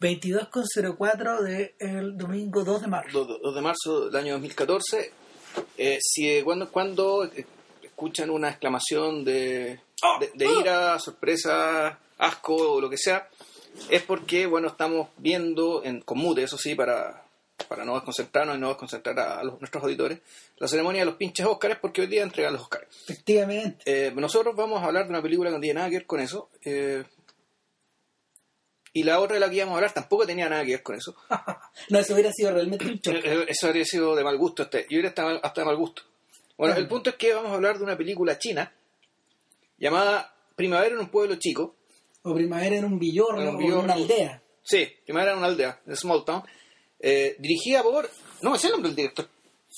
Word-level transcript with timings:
22.04 0.00 1.40
del 1.42 2.16
domingo 2.16 2.64
2 2.64 2.82
de 2.82 2.86
marzo. 2.88 3.24
2, 3.24 3.40
2 3.42 3.54
de 3.54 3.60
marzo 3.60 4.06
del 4.10 4.16
año 4.16 4.32
2014. 4.34 5.12
Eh, 5.78 5.98
si 6.00 6.28
eh, 6.30 6.44
cuando, 6.44 6.70
cuando 6.70 7.24
eh, 7.24 7.46
escuchan 7.82 8.30
una 8.30 8.48
exclamación 8.50 9.24
de, 9.24 9.80
de, 10.20 10.30
de 10.34 10.46
ira, 10.60 10.98
sorpresa, 10.98 11.98
asco 12.18 12.54
o 12.74 12.80
lo 12.80 12.90
que 12.90 12.98
sea, 12.98 13.28
es 13.90 14.02
porque, 14.02 14.46
bueno, 14.46 14.68
estamos 14.68 15.08
viendo, 15.18 15.82
en, 15.84 16.00
con 16.00 16.18
mute, 16.18 16.42
eso 16.42 16.56
sí, 16.58 16.74
para, 16.74 17.24
para 17.68 17.84
no 17.84 17.94
desconcentrarnos 17.94 18.56
y 18.56 18.60
no 18.60 18.68
desconcentrar 18.68 19.18
a 19.18 19.42
los- 19.44 19.60
nuestros 19.60 19.82
auditores, 19.82 20.20
la 20.58 20.68
ceremonia 20.68 21.02
de 21.02 21.06
los 21.06 21.16
pinches 21.16 21.46
Óscares, 21.46 21.78
porque 21.80 22.02
hoy 22.02 22.06
día 22.06 22.22
entregan 22.22 22.52
los 22.54 22.62
Óscares. 22.62 22.88
Efectivamente. 23.04 23.82
Eh, 23.86 24.12
nosotros 24.14 24.54
vamos 24.56 24.82
a 24.82 24.86
hablar 24.86 25.04
de 25.04 25.10
una 25.10 25.22
película 25.22 25.50
que 25.50 25.56
no 25.56 25.60
tiene 25.60 25.74
nada 25.78 25.90
que 25.90 25.96
ver 25.96 26.06
con 26.06 26.20
eso. 26.20 26.48
eh, 26.64 27.04
y 28.98 29.02
la 29.02 29.20
otra 29.20 29.34
de 29.34 29.40
la 29.40 29.50
que 29.50 29.56
íbamos 29.56 29.72
a 29.72 29.76
hablar 29.76 29.92
tampoco 29.92 30.26
tenía 30.26 30.48
nada 30.48 30.64
que 30.64 30.70
ver 30.72 30.82
con 30.82 30.96
eso. 30.96 31.14
No, 31.90 31.98
eso 31.98 32.14
hubiera 32.14 32.32
sido 32.32 32.52
realmente 32.52 32.86
un 32.86 32.98
choque. 33.00 33.20
Eh, 33.22 33.44
Eso 33.48 33.66
habría 33.66 33.84
sido 33.84 34.14
de 34.16 34.24
mal 34.24 34.38
gusto. 34.38 34.62
Este, 34.62 34.86
y 34.88 34.94
hubiera 34.94 35.08
estado 35.10 35.38
hasta 35.42 35.60
de 35.60 35.64
mal 35.66 35.76
gusto. 35.76 36.02
Bueno, 36.56 36.74
el 36.76 36.88
punto 36.88 37.10
es 37.10 37.16
que 37.16 37.34
vamos 37.34 37.50
a 37.52 37.54
hablar 37.54 37.76
de 37.78 37.84
una 37.84 37.96
película 37.96 38.38
china 38.38 38.72
llamada 39.78 40.34
Primavera 40.54 40.94
en 40.94 41.00
un 41.00 41.08
pueblo 41.08 41.36
chico. 41.36 41.76
O 42.22 42.34
primavera 42.34 42.76
en 42.76 42.84
un 42.84 42.98
villorno 42.98 43.40
En 43.42 43.48
un 43.48 43.56
o 43.56 43.60
en 43.66 43.74
una 43.84 43.92
aldea. 43.94 44.42
Sí, 44.62 44.88
Primavera 45.04 45.32
en 45.32 45.38
una 45.38 45.46
aldea, 45.48 45.80
de 45.84 45.94
Small 45.96 46.24
Town. 46.24 46.42
eh, 46.98 47.36
dirigida 47.38 47.82
por. 47.82 48.08
No 48.42 48.50
me 48.50 48.58
sé 48.58 48.66
el 48.68 48.72
nombre 48.72 48.88
del 48.90 48.96
director. 48.96 49.28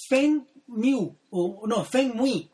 Feng 0.09 0.46
Miu, 0.68 1.14
o 1.30 1.66
no, 1.66 1.84
Feng 1.84 2.14
Mui, 2.14 2.48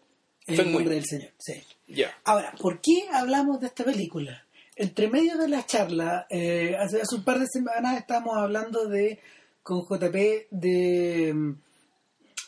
es 0.47 0.57
Feng 0.57 0.67
el 0.67 0.73
Mui. 0.73 0.73
nombre 0.83 0.95
del 0.95 1.05
señor. 1.05 1.31
Sí. 1.39 1.63
Ya. 1.89 2.17
Ahora, 2.25 2.53
¿por 2.59 2.81
qué 2.81 3.07
hablamos 3.13 3.61
de 3.61 3.67
esta 3.67 3.85
película? 3.85 4.44
Entre 4.77 5.09
medio 5.09 5.39
de 5.39 5.49
la 5.49 5.65
charla, 5.65 6.27
eh, 6.29 6.77
hace, 6.77 7.01
hace 7.01 7.15
un 7.15 7.25
par 7.25 7.39
de 7.39 7.47
semanas 7.47 7.97
estábamos 7.97 8.37
hablando 8.37 8.89
de 8.89 9.21
con 9.63 9.83
JP 9.83 10.15
de, 10.51 11.55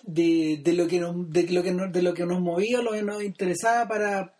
de, 0.02 0.72
lo 0.74 0.86
que 0.86 1.00
nos, 1.00 1.30
de 1.30 1.48
lo 1.48 1.62
que 1.62 1.72
nos, 1.72 1.92
de 1.92 2.02
lo 2.02 2.14
que 2.14 2.26
nos 2.26 2.40
movía, 2.40 2.82
lo 2.82 2.92
que 2.92 3.02
nos 3.02 3.22
interesaba 3.22 3.88
para 3.88 4.34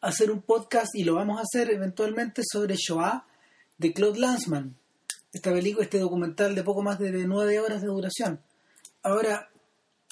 hacer 0.00 0.30
un 0.30 0.42
podcast 0.42 0.94
y 0.94 1.04
lo 1.04 1.14
vamos 1.14 1.38
a 1.38 1.42
hacer 1.42 1.70
eventualmente 1.70 2.42
sobre 2.44 2.76
Shoah 2.76 3.26
de 3.78 3.92
Claude 3.92 4.20
Lanzmann. 4.20 4.76
Esta 5.32 5.52
película, 5.52 5.84
este 5.84 5.98
documental 5.98 6.54
de 6.54 6.62
poco 6.62 6.82
más 6.82 6.98
de 6.98 7.10
nueve 7.26 7.60
horas 7.60 7.82
de 7.82 7.88
duración. 7.88 8.40
Ahora, 9.02 9.49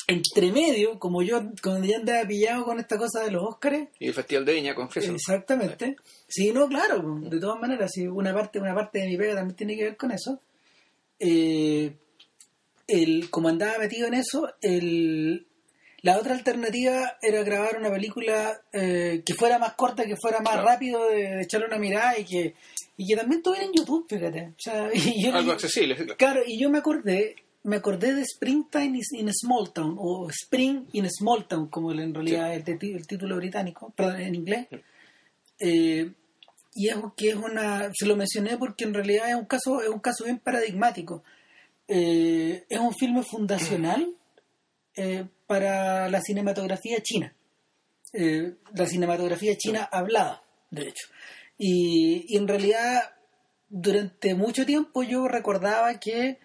entre 0.08 0.50
medio, 0.50 0.98
como 0.98 1.22
yo 1.22 1.40
cuando 1.62 1.86
ya 1.86 1.98
andaba 1.98 2.26
pillado 2.26 2.64
con 2.64 2.80
esta 2.80 2.96
cosa 2.98 3.22
de 3.24 3.30
los 3.30 3.44
Óscares, 3.44 3.88
Y 4.00 4.08
el 4.08 4.14
Festival 4.14 4.44
de 4.46 4.54
Viña, 4.54 4.74
confieso. 4.74 5.12
Exactamente. 5.12 5.96
Sí, 6.26 6.50
no, 6.50 6.66
claro, 6.66 7.02
de 7.20 7.38
todas 7.38 7.60
maneras, 7.60 7.90
sí, 7.94 8.06
una 8.08 8.32
parte, 8.34 8.58
una 8.58 8.74
parte 8.74 8.98
de 9.00 9.06
mi 9.06 9.16
pega 9.18 9.34
también 9.36 9.54
tiene 9.56 9.76
que 9.76 9.84
ver 9.84 9.96
con 9.96 10.10
eso. 10.10 10.40
Eh, 11.20 11.92
el, 12.86 13.28
como 13.30 13.48
andaba 13.48 13.78
metido 13.78 14.06
en 14.08 14.14
eso, 14.14 14.50
el, 14.62 15.46
la 16.00 16.16
otra 16.18 16.34
alternativa 16.34 17.18
era 17.20 17.42
grabar 17.42 17.76
una 17.78 17.90
película 17.90 18.62
eh, 18.72 19.22
que 19.26 19.34
fuera 19.34 19.58
más 19.58 19.74
corta, 19.74 20.06
que 20.06 20.16
fuera 20.16 20.40
más 20.40 20.54
Claro. 20.54 20.68
rápido 20.68 21.08
de, 21.10 21.36
de 21.36 21.42
echarle 21.42 21.66
una 21.66 21.78
mirada 21.78 22.18
y 22.18 22.24
que, 22.24 22.54
y 22.96 23.06
que 23.06 23.16
también 23.16 23.42
tuviera 23.42 23.66
en 23.66 23.72
YouTube, 23.74 24.06
fíjate. 24.08 24.54
O 24.56 24.60
sea, 24.60 24.88
y 24.94 25.22
yo- 25.22 25.34
Algo 25.34 25.52
accesible. 25.52 25.96
Claro, 26.16 26.40
y 26.46 26.58
yo 26.58 26.70
me 26.70 26.78
acordé, 26.78 27.36
me 27.64 27.76
acordé 27.76 28.14
de 28.14 28.22
Springtime 28.22 29.00
in 29.12 29.28
a 29.28 29.32
Small 29.32 29.72
Town, 29.72 29.96
o 29.98 30.28
Spring 30.30 30.86
in 30.92 31.08
Small 31.10 31.46
Town, 31.46 31.68
como 31.68 31.92
en 31.92 32.14
realidad 32.14 32.54
es 32.54 32.66
el, 32.66 32.78
el 32.94 33.06
título 33.06 33.36
británico, 33.36 33.92
perdón, 33.96 34.20
en 34.20 34.34
inglés. 34.34 34.66
Eh, 35.58 36.12
y 36.74 36.88
es 36.88 36.96
que 37.16 37.30
es 37.30 37.34
una, 37.34 37.90
se 37.92 38.06
lo 38.06 38.14
mencioné 38.14 38.56
porque 38.56 38.84
en 38.84 38.94
realidad 38.94 39.28
es 39.28 39.34
un 39.34 39.46
caso, 39.46 39.82
es 39.82 39.88
un 39.88 39.98
caso 39.98 40.24
bien 40.24 40.38
paradigmático. 40.38 41.24
Eh, 41.88 42.64
es 42.68 42.78
un 42.78 42.94
filme 42.94 43.22
fundacional 43.22 44.14
eh, 44.94 45.26
para 45.46 46.08
la 46.08 46.20
cinematografía 46.20 47.02
china. 47.02 47.34
Eh, 48.12 48.54
la 48.74 48.86
cinematografía 48.86 49.56
china 49.56 49.88
hablada, 49.90 50.42
de 50.70 50.82
hecho. 50.82 51.08
Y, 51.58 52.26
y 52.28 52.36
en 52.36 52.46
realidad, 52.46 53.02
durante 53.68 54.34
mucho 54.34 54.64
tiempo 54.64 55.02
yo 55.02 55.26
recordaba 55.26 55.98
que, 55.98 56.38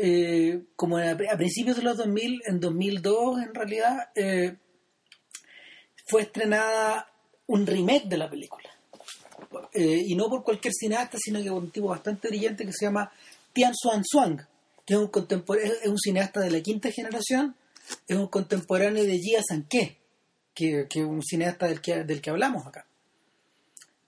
eh, 0.00 0.62
como 0.76 0.96
a, 0.96 1.16
principios 1.16 1.76
de 1.76 1.82
los 1.82 1.96
2000, 1.96 2.42
en 2.46 2.60
2002 2.60 3.42
en 3.42 3.52
realidad, 3.52 4.10
eh, 4.14 4.56
fue 6.06 6.22
estrenada 6.22 7.12
un 7.48 7.66
remake 7.66 8.06
de 8.06 8.16
la 8.16 8.30
película. 8.30 8.68
Eh, 9.72 10.04
y 10.06 10.14
no 10.14 10.28
por 10.28 10.44
cualquier 10.44 10.72
cineasta, 10.72 11.18
sino 11.20 11.42
que 11.42 11.50
por 11.50 11.64
un 11.64 11.72
tipo 11.72 11.88
bastante 11.88 12.28
brillante 12.28 12.64
que 12.64 12.72
se 12.72 12.86
llama 12.86 13.10
Tian 13.52 13.72
Xuan 13.74 14.04
Xuang, 14.04 14.46
que 14.86 14.94
es 14.94 15.00
un, 15.00 15.10
es 15.12 16.00
cineasta 16.00 16.40
de 16.42 16.52
la 16.52 16.60
quinta 16.60 16.92
generación, 16.92 17.56
es 18.06 18.16
un 18.16 18.28
contemporáneo 18.28 19.02
de 19.02 19.18
Jia 19.18 19.42
Sanke, 19.42 19.96
que, 20.54 20.86
es 20.88 20.96
un 21.04 21.24
cineasta 21.24 21.66
del 21.66 21.80
que, 21.80 22.04
del 22.04 22.20
que 22.20 22.30
hablamos 22.30 22.64
acá. 22.68 22.86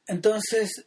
Entonces, 0.06 0.86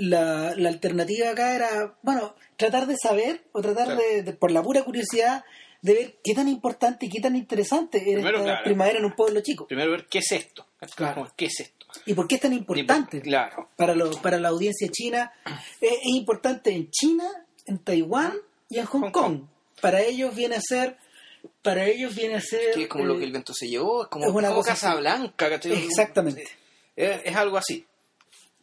la, 0.00 0.54
la 0.56 0.68
alternativa 0.68 1.30
acá 1.30 1.54
era, 1.54 1.94
bueno, 2.02 2.34
tratar 2.56 2.86
de 2.86 2.96
saber 2.96 3.42
o 3.52 3.60
tratar 3.62 3.86
Claro. 3.86 4.00
de, 4.02 4.22
de- 4.22 4.32
por 4.32 4.50
la 4.50 4.62
pura 4.62 4.82
curiosidad, 4.82 5.44
de 5.82 5.94
ver 5.94 6.16
qué 6.22 6.34
tan 6.34 6.48
importante 6.48 7.06
y 7.06 7.08
qué 7.08 7.20
tan 7.20 7.36
interesante 7.36 7.98
era 7.98 8.14
Primero, 8.20 8.38
esta 8.38 8.44
claro. 8.50 8.64
primavera 8.64 8.98
en 8.98 9.04
un 9.04 9.12
pueblo 9.16 9.40
chico. 9.40 9.66
Primero 9.66 9.90
ver 9.92 10.06
qué 10.06 10.18
es 10.18 10.32
esto. 10.32 10.66
Claro. 10.96 11.30
¿Qué 11.36 11.46
es 11.46 11.60
esto? 11.60 11.86
¿Y 12.06 12.14
por 12.14 12.28
qué 12.28 12.36
es 12.36 12.40
tan 12.40 12.52
importante? 12.52 13.20
Claro. 13.20 13.68
para, 13.76 13.94
lo- 13.94 14.10
para 14.22 14.38
la 14.38 14.48
audiencia 14.48 14.88
china. 14.90 15.32
Eh, 15.80 15.88
es 16.02 16.06
importante 16.14 16.70
en 16.70 16.90
China, 16.90 17.24
en 17.66 17.78
Taiwán 17.78 18.34
y 18.68 18.78
en 18.78 18.84
Hong, 18.86 19.00
Hong 19.04 19.10
Kong. 19.10 19.38
Kong. 19.38 19.42
Para 19.80 20.02
ellos 20.02 20.34
viene 20.34 20.56
a 20.56 20.60
ser, 20.60 20.96
para 21.62 21.86
ellos 21.86 22.14
viene 22.14 22.34
a 22.36 22.40
ser. 22.42 22.74
Que 22.74 22.82
es 22.82 22.88
como 22.88 23.04
lo 23.06 23.14
eh, 23.14 23.18
que 23.20 23.24
el 23.24 23.30
viento 23.32 23.54
se 23.54 23.66
llevó, 23.68 24.02
es 24.02 24.08
como, 24.08 24.26
es 24.26 24.30
una 24.30 24.48
como 24.48 24.60
cosa 24.60 24.72
así. 24.72 24.80
Casablanca, 24.82 25.48
¿cachai? 25.48 25.72
Exactamente. 25.72 26.46
Es, 26.96 27.20
es 27.24 27.34
algo 27.36 27.56
así. 27.56 27.86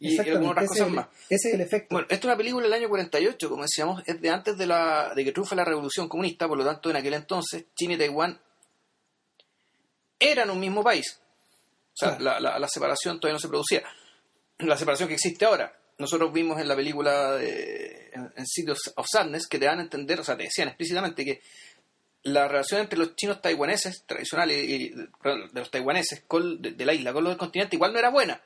Y, 0.00 0.16
otras 0.18 0.26
ese, 0.26 0.40
cosas 0.40 0.76
es 0.76 0.80
el, 0.86 0.92
más. 0.92 1.06
ese 1.28 1.48
es 1.48 1.54
el 1.54 1.60
efecto. 1.60 1.88
Bueno, 1.94 2.06
esta 2.08 2.14
es 2.20 2.24
una 2.24 2.36
película 2.36 2.64
del 2.64 2.72
año 2.72 2.88
48, 2.88 3.48
como 3.50 3.62
decíamos, 3.62 4.02
es 4.06 4.20
de 4.20 4.30
antes 4.30 4.56
de, 4.56 4.66
la, 4.66 5.12
de 5.14 5.24
que 5.24 5.32
triunfe 5.32 5.56
la 5.56 5.64
revolución 5.64 6.08
comunista, 6.08 6.46
por 6.46 6.56
lo 6.56 6.64
tanto, 6.64 6.88
en 6.90 6.96
aquel 6.96 7.14
entonces, 7.14 7.64
China 7.74 7.94
y 7.94 7.98
Taiwán 7.98 8.40
eran 10.20 10.50
un 10.50 10.60
mismo 10.60 10.82
país. 10.82 11.18
O 11.20 11.96
sea, 11.96 12.16
Claro. 12.16 12.40
la, 12.40 12.50
la- 12.52 12.58
la 12.58 12.68
separación 12.68 13.18
todavía 13.18 13.34
no 13.34 13.40
se 13.40 13.48
producía. 13.48 13.82
La 14.58 14.76
separación 14.76 15.08
que 15.08 15.14
existe 15.14 15.44
ahora. 15.44 15.74
Nosotros 15.98 16.32
vimos 16.32 16.60
en 16.60 16.68
la 16.68 16.76
película 16.76 17.32
de, 17.32 18.10
en, 18.12 18.32
en 18.36 18.70
of 18.96 19.06
Sadness 19.10 19.48
que 19.48 19.58
te 19.58 19.64
dan 19.66 19.80
a 19.80 19.82
entender, 19.82 20.20
o 20.20 20.24
sea, 20.24 20.36
te 20.36 20.44
decían 20.44 20.68
explícitamente 20.68 21.24
que 21.24 21.40
la 22.22 22.46
relación 22.46 22.80
entre 22.82 22.98
los 22.98 23.16
chinos 23.16 23.40
taiwaneses 23.40 24.04
tradicionales 24.06 24.64
y, 24.68 24.90
de 24.90 25.08
los 25.54 25.70
taiwaneses 25.70 26.22
con, 26.28 26.60
de, 26.62 26.72
de 26.72 26.84
la 26.86 26.94
isla 26.94 27.12
con 27.12 27.24
los 27.24 27.32
del 27.32 27.38
continente 27.38 27.74
igual 27.76 27.92
no 27.92 27.98
era 27.98 28.10
buena. 28.10 28.40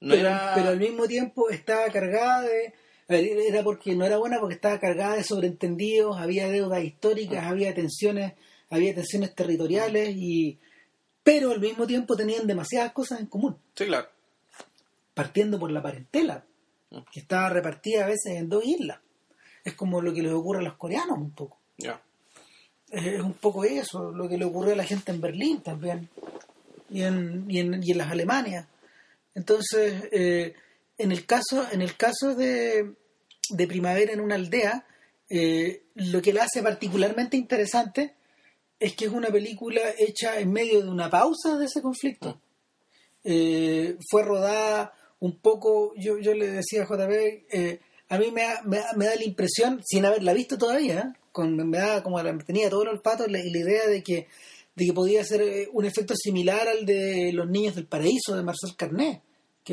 No 0.00 0.14
pero, 0.14 0.28
era... 0.28 0.52
pero 0.54 0.68
al 0.70 0.78
mismo 0.78 1.06
tiempo 1.06 1.48
estaba 1.50 1.88
cargada 1.90 2.42
de. 2.42 2.74
Era 3.08 3.62
porque 3.62 3.94
no 3.94 4.04
era 4.04 4.18
buena 4.18 4.38
porque 4.38 4.54
estaba 4.54 4.78
cargada 4.78 5.16
de 5.16 5.24
sobreentendidos, 5.24 6.18
había 6.18 6.48
deudas 6.48 6.84
históricas, 6.84 7.44
había 7.46 7.74
tensiones, 7.74 8.34
había 8.68 8.94
tensiones 8.94 9.34
territoriales 9.34 10.14
y 10.14 10.58
pero 11.22 11.50
al 11.52 11.60
mismo 11.60 11.86
tiempo 11.86 12.16
tenían 12.16 12.46
demasiadas 12.46 12.92
cosas 12.92 13.20
en 13.20 13.26
común. 13.26 13.56
Sí, 13.74 13.86
claro. 13.86 14.08
partiendo 15.14 15.58
por 15.58 15.70
la 15.70 15.82
parentela, 15.82 16.44
Mm. 16.90 17.00
que 17.12 17.20
estaba 17.20 17.50
repartida 17.50 18.04
a 18.04 18.08
veces 18.08 18.36
en 18.36 18.48
dos 18.48 18.64
islas. 18.64 18.98
Es 19.62 19.74
como 19.74 20.00
lo 20.00 20.14
que 20.14 20.22
les 20.22 20.32
ocurre 20.32 20.60
a 20.60 20.62
los 20.62 20.74
coreanos 20.76 21.18
un 21.18 21.32
poco. 21.32 21.58
Ya. 21.76 22.00
Es, 22.90 23.04
es 23.06 23.20
un 23.20 23.34
poco 23.34 23.64
eso, 23.64 24.10
lo 24.10 24.26
que 24.26 24.38
le 24.38 24.46
ocurrió 24.46 24.72
a 24.72 24.76
la 24.76 24.84
gente 24.84 25.12
en 25.12 25.20
Berlín 25.20 25.60
también, 25.60 26.08
y 26.88 27.02
en, 27.02 27.44
y 27.46 27.58
en, 27.60 27.82
y 27.82 27.90
en 27.92 27.98
las 27.98 28.10
Alemanias. 28.10 28.66
Entonces, 29.38 30.02
eh, 30.10 30.54
en 30.98 31.12
el 31.12 31.24
caso, 31.26 31.64
en 31.70 31.80
el 31.80 31.96
caso 31.96 32.34
de, 32.34 32.94
de 33.50 33.66
Primavera 33.68 34.12
en 34.12 34.18
una 34.20 34.34
aldea, 34.34 34.84
eh, 35.30 35.84
lo 35.94 36.20
que 36.20 36.32
la 36.32 36.42
hace 36.42 36.60
particularmente 36.60 37.36
interesante 37.36 38.14
es 38.80 38.94
que 38.96 39.04
es 39.04 39.12
una 39.12 39.28
película 39.28 39.80
hecha 39.96 40.40
en 40.40 40.50
medio 40.52 40.82
de 40.82 40.88
una 40.90 41.08
pausa 41.08 41.56
de 41.56 41.66
ese 41.66 41.80
conflicto. 41.82 42.40
Eh, 43.22 43.96
fue 44.10 44.24
rodada 44.24 44.92
un 45.20 45.38
poco, 45.38 45.92
yo, 45.96 46.18
yo 46.18 46.34
le 46.34 46.48
decía 46.48 46.82
a 46.82 46.86
JP, 46.86 47.12
eh, 47.50 47.80
a 48.08 48.18
mí 48.18 48.30
me 48.32 48.42
da, 48.42 48.62
me, 48.64 48.78
da- 48.78 48.92
me 48.96 49.06
da 49.06 49.14
la 49.14 49.24
impresión, 49.24 49.80
sin 49.84 50.04
haberla 50.04 50.32
visto 50.32 50.58
todavía, 50.58 51.14
con, 51.30 51.54
me 51.56 51.78
da 51.78 52.02
como 52.02 52.20
la, 52.22 52.36
tenía 52.38 52.70
todo 52.70 52.82
el 52.82 52.88
olfato 52.88 53.24
y 53.26 53.30
la, 53.30 53.38
idea 53.40 53.86
de 53.86 54.02
que, 54.02 54.26
de 54.74 54.86
que 54.86 54.92
podía 54.92 55.22
ser 55.24 55.42
eh, 55.42 55.68
un 55.72 55.84
efecto 55.84 56.14
similar 56.16 56.66
al 56.68 56.86
de 56.86 57.32
Los 57.32 57.48
Niños 57.48 57.74
del 57.76 57.86
Paraíso 57.86 58.34
de 58.36 58.42
Marcel 58.42 58.74
Carnet, 58.76 59.20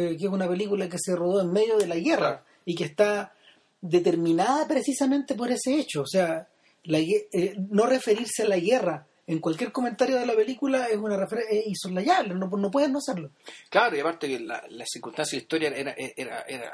que, 0.02 0.16
es 0.16 0.32
una 0.32 0.48
película 0.48 0.88
que 0.90 0.98
se 1.00 1.16
rodó 1.16 1.42
en 1.42 1.52
medio 1.52 1.78
de 1.78 1.88
la 1.88 1.96
guerra 1.96 2.44
y 2.66 2.76
que 2.76 2.84
está 2.86 3.34
determinada 3.82 4.68
precisamente 4.68 5.36
por 5.36 5.52
ese 5.52 5.76
hecho. 5.76 6.02
O 6.02 6.08
sea, 6.08 6.48
eh, 6.84 7.56
no 7.70 7.86
referirse 7.86 8.44
a 8.44 8.48
la 8.48 8.58
guerra 8.58 9.08
en 9.28 9.40
cualquier 9.40 9.72
comentario 9.72 10.18
de 10.20 10.26
la 10.26 10.36
película 10.36 10.86
es 10.88 10.98
una 10.98 11.18
refer- 11.18 11.46
es 11.50 11.66
insoslayable, 11.68 12.36
no, 12.36 12.48
no 12.48 12.70
puedes 12.72 12.90
no 12.90 13.00
hacerlo. 13.00 13.32
Claro, 13.70 13.96
y 13.96 14.00
aparte 14.00 14.28
que 14.28 14.40
la, 14.40 14.64
la 14.70 14.86
circunstancia 14.88 15.36
de 15.36 15.40
la 15.40 15.44
historia 15.44 15.70
era, 15.70 15.96
era, 16.16 16.42
era 16.48 16.72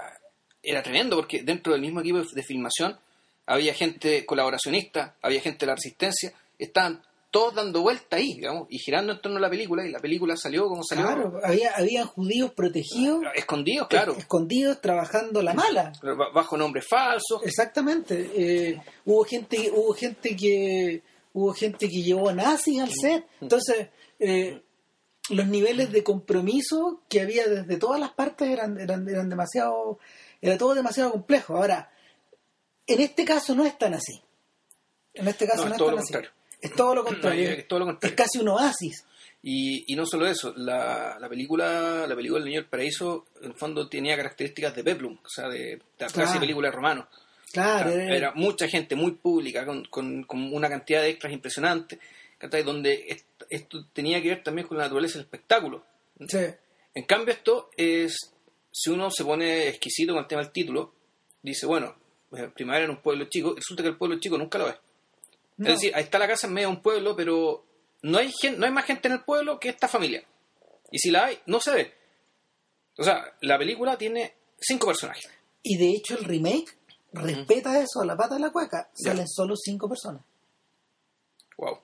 era 0.64 0.84
tremendo 0.84 1.16
porque 1.16 1.42
dentro 1.42 1.74
del 1.74 1.82
mismo 1.82 2.02
equipo 2.02 2.20
de 2.22 2.44
filmación 2.44 2.96
había 3.48 3.74
gente 3.74 4.26
colaboracionista, 4.28 5.16
había 5.24 5.42
gente 5.42 5.62
de 5.62 5.68
la 5.72 5.76
resistencia, 5.76 6.34
estaban 6.60 7.02
todos 7.32 7.56
dando 7.56 7.82
vuelta 7.82 8.18
ahí, 8.18 8.34
digamos, 8.36 8.68
y 8.70 8.78
girando 8.78 9.14
en 9.14 9.22
torno 9.22 9.38
a 9.38 9.42
la 9.42 9.50
película, 9.50 9.86
y 9.86 9.90
la 9.92 10.00
película 10.00 10.36
salió 10.36 10.68
como 10.68 10.84
salió. 10.84 11.06
Claro, 11.06 11.40
había, 11.44 11.72
había 11.76 12.06
judíos 12.06 12.52
protegidos, 12.52 13.24
Escondidos, 13.34 13.88
claro. 13.88 14.14
escondidos, 14.18 14.82
trabajando 14.82 15.42
la 15.42 15.54
mala. 15.54 15.94
Ba- 16.04 16.30
Bajo 16.34 16.58
nombres 16.58 16.86
falsos. 16.88 17.42
Exactamente. 17.44 18.30
Eh, 18.36 18.82
hubo 19.06 19.24
gente, 19.24 19.72
hubo 19.74 19.94
gente 19.94 20.36
que, 20.36 21.02
hubo 21.34 21.54
gente 21.54 21.88
que 21.90 22.02
llevó 22.04 22.28
a 22.30 22.34
nazis 22.34 22.82
al 22.82 22.92
set. 22.92 23.26
Entonces, 23.40 23.88
eh, 24.20 24.62
los 25.30 25.48
niveles 25.48 25.92
de 25.94 26.04
compromiso 26.04 27.02
que 27.08 27.22
había 27.22 27.48
desde 27.48 27.78
todas 27.78 28.00
las 28.00 28.12
partes 28.12 28.50
eran, 28.50 28.78
eran, 28.80 29.08
eran 29.08 29.30
demasiado, 29.30 30.00
era 30.42 30.58
todo 30.58 30.74
demasiado 30.76 31.12
complejo. 31.12 31.56
Ahora, 31.56 31.90
en 32.88 33.00
este 33.00 33.24
caso 33.24 33.56
no 33.56 33.66
es 33.66 33.78
tan 33.78 33.94
así. 33.94 34.22
En 35.14 35.28
este 35.30 35.48
caso 35.48 35.64
No, 35.64 35.70
no, 35.70 35.76
es 35.76 35.78
tan 35.80 35.88
así. 36.00 36.14
contrario. 36.14 36.32
Es 36.62 36.74
todo 36.74 36.96
lo 36.96 37.04
contrario. 37.06 37.50
es 37.50 37.68
todo 37.68 37.80
lo 37.80 37.86
contrario. 37.86 38.16
Es 38.16 38.18
casi 38.18 38.40
un 38.40 38.50
oasis. 38.50 39.06
Y, 39.44 39.92
y 39.92 39.96
no 39.96 40.06
solo 40.06 40.28
eso, 40.28 40.54
la, 40.56 41.18
la 41.20 41.28
película 41.28 42.06
la 42.08 42.16
película 42.16 42.40
El 42.40 42.46
Niño 42.46 42.62
del 42.62 42.70
Paraíso, 42.70 43.26
en 43.42 43.48
el 43.52 43.54
fondo 43.56 43.90
tenía 43.90 44.16
características 44.16 44.76
de 44.76 44.84
Peplum, 44.84 45.18
o 45.24 45.30
sea, 45.30 45.50
de, 45.50 45.80
de 45.98 46.06
Claro. 46.14 46.34
de 46.34 46.40
película 46.40 46.70
de 46.70 46.76
romano. 46.76 47.08
Claro, 47.52 47.90
Era, 47.90 48.04
era- 48.06 48.16
era 48.18 48.32
mucha 48.36 48.68
gente 48.68 48.96
muy 48.96 49.14
pública, 49.14 49.66
con, 49.66 49.84
con, 49.86 50.24
con 50.26 50.54
una 50.54 50.70
cantidad 50.70 51.02
de 51.02 51.10
extras 51.10 51.34
impresionante, 51.34 52.00
donde 52.64 53.06
est- 53.10 53.26
esto 53.50 53.86
tenía 53.94 54.22
que 54.22 54.30
ver 54.30 54.44
también 54.44 54.68
con 54.68 54.78
la 54.78 54.84
naturaleza 54.84 55.14
del 55.18 55.26
espectáculo. 55.26 55.84
sí. 56.28 56.38
En 56.94 57.06
cambio, 57.06 57.34
esto 57.34 57.70
es, 57.78 58.18
si 58.70 58.90
uno 58.90 59.10
se 59.10 59.24
pone 59.24 59.70
exquisito 59.70 60.12
con 60.14 60.22
el 60.24 60.28
tema 60.28 60.42
del 60.44 60.52
título, 60.52 60.94
dice, 61.42 61.66
bueno, 61.66 61.96
eh, 62.36 62.50
Primavera 62.54 62.84
en 62.86 62.92
un 62.92 62.98
pueblo 63.02 63.26
chico, 63.30 63.54
resulta 63.56 63.82
que 63.82 63.90
el 63.90 63.98
pueblo 63.98 64.20
chico 64.20 64.38
nunca 64.38 64.58
lo 64.60 64.68
es. 64.70 64.76
No. 65.62 65.68
Es 65.70 65.76
decir, 65.76 65.96
ahí 65.96 66.04
está 66.04 66.18
la 66.20 66.28
casa 66.28 66.48
en 66.48 66.54
medio 66.54 66.68
de 66.70 66.76
un 66.76 66.82
pueblo, 66.82 67.16
pero 67.16 67.66
no 68.02 68.18
hay, 68.18 68.32
gen- 68.42 68.60
no 68.60 68.66
hay 68.66 68.72
más 68.72 68.86
gente 68.86 69.08
en 69.08 69.14
el 69.16 69.24
pueblo 69.24 69.60
que 69.60 69.70
esta 69.70 69.88
familia. 69.88 70.24
Y 70.92 70.98
si 71.00 71.12
la 71.12 71.26
hay, 71.26 71.40
no 71.46 71.60
se 71.60 71.72
ve. 71.72 71.94
O 72.98 73.04
sea, 73.04 73.24
la 73.42 73.58
película 73.58 73.98
tiene 73.98 74.36
cinco 74.60 74.88
personajes. 74.88 75.30
Y 75.64 75.78
de 75.78 75.90
hecho 75.92 76.18
el 76.18 76.26
remake 76.26 76.78
respeta 77.14 77.80
eso 77.80 78.02
a 78.02 78.06
la 78.06 78.18
pata 78.18 78.36
de 78.36 78.42
la 78.42 78.52
cueca. 78.52 78.90
Ya. 79.04 79.12
Salen 79.12 79.28
solo 79.28 79.56
cinco 79.56 79.88
personas. 79.88 80.24
Wow. 81.58 81.80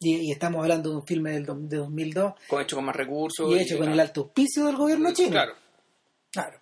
Y, 0.00 0.28
y 0.28 0.32
estamos 0.32 0.60
hablando 0.62 0.90
de 0.90 0.96
un 0.96 1.06
filme 1.06 1.30
del, 1.32 1.46
do- 1.46 1.54
de 1.56 1.76
2002 1.78 2.34
Con 2.48 2.62
hecho 2.62 2.76
con 2.76 2.84
más 2.84 2.96
recursos. 2.96 3.50
y 3.50 3.58
hecho 3.60 3.78
con 3.78 3.88
el 3.88 4.00
alto 4.00 4.22
auspicio 4.22 4.66
del 4.66 4.76
gobierno 4.76 5.12
chino. 5.14 5.30
Claro. 5.30 5.54
Claro. 6.32 6.60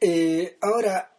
Eh, 0.00 0.58
ahora, 0.60 1.11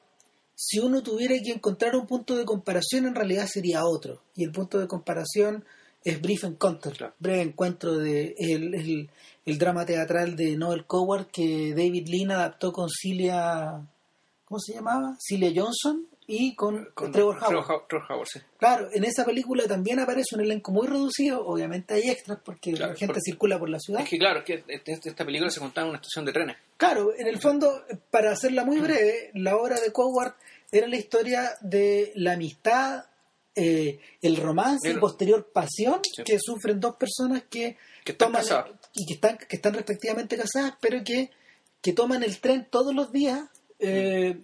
si 0.55 0.79
uno 0.79 1.01
tuviera 1.03 1.35
que 1.43 1.51
encontrar 1.51 1.95
un 1.95 2.05
punto 2.07 2.35
de 2.37 2.45
comparación, 2.45 3.05
en 3.05 3.15
realidad 3.15 3.47
sería 3.47 3.85
otro. 3.85 4.21
Y 4.35 4.43
el 4.43 4.51
punto 4.51 4.79
de 4.79 4.87
comparación 4.87 5.65
es 6.03 6.21
Brief 6.21 6.43
Encounter, 6.43 6.93
Claro. 6.93 7.13
breve 7.19 7.41
encuentro 7.41 7.97
de 7.97 8.35
el, 8.37 8.73
el- 8.75 9.09
el 9.45 9.57
drama 9.57 9.85
teatral 9.85 10.35
de 10.35 10.55
Noel 10.57 10.85
Coward 10.85 11.27
que 11.27 11.73
David 11.75 12.07
Lean 12.07 12.31
adaptó 12.31 12.71
con 12.71 12.89
Cilia, 12.89 13.81
¿cómo 14.45 14.59
se 14.59 14.73
llamaba? 14.73 15.17
Cilia 15.19 15.51
Johnson 15.55 16.07
y 16.27 16.55
con, 16.55 16.85
Con 16.93 17.11
Trevor 17.11 17.35
Howard. 17.37 17.47
Trevor, 17.65 17.85
Trevor 17.89 18.11
Howard, 18.11 18.27
sí. 18.27 18.39
Claro, 18.57 18.89
en 18.93 19.03
esa 19.03 19.25
película 19.25 19.67
también 19.67 19.99
aparece 19.99 20.35
un 20.35 20.41
elenco 20.41 20.71
muy 20.71 20.87
reducido, 20.87 21.45
obviamente 21.45 21.93
hay 21.95 22.09
extras 22.09 22.39
porque 22.43 22.71
Claro, 22.73 22.93
la 22.93 22.97
gente 22.97 23.13
porque- 23.13 23.21
circula 23.31 23.59
por 23.59 23.69
la 23.69 23.79
ciudad. 23.79 24.01
Es 24.01 24.09
que 24.09 24.17
claro, 24.17 24.39
es 24.39 24.45
que 24.45 24.63
este- 24.67 24.99
esta 25.09 25.25
película 25.25 25.49
se 25.51 25.59
contaba 25.59 25.85
en 25.85 25.89
una 25.89 25.97
estación 25.97 26.25
de 26.25 26.31
trenes. 26.33 26.57
Claro, 26.77 27.13
en 27.17 27.27
el 27.27 27.39
fondo, 27.39 27.83
para 28.09 28.31
hacerla 28.31 28.63
muy 28.65 28.79
breve, 28.79 29.31
la 29.33 29.57
obra 29.57 29.79
de 29.79 29.91
Coward 29.91 30.33
era 30.71 30.87
la 30.87 30.95
historia 30.97 31.51
de 31.61 32.11
la 32.15 32.33
amistad, 32.33 33.05
eh, 33.55 33.99
el 34.21 34.37
romance 34.37 34.89
y 34.89 34.95
posterior 34.95 35.51
pasión 35.53 35.99
Sí. 36.03 36.23
que 36.23 36.39
sufren 36.39 36.79
dos 36.79 36.95
personas 36.95 37.43
que, 37.49 37.77
Que 38.03 38.13
están 38.13 38.29
toman 38.29 38.41
casadas. 38.41 38.71
y 38.95 39.05
que 39.05 39.13
están, 39.13 39.37
que 39.37 39.55
están 39.55 39.73
respectivamente 39.75 40.35
casadas, 40.37 40.73
pero 40.81 41.03
que, 41.03 41.29
que 41.81 41.93
toman 41.93 42.23
el 42.23 42.39
tren 42.39 42.67
todos 42.71 42.95
los 42.95 43.11
días. 43.11 43.41
eh, 43.85 44.39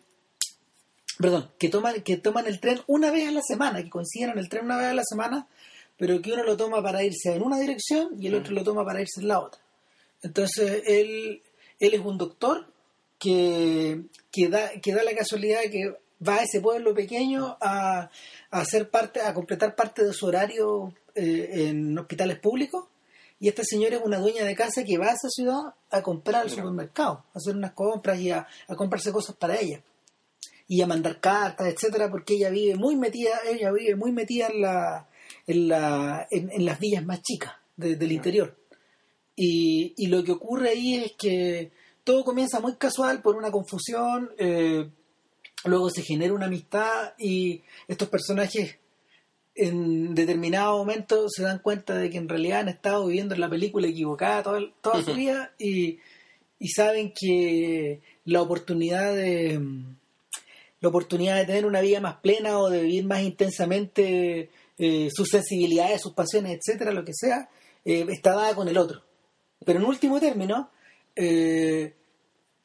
Perdón, 1.20 1.52
que 1.60 1.68
toman, 1.68 2.02
que 2.02 2.16
toman 2.16 2.48
el 2.48 2.62
tren 2.62 2.80
una 2.88 3.12
vez 3.12 3.28
a 3.28 3.32
la 3.32 3.42
semana, 3.42 3.84
que 3.84 3.90
coinciden 3.90 4.30
en 4.30 4.40
el 4.40 4.48
tren 4.48 4.64
una 4.64 4.78
vez 4.78 4.88
a 4.88 4.94
la 4.94 5.04
semana, 5.04 5.48
pero 5.98 6.22
que 6.22 6.32
uno 6.32 6.44
lo 6.44 6.56
toma 6.56 6.82
para 6.82 7.04
irse 7.04 7.36
en 7.36 7.44
una 7.44 7.60
dirección 7.60 8.12
y 8.18 8.28
el 8.28 8.36
otro 8.36 8.54
lo 8.54 8.64
toma 8.64 8.86
para 8.86 9.02
irse 9.02 9.20
en 9.20 9.28
la 9.28 9.42
otra. 9.42 9.60
Entonces, 10.22 10.82
él, 10.86 11.42
él 11.78 11.94
es 11.94 12.00
un 12.00 12.18
doctor 12.18 12.66
que, 13.18 14.04
que, 14.32 14.48
da, 14.48 14.72
que 14.82 14.94
da 14.94 15.04
la 15.04 15.14
casualidad 15.14 15.60
de 15.60 15.70
que 15.70 15.94
va 16.26 16.36
a 16.36 16.44
ese 16.44 16.62
pueblo 16.62 16.94
pequeño 16.94 17.58
a, 17.60 18.10
a 18.52 18.62
hacer 18.62 18.90
parte, 18.90 19.20
a 19.20 19.34
completar 19.34 19.76
parte 19.76 20.06
de 20.06 20.14
su 20.14 20.26
horario 20.26 20.94
eh, 21.16 21.68
en 21.68 22.00
hospitales 22.00 22.40
públicos. 22.40 22.86
Y 23.42 23.50
esta 23.50 23.64
señora 23.66 23.98
es 23.98 24.02
una 24.02 24.20
dueña 24.20 24.46
de 24.46 24.56
casa 24.56 24.86
que 24.86 24.98
va 24.98 25.08
a 25.08 25.16
esa 25.16 25.28
ciudad 25.30 25.74
a 25.92 26.02
comprar 26.02 26.44
al 26.44 26.50
supermercado, 26.50 27.26
a 27.34 27.38
hacer 27.38 27.58
unas 27.58 27.74
compras 27.74 28.20
y 28.20 28.32
a, 28.32 28.48
a 28.70 28.76
comprarse 28.76 29.12
cosas 29.12 29.36
para 29.36 29.60
ella. 29.60 29.82
Y 30.70 30.82
a 30.82 30.88
mandar 30.88 31.20
cartas, 31.20 31.68
etcétera, 31.68 32.10
porque 32.10 32.36
ella 32.36 32.50
vive 32.50 32.76
muy 32.76 32.96
metida, 32.96 33.32
ella 33.52 33.72
vive 33.72 33.96
muy 33.98 34.12
metida 34.14 34.48
en 34.48 34.62
la, 34.62 35.10
en 35.48 35.68
la, 35.68 36.28
en, 36.32 36.50
en 36.52 36.64
las 36.64 36.80
villas 36.80 37.04
más 37.04 37.22
chicas 37.24 37.54
de- 37.76 37.96
del 37.98 38.12
interior. 38.14 38.56
Y, 39.36 39.94
y 39.98 40.08
lo 40.08 40.24
que 40.24 40.32
ocurre 40.32 40.70
ahí 40.70 40.96
es 40.96 41.14
que 41.18 41.72
todo 42.04 42.24
comienza 42.24 42.60
muy 42.60 42.76
casual 42.76 43.22
por 43.22 43.36
una 43.36 43.50
confusión, 43.52 44.30
eh, 44.38 44.88
luego 45.66 45.90
se 45.90 46.04
genera 46.04 46.34
una 46.34 46.46
amistad 46.46 47.14
y 47.18 47.62
estos 47.88 48.08
personajes 48.10 48.78
en 49.56 50.14
determinado 50.16 50.78
momento 50.78 51.26
se 51.30 51.44
dan 51.44 51.60
cuenta 51.60 51.96
de 51.98 52.10
que 52.10 52.18
en 52.18 52.30
realidad 52.30 52.60
han 52.62 52.70
estado 52.70 53.08
viviendo 53.08 53.34
en 53.36 53.42
la 53.42 53.50
película 53.50 53.88
equivocada 53.88 54.44
toda, 54.82 55.04
su 55.04 55.14
vida 55.14 55.52
y, 55.58 55.98
y 56.60 56.68
saben 56.70 57.12
que 57.20 58.02
la 58.26 58.42
oportunidad 58.42 59.16
de 59.16 59.60
la 60.82 60.90
oportunidad 60.90 61.36
de 61.36 61.46
tener 61.46 61.66
una 61.66 61.82
vida 61.82 62.00
más 62.00 62.18
plena 62.18 62.60
o 62.60 62.70
de 62.70 62.82
vivir 62.84 63.06
más 63.06 63.22
intensamente 63.22 64.50
eh, 64.78 65.10
sus 65.14 65.28
sensibilidades, 65.30 66.02
sus 66.02 66.14
pasiones, 66.14 66.58
etcétera, 66.58 66.92
lo 66.92 67.04
que 67.04 67.14
sea, 67.14 67.50
eh, 67.86 68.06
está 68.10 68.34
dada 68.34 68.56
con 68.56 68.68
el 68.68 68.78
otro. 68.78 69.04
Pero 69.66 69.80
en 69.80 69.86
último 69.86 70.20
término, 70.20 70.72
eh, 71.16 71.96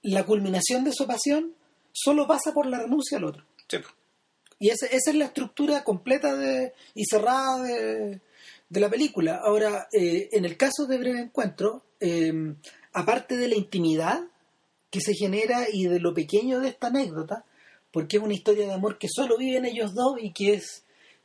la 0.03 0.25
culminación 0.25 0.85
de 0.85 0.93
su 0.93 1.07
pasión 1.07 1.55
solo 1.93 2.27
pasa 2.27 2.53
por 2.53 2.67
la 2.67 2.79
renuncia 2.79 3.19
al 3.19 3.25
otro. 3.25 3.45
Sí. 3.69 3.79
Y 4.59 4.69
esa, 4.69 4.87
esa 4.87 5.11
es 5.11 5.17
la 5.17 5.25
estructura 5.25 5.83
completa 5.83 6.37
de, 6.37 6.73
y 6.95 7.05
cerrada 7.05 7.63
de, 7.63 8.21
de 8.69 8.81
la 8.81 8.89
película. 8.89 9.41
Ahora, 9.43 9.89
eh, 9.93 10.29
en 10.33 10.45
el 10.45 10.57
caso 10.57 10.87
de 10.87 10.99
Breve 10.99 11.21
Encuentro, 11.21 11.85
eh, 12.01 12.33
aparte 12.93 13.37
de 13.37 13.49
la 13.49 13.57
intimidad 13.57 14.21
que 14.91 15.01
se 15.01 15.15
genera 15.15 15.67
y 15.73 15.87
de 15.87 15.99
lo 15.99 16.15
pequeño 16.15 16.61
de 16.61 16.69
esta 16.69 16.87
anécdota, 16.87 17.45
porque 17.95 18.17
es 18.17 18.23
una 18.25 18.35
historia 18.35 18.67
de 18.67 18.73
amor 18.73 18.99
que 18.99 19.07
solo 19.09 19.39
viven 19.39 19.65
ellos 19.65 19.95
dos 19.95 20.17
y 20.21 20.33
que 20.33 20.55
es... 20.55 20.85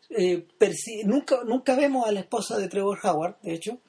eh, 0.09 0.45
nunca, 1.03 1.43
nunca 1.43 1.75
vemos 1.75 2.07
a 2.07 2.11
la 2.11 2.19
esposa 2.19 2.59
de 2.59 2.69
Trevor 2.69 2.99
Howard, 3.03 3.37
de 3.41 3.55
hecho. 3.55 3.79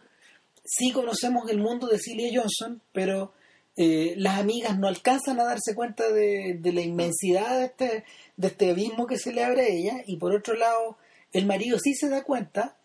Sí 0.64 0.90
conocemos 0.90 1.50
el 1.50 1.58
mundo 1.58 1.88
de 1.88 1.99
Cilia 1.99 2.30
Johnson, 2.40 2.80
pero 2.92 3.34
eh, 3.76 4.14
las 4.16 4.38
amigas 4.38 4.78
no 4.78 4.88
alcanzan 4.88 5.38
a 5.40 5.44
darse 5.44 5.75
cuenta 5.75 6.10
de, 6.10 6.58
la 6.62 6.80
inmensidad 6.80 7.58
de 7.58 7.64
este, 7.66 8.04
de 8.38 8.49
este 8.49 8.70
abismo 8.70 9.06
que 9.06 9.18
se 9.18 9.34
le 9.34 9.44
abre 9.44 9.62
a 9.62 9.68
ella. 9.68 10.02
Y 10.06 10.16
por 10.16 10.34
otro 10.34 10.54
lado, 10.54 10.96
el 11.34 11.44
marido 11.44 11.78
sí 11.78 11.92
se 11.92 12.08
da 12.08 12.25
cuenta, 12.25 12.78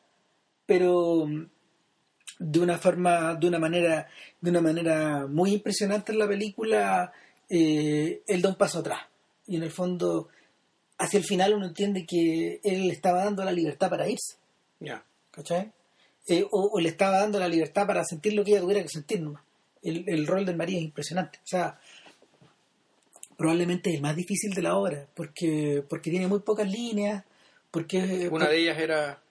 pero 0.66 1.26
de 2.38 2.60
una 2.60 2.78
forma, 2.78 3.36
de 3.36 3.48
una 3.48 3.60
manera, 3.60 4.10
de 4.42 4.50
una 4.50 4.62
manera 4.62 5.26
muy 5.26 5.54
impresionante 5.54 6.12
en 6.12 6.20
la 6.20 6.28
película, 6.28 7.14
eh, 7.50 8.24
él 8.28 8.42
da 8.42 8.50
un 8.50 8.56
paso 8.56 8.80
atrás. 8.80 9.00
Y 9.48 9.58
en 9.58 9.64
el 9.64 9.72
fondo, 9.72 10.30
hacia 10.98 11.18
el 11.20 11.24
final 11.24 11.54
uno 11.54 11.68
entiende 11.68 12.06
que 12.06 12.60
él 12.64 12.88
le 12.88 12.94
estaba 12.94 13.24
dando 13.24 13.44
la 13.44 13.52
libertad 13.52 13.90
para 13.90 14.10
irse. 14.10 14.38
Ya. 14.80 15.04
¿cachai? 15.36 15.72
Eh, 16.28 16.46
o, 16.50 16.70
o 16.74 16.80
le 16.80 16.90
estaba 16.90 17.20
dando 17.20 17.40
la 17.40 17.48
libertad 17.48 17.86
para 17.86 18.04
sentir 18.04 18.34
lo 18.34 18.44
que 18.44 18.52
ella 18.52 18.62
tuviera 18.62 18.82
que 18.82 18.90
sentir 18.90 19.22
nomás. 19.22 19.44
El, 19.84 20.04
el 20.08 20.26
rol 20.26 20.46
del 20.46 20.56
marido 20.56 20.80
es 20.80 20.86
impresionante. 20.86 21.40
O 21.44 21.48
sea, 21.48 21.80
probablemente 23.38 23.90
es 23.90 23.98
el 23.98 24.02
más 24.02 24.16
difícil 24.16 24.54
de 24.54 24.62
la 24.62 24.76
obra, 24.76 25.08
porque, 25.14 25.84
porque 25.88 26.10
tiene 26.10 26.28
muy 26.28 26.40
pocas 26.40 26.68
líneas, 26.68 27.24
porque 27.70 28.30
Una 28.32 28.48
de 28.50 28.58
ellas 28.58 28.80
era. 28.80 29.22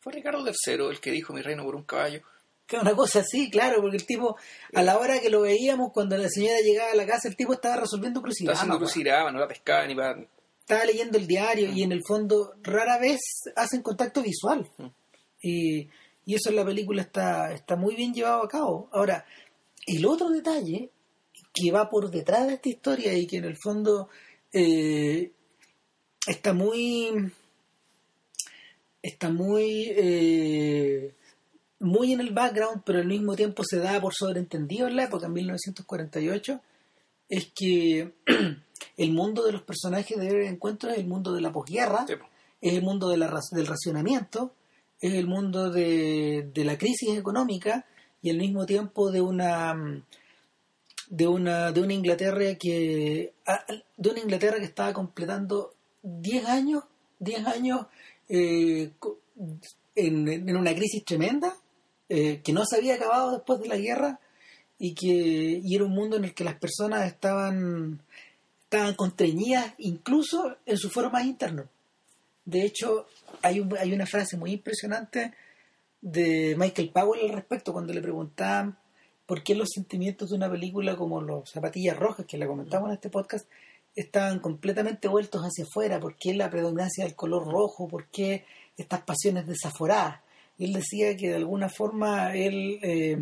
Fue 0.00 0.12
Ricardo 0.12 0.44
III 0.44 0.90
el 0.90 1.00
que 1.00 1.12
dijo 1.12 1.32
mi 1.32 1.40
reino 1.40 1.64
por 1.64 1.76
un 1.76 1.84
caballo. 1.84 2.20
Que 2.66 2.76
una 2.78 2.94
cosa 2.94 3.20
así, 3.20 3.50
claro, 3.50 3.80
porque 3.80 3.96
el 3.98 4.06
tipo, 4.06 4.36
a 4.72 4.82
la 4.82 4.98
hora 4.98 5.20
que 5.20 5.28
lo 5.30 5.42
veíamos, 5.42 5.92
cuando 5.92 6.16
la 6.16 6.28
señora 6.28 6.60
llegaba 6.60 6.92
a 6.92 6.96
la 6.96 7.06
casa, 7.06 7.28
el 7.28 7.36
tipo 7.36 7.52
estaba 7.52 7.76
resolviendo 7.76 8.20
Estaba 8.20 8.24
crucigramas. 8.24 8.58
haciendo 8.60 8.78
crucigrama, 8.78 9.32
no 9.32 9.38
la 9.38 9.48
pescaba 9.48 9.86
ni 9.86 9.94
para. 9.94 10.26
estaba 10.60 10.84
leyendo 10.86 11.18
el 11.18 11.26
diario 11.26 11.70
y 11.70 11.82
en 11.82 11.92
el 11.92 12.00
fondo 12.06 12.54
rara 12.62 12.98
vez 12.98 13.20
hacen 13.56 13.82
contacto 13.82 14.22
visual. 14.22 14.66
Mm. 14.78 14.86
Y, 15.42 15.88
y 16.24 16.34
eso 16.34 16.48
en 16.48 16.56
la 16.56 16.64
película 16.64 17.02
está, 17.02 17.52
está 17.52 17.76
muy 17.76 17.94
bien 17.96 18.14
llevado 18.14 18.42
a 18.42 18.48
cabo. 18.48 18.88
Ahora, 18.92 19.26
el 19.86 20.06
otro 20.06 20.30
detalle 20.30 20.90
que 21.52 21.70
va 21.70 21.90
por 21.90 22.10
detrás 22.10 22.46
de 22.46 22.54
esta 22.54 22.68
historia 22.70 23.12
y 23.12 23.26
que 23.26 23.36
en 23.36 23.44
el 23.44 23.56
fondo 23.62 24.08
eh, 24.52 25.32
está 26.26 26.54
muy 26.54 27.30
está 29.02 29.28
muy 29.28 29.92
eh, 29.94 31.14
muy 31.84 32.12
en 32.12 32.20
el 32.20 32.32
background 32.32 32.82
pero 32.84 32.98
al 32.98 33.06
mismo 33.06 33.36
tiempo 33.36 33.62
se 33.64 33.78
da 33.78 34.00
por 34.00 34.14
sobreentendido 34.14 34.88
en 34.88 34.96
la 34.96 35.04
época 35.04 35.26
en 35.26 35.32
1948 35.32 36.60
es 37.28 37.52
que 37.54 38.12
el 38.96 39.12
mundo 39.12 39.44
de 39.44 39.52
los 39.52 39.62
personajes 39.62 40.18
de 40.18 40.28
Breve 40.28 40.48
Encuentro 40.48 40.90
es 40.90 40.98
el 40.98 41.06
mundo 41.06 41.32
de 41.32 41.40
la 41.40 41.52
posguerra 41.52 42.06
es 42.60 42.72
el 42.72 42.82
mundo 42.82 43.08
de 43.08 43.18
la, 43.18 43.40
del 43.52 43.66
racionamiento 43.66 44.52
es 45.00 45.14
el 45.14 45.26
mundo 45.26 45.70
de, 45.70 46.50
de 46.52 46.64
la 46.64 46.78
crisis 46.78 47.16
económica 47.16 47.84
y 48.22 48.30
al 48.30 48.38
mismo 48.38 48.64
tiempo 48.64 49.10
de 49.10 49.20
una 49.20 50.02
de 51.08 51.26
una 51.26 51.72
de 51.72 51.80
una 51.82 51.92
Inglaterra 51.92 52.54
que 52.54 53.34
de 53.96 54.10
una 54.10 54.20
Inglaterra 54.20 54.58
que 54.58 54.64
estaba 54.64 54.92
completando 54.92 55.74
10 56.02 56.46
años 56.46 56.84
10 57.18 57.46
años 57.46 57.86
eh, 58.28 58.92
en, 59.94 60.28
en, 60.28 60.56
una 60.56 60.74
crisis 60.74 61.04
tremenda 61.04 61.54
eh, 62.08 62.40
que 62.42 62.52
no 62.52 62.64
se 62.64 62.76
había 62.76 62.94
acabado 62.94 63.32
después 63.32 63.60
de 63.60 63.68
la 63.68 63.76
guerra 63.76 64.20
y 64.78 64.94
que 64.94 65.60
y 65.62 65.74
era 65.74 65.84
un 65.84 65.92
mundo 65.92 66.16
en 66.16 66.24
el 66.24 66.34
que 66.34 66.44
las 66.44 66.56
personas 66.56 67.06
estaban 67.06 68.02
estaban 68.64 68.94
constreñidas 68.94 69.74
incluso 69.78 70.56
en 70.66 70.76
su 70.76 70.90
foro 70.90 71.10
más 71.10 71.24
interno. 71.24 71.68
De 72.44 72.64
hecho 72.64 73.06
hay, 73.42 73.60
un, 73.60 73.76
hay 73.78 73.92
una 73.92 74.06
frase 74.06 74.36
muy 74.36 74.52
impresionante 74.52 75.32
de 76.00 76.54
Michael 76.58 76.90
Powell 76.90 77.22
al 77.22 77.36
respecto 77.36 77.72
cuando 77.72 77.94
le 77.94 78.02
preguntaban 78.02 78.76
por 79.26 79.42
qué 79.42 79.54
los 79.54 79.70
sentimientos 79.70 80.30
de 80.30 80.36
una 80.36 80.50
película 80.50 80.96
como 80.96 81.20
Los 81.20 81.50
Zapatillas 81.50 81.98
Rojas, 81.98 82.26
que 82.26 82.36
la 82.36 82.46
comentamos 82.46 82.88
en 82.88 82.94
este 82.94 83.08
podcast, 83.08 83.48
estaban 83.94 84.40
completamente 84.40 85.08
vueltos 85.08 85.42
hacia 85.42 85.64
afuera, 85.64 86.00
por 86.00 86.16
qué 86.16 86.34
la 86.34 86.50
predominancia 86.50 87.04
del 87.04 87.14
color 87.14 87.46
rojo, 87.46 87.88
por 87.88 88.08
qué 88.08 88.44
estas 88.76 89.02
pasiones 89.02 89.46
desaforadas. 89.46 90.20
Él 90.58 90.72
decía 90.72 91.16
que 91.16 91.30
de 91.30 91.36
alguna 91.36 91.68
forma 91.68 92.34
él 92.34 92.78
eh, 92.82 93.18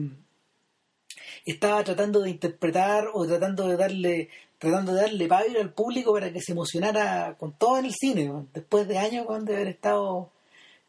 estaba 1.45 1.83
tratando 1.85 2.21
de 2.21 2.31
interpretar 2.31 3.09
o 3.13 3.27
tratando 3.27 3.69
de 3.69 3.77
darle 3.77 4.29
tratando 4.59 4.95
de 4.95 5.03
darle 5.03 5.27
pavio 5.27 5.61
al 5.61 5.73
público 5.73 6.13
para 6.13 6.33
que 6.33 6.41
se 6.41 6.53
emocionara 6.53 7.35
con 7.37 7.59
todo 7.59 7.79
en 7.79 7.87
el 7.87 7.93
cine, 7.93 8.31
después 8.55 8.87
de 8.87 8.97
años 8.97 9.27
de 9.45 9.57
haber 9.57 9.67
estado 9.67 10.31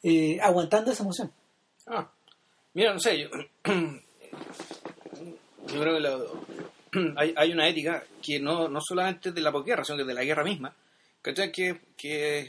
eh, 0.03 0.37
aguantando 0.39 0.91
esa 0.91 1.01
emoción. 1.01 1.31
Ah, 1.87 2.07
mira, 2.75 2.93
no 2.93 2.99
sé, 2.99 3.19
yo, 3.19 3.29
creo 5.67 5.97
que 5.97 6.99
hay, 7.17 7.33
hay, 7.35 7.51
una 7.51 7.67
ética 7.67 8.03
que 8.21 8.39
no, 8.39 8.67
no 8.67 8.79
solamente 8.79 9.29
es 9.29 9.35
de 9.35 9.41
la 9.41 9.51
posguerra, 9.51 9.83
sino 9.83 9.97
que 9.97 10.03
de 10.03 10.13
la 10.13 10.23
guerra 10.23 10.43
misma. 10.43 10.71
Que, 11.23 11.33
que, 11.51 11.81
que, 11.97 12.39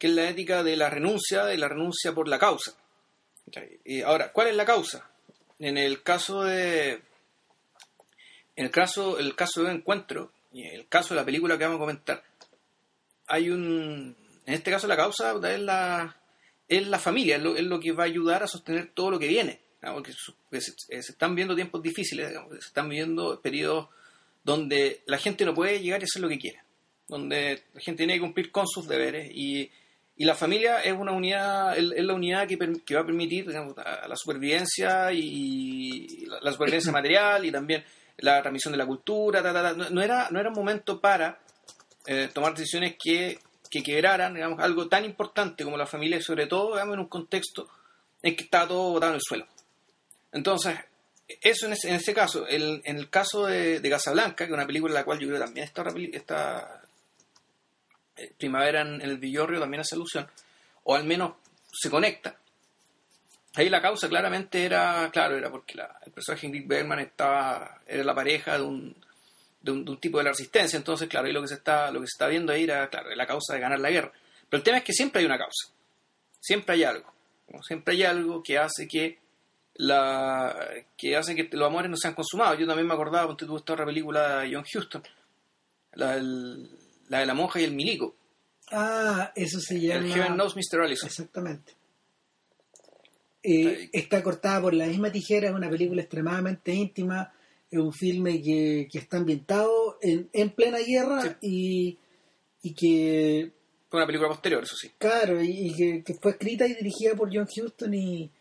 es 0.00 0.10
la 0.10 0.28
ética 0.28 0.62
de 0.62 0.76
la 0.76 0.90
renuncia, 0.90 1.44
de 1.44 1.56
la 1.56 1.68
renuncia 1.68 2.12
por 2.12 2.26
la 2.26 2.38
causa. 2.38 2.74
Y 3.84 4.02
ahora, 4.02 4.32
¿cuál 4.32 4.48
es 4.48 4.56
la 4.56 4.64
causa? 4.64 5.08
En 5.58 5.78
el 5.78 6.02
caso 6.02 6.44
de. 6.44 7.02
En 8.56 8.66
el 8.66 8.70
caso, 8.70 9.18
el 9.18 9.34
caso 9.34 9.64
de 9.64 9.72
encuentro, 9.72 10.32
y 10.52 10.64
el 10.64 10.86
caso 10.88 11.14
de 11.14 11.20
la 11.20 11.24
película 11.24 11.58
que 11.58 11.64
vamos 11.64 11.76
a 11.76 11.80
comentar, 11.80 12.22
hay 13.26 13.50
un. 13.50 14.16
En 14.46 14.54
este 14.54 14.70
caso, 14.70 14.86
la 14.86 14.96
causa 14.96 15.34
es 15.42 15.60
la, 15.60 16.16
es 16.68 16.86
la 16.86 16.98
familia, 16.98 17.36
es 17.36 17.42
lo, 17.42 17.56
es 17.56 17.64
lo 17.64 17.80
que 17.80 17.92
va 17.92 18.04
a 18.04 18.06
ayudar 18.06 18.42
a 18.42 18.48
sostener 18.48 18.92
todo 18.94 19.12
lo 19.12 19.18
que 19.18 19.28
viene 19.28 19.64
porque 19.92 20.12
se, 20.60 20.74
están 20.90 21.34
viendo 21.34 21.54
tiempos 21.54 21.82
difíciles, 21.82 22.32
se 22.32 22.58
están 22.58 22.88
viviendo 22.88 23.40
periodos 23.40 23.88
donde 24.42 25.02
la 25.06 25.18
gente 25.18 25.44
no 25.44 25.54
puede 25.54 25.80
llegar 25.80 26.00
y 26.00 26.04
hacer 26.04 26.22
lo 26.22 26.28
que 26.28 26.38
quiere, 26.38 26.60
donde 27.08 27.64
la 27.72 27.80
gente 27.80 27.98
tiene 27.98 28.14
que 28.14 28.20
cumplir 28.20 28.50
con 28.50 28.66
sus 28.66 28.88
deberes 28.88 29.30
y, 29.32 29.70
y 30.16 30.24
la 30.24 30.34
familia 30.34 30.80
es 30.80 30.92
una 30.92 31.12
unidad, 31.12 31.76
es, 31.76 32.04
la 32.04 32.14
unidad 32.14 32.46
que, 32.46 32.56
que, 32.84 32.94
va 32.94 33.00
a 33.00 33.06
permitir 33.06 33.46
la 33.48 34.16
supervivencia 34.16 35.12
y 35.12 36.26
la, 36.40 36.52
supervivencia 36.52 36.92
material 36.92 37.44
y 37.44 37.50
también 37.50 37.84
la 38.18 38.40
transmisión 38.40 38.72
de 38.72 38.78
la 38.78 38.86
cultura, 38.86 39.42
No, 39.74 40.00
era, 40.02 40.28
no 40.30 40.38
era 40.38 40.48
un 40.48 40.54
momento 40.54 41.00
para 41.00 41.40
eh, 42.06 42.28
tomar 42.32 42.54
decisiones 42.54 42.96
que, 43.02 43.38
que 43.68 43.82
quebraran 43.82 44.34
digamos, 44.34 44.60
algo 44.60 44.86
tan 44.88 45.04
importante 45.04 45.64
como 45.64 45.76
la 45.76 45.86
familia, 45.86 46.20
sobre 46.22 46.46
todo 46.46 46.74
digamos, 46.74 46.94
en 46.94 47.00
un 47.00 47.08
contexto 47.08 47.68
en 48.22 48.36
que 48.36 48.44
está 48.44 48.68
todo 48.68 48.92
botado 48.92 49.12
en 49.12 49.16
el 49.16 49.22
suelo. 49.22 49.46
Entonces, 50.30 50.78
eso 51.40 51.66
en 51.66 51.72
ese, 51.72 51.90
en 51.90 52.14
caso. 52.14 52.46
en 52.48 52.82
el 52.84 53.10
caso 53.10 53.46
de, 53.46 53.80
de, 53.80 53.90
Casablanca, 53.90 54.36
que 54.36 54.44
es 54.44 54.50
una 54.50 54.66
película 54.66 54.92
en 54.92 54.94
la 54.94 55.04
cual 55.04 55.18
yo 55.18 55.28
creo 55.28 55.40
también 55.40 55.66
esta, 55.66 55.82
esta 56.12 56.82
eh, 56.82 56.83
Primavera 58.38 58.82
en, 58.82 59.00
el 59.00 59.18
Villorrio 59.18 59.60
también 59.60 59.80
hace 59.80 59.94
alusión, 59.94 60.28
o 60.84 60.94
al 60.94 61.04
menos 61.04 61.34
se 61.72 61.90
conecta. 61.90 62.36
Ahí 63.56 63.68
la 63.68 63.80
causa 63.80 64.08
claramente 64.08 64.64
era, 64.64 65.10
claro, 65.12 65.36
era 65.36 65.50
porque 65.50 65.80
el 66.04 66.12
personaje 66.12 66.46
Ingrid 66.46 66.66
Bergman 66.66 67.00
estaba, 67.00 67.80
era 67.86 68.02
la 68.02 68.14
pareja 68.14 68.58
de 68.58 68.64
un, 68.64 68.96
de 69.60 69.70
un, 69.70 70.00
tipo 70.00 70.18
de 70.18 70.24
la 70.24 70.30
resistencia, 70.30 70.76
entonces, 70.76 71.08
claro, 71.08 71.26
ahí 71.26 71.32
lo 71.32 71.42
que 71.42 71.48
se 71.48 71.54
está, 71.54 71.90
lo 71.90 72.00
que 72.00 72.06
se 72.06 72.14
está 72.14 72.26
viendo 72.26 72.52
ahí 72.52 72.64
era, 72.64 72.88
claro, 72.88 73.14
la 73.14 73.26
causa 73.26 73.54
de 73.54 73.60
ganar 73.60 73.78
la 73.78 73.90
guerra. 73.90 74.12
Pero 74.48 74.58
el 74.58 74.64
tema 74.64 74.78
es 74.78 74.84
que 74.84 74.92
siempre 74.92 75.20
hay 75.20 75.26
una 75.26 75.38
causa, 75.38 75.72
siempre 76.40 76.74
hay 76.74 76.84
algo, 76.84 77.12
siempre 77.66 77.94
hay 77.94 78.02
algo 78.02 78.42
que 78.42 78.58
hace 78.58 78.88
que 78.88 79.18
la 79.74 80.56
que 80.96 81.16
hace 81.16 81.34
que 81.34 81.48
los 81.56 81.66
amores 81.66 81.90
no 81.90 81.96
sean 81.96 82.14
consumados. 82.14 82.58
Yo 82.58 82.66
también 82.66 82.86
me 82.86 82.94
acordaba 82.94 83.26
cuando 83.26 83.46
tuvo 83.46 83.58
esta 83.58 83.72
otra 83.72 83.86
película 83.86 84.40
de 84.40 84.54
John 84.54 84.64
Huston, 84.72 85.02
la, 85.94 86.20
de 87.08 87.26
la 87.26 87.34
monja 87.34 87.60
y 87.60 87.64
el 87.64 87.74
milico. 87.74 88.16
Ah, 88.70 89.32
eso 89.34 89.60
se 89.60 89.80
llama. 89.80 90.06
El 90.06 90.12
Heaven 90.12 90.34
Knows 90.34 90.56
Mr. 90.56 90.80
Allison. 90.80 91.08
Exactamente. 91.08 91.72
Eh, 93.42 93.90
está 93.92 94.22
cortada 94.22 94.62
por 94.62 94.74
la 94.74 94.86
misma 94.86 95.12
tijera, 95.12 95.48
es 95.48 95.54
una 95.54 95.68
película 95.68 96.00
extremadamente 96.00 96.72
íntima, 96.72 97.30
es 97.70 97.78
un 97.78 97.92
filme 97.92 98.40
que, 98.40 98.88
que 98.90 98.98
está 98.98 99.18
ambientado 99.18 99.98
en, 100.00 100.30
en 100.32 100.50
plena 100.50 100.78
guerra 100.78 101.36
y, 101.42 101.98
y 102.62 102.74
que... 102.74 103.52
Fue 103.90 104.00
una 104.00 104.06
película 104.06 104.30
posterior, 104.30 104.62
eso 104.62 104.76
sí. 104.76 104.92
Claro, 104.96 105.42
y, 105.42 105.74
que, 105.76 106.02
que, 106.02 106.14
fue 106.14 106.32
escrita 106.32 106.66
y 106.66 106.74
dirigida 106.74 107.14
por 107.14 107.28
John 107.30 107.46
Huston 107.46 107.92
y, 107.92 108.32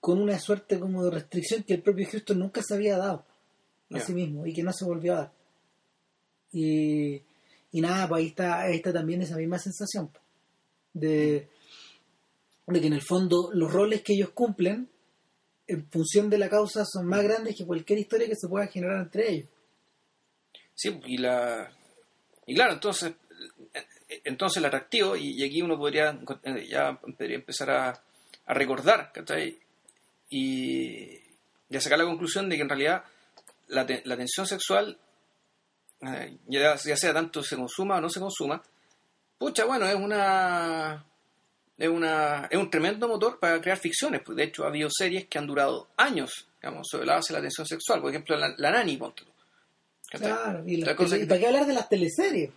con 0.00 0.20
una 0.20 0.38
suerte 0.38 0.80
como 0.80 1.04
de 1.04 1.10
restricción 1.10 1.62
que 1.62 1.74
el 1.74 1.82
propio 1.82 2.08
Houston 2.10 2.38
nunca 2.38 2.62
se 2.62 2.74
había 2.74 2.96
dado 2.96 3.26
a 3.90 4.00
sí 4.00 4.14
mismo 4.14 4.46
y 4.46 4.54
que 4.54 4.62
no 4.62 4.72
se 4.72 4.84
volvió 4.84 5.12
a 5.12 5.16
dar. 5.16 5.32
Y, 6.52 7.22
y 7.72 7.80
nada, 7.80 8.08
pues 8.08 8.20
ahí 8.20 8.26
está, 8.28 8.60
ahí 8.60 8.76
está 8.76 8.92
también 8.92 9.22
esa 9.22 9.36
misma 9.36 9.58
sensación 9.58 10.10
de, 10.92 11.48
que 12.66 12.86
en 12.86 12.92
el 12.92 13.02
fondo 13.02 13.50
los 13.52 13.72
roles 13.72 14.02
que 14.02 14.14
ellos 14.14 14.30
cumplen 14.30 14.88
en 15.66 15.88
función 15.90 16.28
de 16.30 16.38
la 16.38 16.48
causa 16.48 16.84
son 16.84 17.06
más 17.06 17.22
grandes 17.22 17.56
que 17.56 17.66
cualquier 17.66 17.98
historia 18.00 18.28
que 18.28 18.36
se 18.36 18.48
pueda 18.48 18.66
generar 18.66 19.02
entre 19.02 19.30
ellos. 19.30 19.48
Sí, 20.74 21.00
y 21.06 21.18
la 21.18 21.70
y 22.46 22.54
claro, 22.54 22.72
entonces 22.72 23.12
entonces 24.24 24.58
el 24.58 24.64
atractivo, 24.64 25.14
y, 25.16 25.44
aquí 25.44 25.62
uno 25.62 25.78
podría 25.78 26.18
ya 26.68 26.98
podría 27.00 27.36
empezar 27.36 27.70
a, 27.70 28.02
a 28.46 28.54
recordar, 28.54 29.12
¿cachai? 29.12 29.58
y, 30.30 31.18
ya 31.68 31.80
sacar 31.80 31.98
la 31.98 32.04
conclusión 32.04 32.48
de 32.48 32.56
que 32.56 32.62
en 32.62 32.68
realidad 32.68 33.04
la, 33.68 33.86
la 34.04 34.16
tensión 34.16 34.46
sexual, 34.46 34.98
eh, 36.02 36.38
ya, 36.46 36.76
sea 36.78 37.12
tanto 37.12 37.42
se 37.42 37.56
consuma 37.56 37.96
o 37.96 38.00
no 38.00 38.08
se 38.08 38.20
consuma, 38.20 38.62
pucha, 39.38 39.64
bueno, 39.64 39.86
es 39.86 39.94
una 39.94 41.04
es, 41.80 41.88
una, 41.88 42.46
es 42.50 42.58
un 42.58 42.70
tremendo 42.70 43.08
motor 43.08 43.38
para 43.38 43.60
crear 43.60 43.78
ficciones. 43.78 44.20
Pues 44.24 44.36
de 44.36 44.44
hecho, 44.44 44.64
ha 44.64 44.68
habido 44.68 44.88
series 44.90 45.26
que 45.28 45.38
han 45.38 45.46
durado 45.46 45.88
años, 45.96 46.46
digamos, 46.60 46.86
sobre 46.90 47.06
la 47.06 47.14
base 47.14 47.32
de 47.32 47.38
la 47.38 47.42
tensión 47.42 47.66
sexual. 47.66 48.02
Por 48.02 48.10
ejemplo, 48.10 48.36
La, 48.36 48.54
la 48.58 48.70
Nani, 48.70 48.98
ponte 48.98 49.24
Claro, 50.10 50.64
y, 50.66 50.82
¿para 50.84 51.38
qué 51.38 51.46
hablar 51.46 51.66
de 51.66 51.72
las 51.72 51.88
teleseries? 51.88 52.50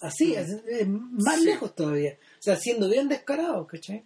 Así, 0.00 0.34
mm. 0.34 0.68
es, 0.68 0.88
más 0.88 1.40
lejos 1.40 1.74
todavía. 1.74 2.18
O 2.38 2.42
sea, 2.42 2.56
siendo 2.56 2.88
bien 2.88 3.08
descarado, 3.08 3.66
¿cachai? 3.66 4.04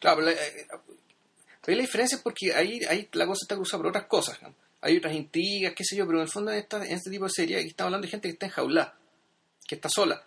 Claro, 0.00 0.16
pero 0.16 0.30
la, 0.30 0.32
eh, 0.32 0.66
la 1.66 1.82
diferencia 1.82 2.16
es 2.16 2.22
porque 2.22 2.54
ahí, 2.54 2.80
ahí 2.88 3.08
la 3.12 3.26
cosa 3.26 3.44
está 3.44 3.56
cruzada 3.56 3.82
por 3.82 3.90
otras 3.90 4.06
cosas. 4.06 4.38
Hay 4.80 4.96
otras 4.98 5.14
intrigas, 5.14 5.74
qué 5.74 5.84
sé 5.84 5.96
yo, 5.96 6.06
pero 6.06 6.18
en 6.18 6.24
el 6.24 6.30
fondo 6.30 6.52
en, 6.52 6.58
esta, 6.58 6.84
en 6.84 6.92
este 6.92 7.10
tipo 7.10 7.24
de 7.24 7.30
serie 7.30 7.58
aquí 7.58 7.68
estamos 7.68 7.88
hablando 7.88 8.06
de 8.06 8.10
gente 8.10 8.28
que 8.28 8.32
está 8.32 8.46
enjaulada, 8.46 8.98
que 9.66 9.74
está 9.74 9.88
sola, 9.88 10.24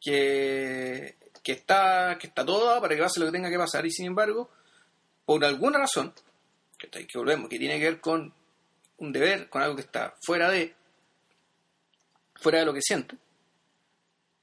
que, 0.00 1.16
que, 1.42 1.52
está, 1.52 2.16
que 2.20 2.28
está 2.28 2.44
toda 2.44 2.80
para 2.80 2.94
que 2.94 3.02
pase 3.02 3.20
lo 3.20 3.26
que 3.26 3.32
tenga 3.32 3.50
que 3.50 3.58
pasar 3.58 3.84
y 3.86 3.90
sin 3.90 4.06
embargo, 4.06 4.50
por 5.24 5.44
alguna 5.44 5.78
razón, 5.78 6.12
que, 6.78 6.88
que 6.88 7.18
volvemos, 7.18 7.48
que 7.48 7.58
tiene 7.58 7.78
que 7.78 7.84
ver 7.84 8.00
con 8.00 8.32
un 8.98 9.12
deber, 9.12 9.48
con 9.48 9.62
algo 9.62 9.76
que 9.76 9.82
está 9.82 10.14
fuera 10.20 10.50
de, 10.50 10.74
fuera 12.36 12.60
de 12.60 12.66
lo 12.66 12.74
que 12.74 12.82
siente, 12.82 13.16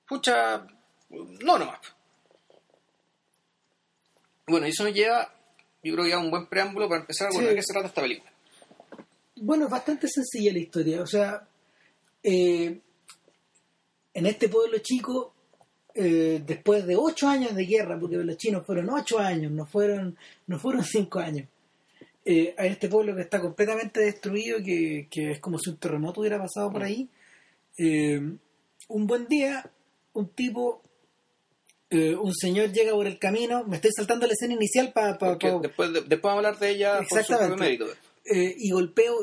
pucha, 0.07 0.65
no 1.09 1.57
nomás. 1.57 1.79
Bueno, 4.47 4.67
y 4.67 4.69
eso 4.69 4.83
nos 4.83 4.93
lleva, 4.93 5.33
yo 5.83 5.93
creo 5.93 6.05
que 6.05 6.13
a 6.13 6.19
un 6.19 6.29
buen 6.29 6.47
preámbulo 6.47 6.87
para 6.87 7.01
empezar 7.01 7.27
a 7.27 7.37
ver 7.37 7.49
de 7.49 7.55
qué 7.55 7.63
se 7.63 7.73
trata 7.73 7.87
esta 7.87 8.01
película. 8.01 8.31
Bueno, 9.37 9.65
es 9.65 9.71
bastante 9.71 10.07
sencilla 10.07 10.53
la 10.53 10.59
historia. 10.59 11.01
O 11.01 11.07
sea, 11.07 11.47
eh, 12.23 12.79
en 14.13 14.25
este 14.25 14.47
pueblo 14.49 14.77
chico, 14.79 15.33
eh, 15.93 16.41
después 16.45 16.85
de 16.85 16.95
ocho 16.95 17.27
años 17.27 17.53
de 17.55 17.65
guerra, 17.65 17.99
porque 17.99 18.17
los 18.17 18.37
chinos 18.37 18.65
fueron 18.65 18.89
ocho 18.89 19.19
años, 19.19 19.51
no 19.51 19.65
fueron, 19.65 20.17
no 20.47 20.59
fueron 20.59 20.83
cinco 20.85 21.19
años, 21.19 21.47
eh, 22.23 22.55
a 22.57 22.65
este 22.65 22.87
pueblo 22.89 23.15
que 23.15 23.21
está 23.21 23.39
completamente 23.41 23.99
destruido, 23.99 24.57
que, 24.63 25.07
que 25.11 25.31
es 25.31 25.39
como 25.39 25.59
si 25.59 25.69
un 25.69 25.77
terremoto 25.77 26.21
hubiera 26.21 26.39
pasado 26.39 26.71
por 26.71 26.83
ahí, 26.83 27.09
eh, 27.77 28.19
un 28.87 29.07
buen 29.07 29.27
día, 29.27 29.69
un 30.13 30.29
tipo, 30.29 30.81
eh, 31.89 32.15
un 32.15 32.33
señor 32.33 32.71
llega 32.71 32.93
por 32.93 33.05
el 33.05 33.19
camino, 33.19 33.63
me 33.65 33.75
estoy 33.75 33.91
saltando 33.95 34.25
la 34.27 34.33
escena 34.33 34.53
inicial 34.53 34.91
para... 34.93 35.17
Porque 35.17 35.51
después, 35.61 35.91
de- 35.93 36.01
después 36.01 36.21
vamos 36.23 36.45
a 36.45 36.47
hablar 36.47 36.59
de 36.59 36.69
ella 36.71 36.97
por 36.99 37.07
su 37.07 37.17
Exactamente. 37.17 37.63
mérito. 37.63 37.85
Eh, 38.25 38.55
y 38.57 38.71
golpeo. 38.71 39.15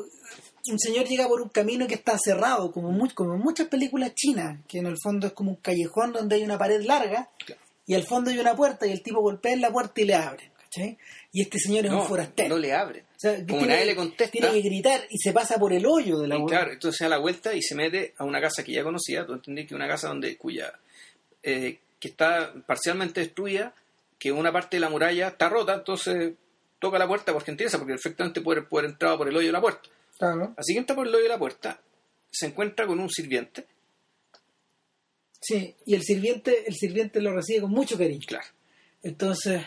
Un 0.69 0.79
señor 0.79 1.07
llega 1.07 1.27
por 1.27 1.41
un 1.43 1.49
camino 1.49 1.87
que 1.89 1.95
está 1.95 2.17
cerrado, 2.19 2.71
como, 2.71 2.91
mu- 2.93 3.13
como 3.15 3.35
en 3.35 3.41
muchas 3.41 3.67
películas 3.69 4.15
chinas, 4.15 4.61
que 4.69 4.79
en 4.79 4.87
el 4.87 4.97
fondo 5.03 5.27
es 5.27 5.33
como 5.33 5.51
un 5.51 5.57
callejón 5.57 6.13
donde 6.13 6.37
hay 6.37 6.45
una 6.45 6.57
pared 6.59 6.81
larga 6.83 7.29
Claro. 7.45 7.61
y 7.87 7.95
al 7.95 8.05
fondo 8.05 8.31
hay 8.31 8.39
una 8.39 8.55
puerta 8.55 8.87
y 8.87 8.93
el 8.93 9.03
tipo 9.03 9.21
golpea 9.21 9.53
en 9.55 9.61
la 9.61 9.73
puerta 9.73 10.01
y 10.01 10.05
le 10.05 10.15
abre. 10.15 10.51
¿cachai? 10.63 10.97
Y 11.33 11.43
este 11.43 11.59
señor 11.59 11.85
es 11.87 11.91
un 11.91 11.99
No, 11.99 12.05
forastero. 12.07 12.49
no 12.51 12.59
le 12.59 12.73
abre. 12.73 13.01
O 13.01 13.19
sea, 13.19 13.37
que 13.37 13.47
Como 13.47 13.67
nadie 13.67 13.85
le 13.87 13.95
contesta. 13.97 14.31
tiene 14.31 14.53
que 14.53 14.61
gritar 14.63 15.01
y 15.11 15.19
se 15.19 15.33
pasa 15.33 15.59
por 15.59 15.73
el 15.73 15.85
hoyo 15.85 16.19
de 16.21 16.29
la 16.29 16.37
hue- 16.39 16.49
claro, 16.49 16.73
entonces 16.73 16.97
se 16.97 17.05
da 17.05 17.11
la 17.11 17.19
vuelta 17.19 17.53
y 17.55 17.61
se 17.61 17.75
mete 17.75 18.15
a 18.17 18.25
una 18.25 18.41
casa 18.41 18.63
que 18.65 18.73
ya 18.73 18.83
conocía, 18.85 19.27
tú 19.27 19.35
entendés 19.35 19.67
que 19.67 19.75
una 19.75 19.87
casa 19.89 20.09
donde 20.09 20.37
cuya 20.39 20.73
eh, 21.43 21.79
que 21.99 22.09
está 22.09 22.55
parcialmente 22.67 23.21
destruida, 23.21 23.75
que 24.19 24.31
una 24.33 24.53
parte 24.53 24.77
de 24.77 24.81
la 24.81 24.89
muralla 24.91 25.29
está 25.29 25.49
rota, 25.49 25.75
entonces 25.75 26.35
toca 26.83 26.99
la 26.99 27.09
puerta 27.09 27.33
porque 27.33 27.51
interesa, 27.51 27.79
porque 27.79 27.95
perfectamente 27.95 28.43
puede, 28.43 28.61
puede 28.63 28.83
haber 28.87 28.93
entrado 28.93 29.17
por 29.17 29.29
el 29.29 29.35
hoyo 29.37 29.47
de 29.47 29.53
la 29.53 29.61
puerta. 29.63 29.89
Claro. 30.19 30.55
Así 30.59 30.75
que 30.75 30.81
entra 30.81 30.95
por 30.95 31.07
el 31.07 31.15
hoyo 31.15 31.23
de 31.23 31.29
la 31.31 31.39
puerta, 31.39 31.81
se 32.31 32.47
encuentra 32.47 32.87
con 32.87 33.01
un 33.01 33.09
sirviente, 33.09 33.67
Sí, 35.45 35.75
y 35.87 35.95
el 35.95 36.03
sirviente, 36.03 36.65
el 36.69 36.75
sirviente 36.77 37.21
lo 37.21 37.33
recibe 37.35 37.63
con 37.63 37.71
mucho 37.73 37.99
cariño. 37.99 38.21
claro. 38.27 38.47
Entonces, 39.03 39.61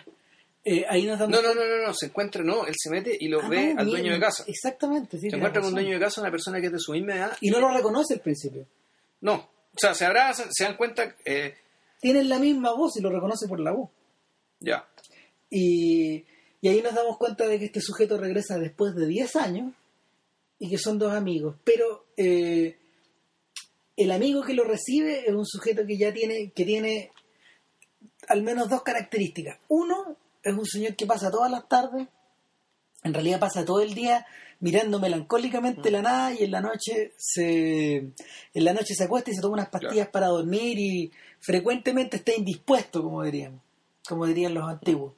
eh, 0.64 0.86
ahí 0.88 1.06
nos 1.06 1.20
damos 1.20 1.36
No, 1.36 1.42
no, 1.42 1.54
no, 1.54 1.66
no, 1.68 1.88
no, 1.88 1.94
se 1.94 2.06
encuentra, 2.06 2.42
no, 2.44 2.66
él 2.66 2.74
se 2.78 2.90
mete 2.90 3.18
y 3.20 3.28
lo 3.28 3.42
Ah, 3.42 3.50
ve 3.50 3.74
no, 3.74 3.82
al 3.82 3.86
bien, 3.88 3.98
dueño 3.98 4.14
de 4.14 4.20
casa. 4.22 4.46
Exactamente, 4.48 5.18
sí. 5.20 5.30
Se 5.30 5.36
encuentra 5.36 5.62
con 5.62 5.70
un 5.70 5.76
dueño 5.76 5.94
de 5.96 6.00
casa, 6.00 6.22
una 6.22 6.32
persona 6.32 6.62
que 6.62 6.68
es 6.68 6.72
de 6.72 6.80
su 6.80 6.94
misma 6.94 7.16
edad. 7.16 7.38
Y 7.42 7.50
no 7.50 7.60
lo 7.60 7.74
reconoce 7.74 8.14
al 8.14 8.22
principio. 8.22 8.66
No, 9.20 9.34
o 9.36 9.78
sea, 9.78 9.94
se 9.94 10.06
abrazan, 10.06 10.48
se 10.54 10.64
dan 10.64 10.78
cuenta, 10.78 11.14
eh, 11.26 11.56
Tienen 12.00 12.30
la 12.30 12.40
misma 12.40 12.72
voz 12.74 12.96
y 12.96 13.02
lo 13.02 13.10
reconoce 13.10 13.46
por 13.50 13.60
la 13.60 13.72
voz. 13.74 13.90
ya, 14.62 14.88
Y, 15.50 16.24
y 16.66 16.68
ahí 16.68 16.82
nos 16.82 16.96
damos 16.96 17.20
cuenta 17.20 17.46
de 17.46 17.60
que 17.60 17.66
este 17.66 17.80
sujeto 17.80 18.18
regresa 18.18 18.58
después 18.58 18.96
de 18.96 19.06
10 19.06 19.36
años 19.36 19.72
y 20.58 20.68
que 20.68 20.80
son 20.80 20.98
dos 20.98 21.14
amigos. 21.14 21.58
Pero 21.64 22.08
eh, 22.18 22.80
el 23.96 24.10
amigo 24.10 24.42
que 24.42 24.56
lo 24.56 24.64
recibe 24.64 25.30
es 25.30 25.36
un 25.36 25.46
sujeto 25.46 25.86
que 25.86 25.96
ya 25.96 26.12
tiene, 26.12 26.50
que 26.56 26.66
tiene 26.66 27.12
al 28.30 28.42
menos 28.42 28.68
dos 28.68 28.82
características. 28.82 29.60
Uno 29.68 30.18
es 30.42 30.56
un 30.56 30.66
señor 30.66 30.96
que 30.96 31.06
pasa 31.06 31.30
todas 31.30 31.52
las 31.52 31.70
tardes, 31.70 32.08
en 33.04 33.14
realidad 33.14 33.40
pasa 33.40 33.64
todo 33.64 33.82
el 33.82 33.94
día 33.94 34.26
mirando 34.60 35.00
melancólicamente 35.00 35.92
la 35.92 36.02
nada 36.02 36.34
y 36.34 36.46
en 36.46 36.50
la 36.50 36.62
noche 36.62 37.14
se 37.16 37.98
en 37.98 38.16
la 38.56 38.74
noche 38.74 38.96
se 38.96 39.04
acuesta 39.04 39.30
y 39.30 39.36
se 39.36 39.42
toma 39.42 39.54
unas 39.54 39.70
pastillas 39.70 40.08
para 40.08 40.30
dormir 40.30 40.80
y 40.80 41.12
frecuentemente 41.42 42.18
está 42.18 42.34
indispuesto, 42.34 43.04
como 43.04 43.22
diríamos, 43.22 43.62
como 44.08 44.26
dirían 44.26 44.56
los 44.56 44.68
antiguos. 44.68 45.14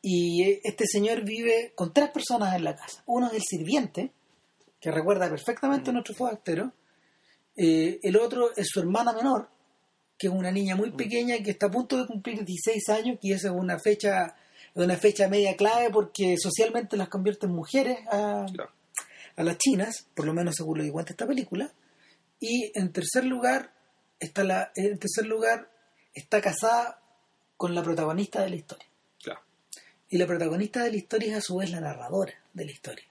Y 0.00 0.60
este 0.62 0.84
señor 0.86 1.24
vive 1.24 1.72
con 1.74 1.92
tres 1.92 2.10
personas 2.10 2.54
en 2.54 2.64
la 2.64 2.76
casa. 2.76 3.02
Uno 3.06 3.28
es 3.28 3.34
el 3.34 3.42
sirviente, 3.42 4.12
que 4.80 4.90
recuerda 4.90 5.28
perfectamente 5.28 5.90
a 5.90 5.92
nuestro 5.92 6.14
forastero. 6.14 6.72
Eh, 7.56 7.98
el 8.02 8.16
otro 8.16 8.54
es 8.56 8.68
su 8.68 8.80
hermana 8.80 9.12
menor, 9.12 9.48
que 10.16 10.28
es 10.28 10.32
una 10.32 10.52
niña 10.52 10.76
muy 10.76 10.92
pequeña 10.92 11.38
que 11.42 11.50
está 11.50 11.66
a 11.66 11.70
punto 11.70 11.96
de 11.96 12.06
cumplir 12.06 12.44
16 12.44 12.88
años, 12.90 13.18
y 13.22 13.32
esa 13.32 13.48
es 13.48 13.54
una 13.54 13.78
fecha, 13.78 14.36
una 14.74 14.96
fecha 14.96 15.28
media 15.28 15.56
clave 15.56 15.90
porque 15.90 16.36
socialmente 16.38 16.96
las 16.96 17.08
convierte 17.08 17.46
en 17.46 17.52
mujeres 17.52 17.98
a, 18.10 18.46
claro. 18.52 18.70
a 19.36 19.42
las 19.42 19.58
chinas, 19.58 20.06
por 20.14 20.26
lo 20.26 20.32
menos 20.32 20.54
según 20.54 20.78
lo 20.78 20.84
que 20.84 20.92
cuenta 20.92 21.12
esta 21.12 21.26
película. 21.26 21.72
Y 22.38 22.70
en 22.78 22.92
tercer 22.92 23.24
lugar, 23.24 23.72
está 24.20 24.44
la, 24.44 24.70
en 24.76 24.96
tercer 24.98 25.26
lugar, 25.26 25.68
está 26.14 26.40
casada 26.40 27.00
con 27.56 27.74
la 27.74 27.82
protagonista 27.82 28.42
de 28.42 28.50
la 28.50 28.56
historia. 28.56 28.87
Y 30.10 30.18
la 30.18 30.26
protagonista 30.26 30.82
de 30.84 30.90
la 30.90 30.96
historia 30.96 31.32
es 31.32 31.38
a 31.38 31.40
su 31.40 31.56
vez 31.56 31.70
la 31.70 31.80
narradora 31.80 32.32
de 32.54 32.64
la 32.64 32.70
historia. 32.70 33.04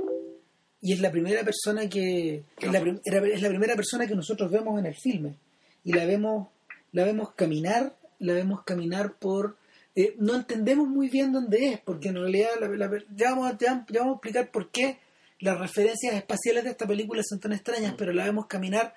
Y 0.81 0.93
es 0.93 0.99
la 1.01 1.11
primera 1.11 1.43
persona 1.43 1.87
que. 1.89 2.43
Es 2.59 2.71
la, 2.71 2.79
es 2.79 3.41
primera 3.49 3.75
persona 3.75 4.07
que 4.07 4.15
nosotros 4.15 4.51
vemos 4.51 4.79
en 4.79 4.85
el 4.87 4.95
filme. 4.95 5.35
Y 5.83 5.93
la 5.93 6.05
vemos, 6.05 6.47
la 6.91 7.05
vemos 7.05 7.31
caminar, 7.33 7.95
la 8.19 8.33
vemos 8.33 8.63
caminar 8.63 9.13
por. 9.13 9.57
eh, 9.95 10.15
no 10.19 10.35
entendemos 10.35 10.87
muy 10.87 11.09
bien 11.09 11.31
dónde 11.31 11.69
es, 11.69 11.79
porque 11.81 12.09
en 12.09 12.15
realidad 12.15 12.49
la- 12.59 12.67
la- 12.69 13.03
ya, 13.15 13.31
vamos, 13.31 13.51
a- 13.51 13.57
ya, 13.57 13.85
ya 13.89 13.99
vamos 14.01 14.13
a 14.13 14.17
explicar 14.17 14.51
por 14.51 14.69
qué 14.69 14.99
las 15.39 15.57
referencias 15.59 16.13
espaciales 16.15 16.63
de 16.63 16.69
esta 16.71 16.85
película 16.87 17.21
son 17.27 17.39
tan 17.39 17.53
extrañas, 17.53 17.95
pero 17.97 18.13
la 18.13 18.23
vemos 18.25 18.45
caminar 18.47 18.93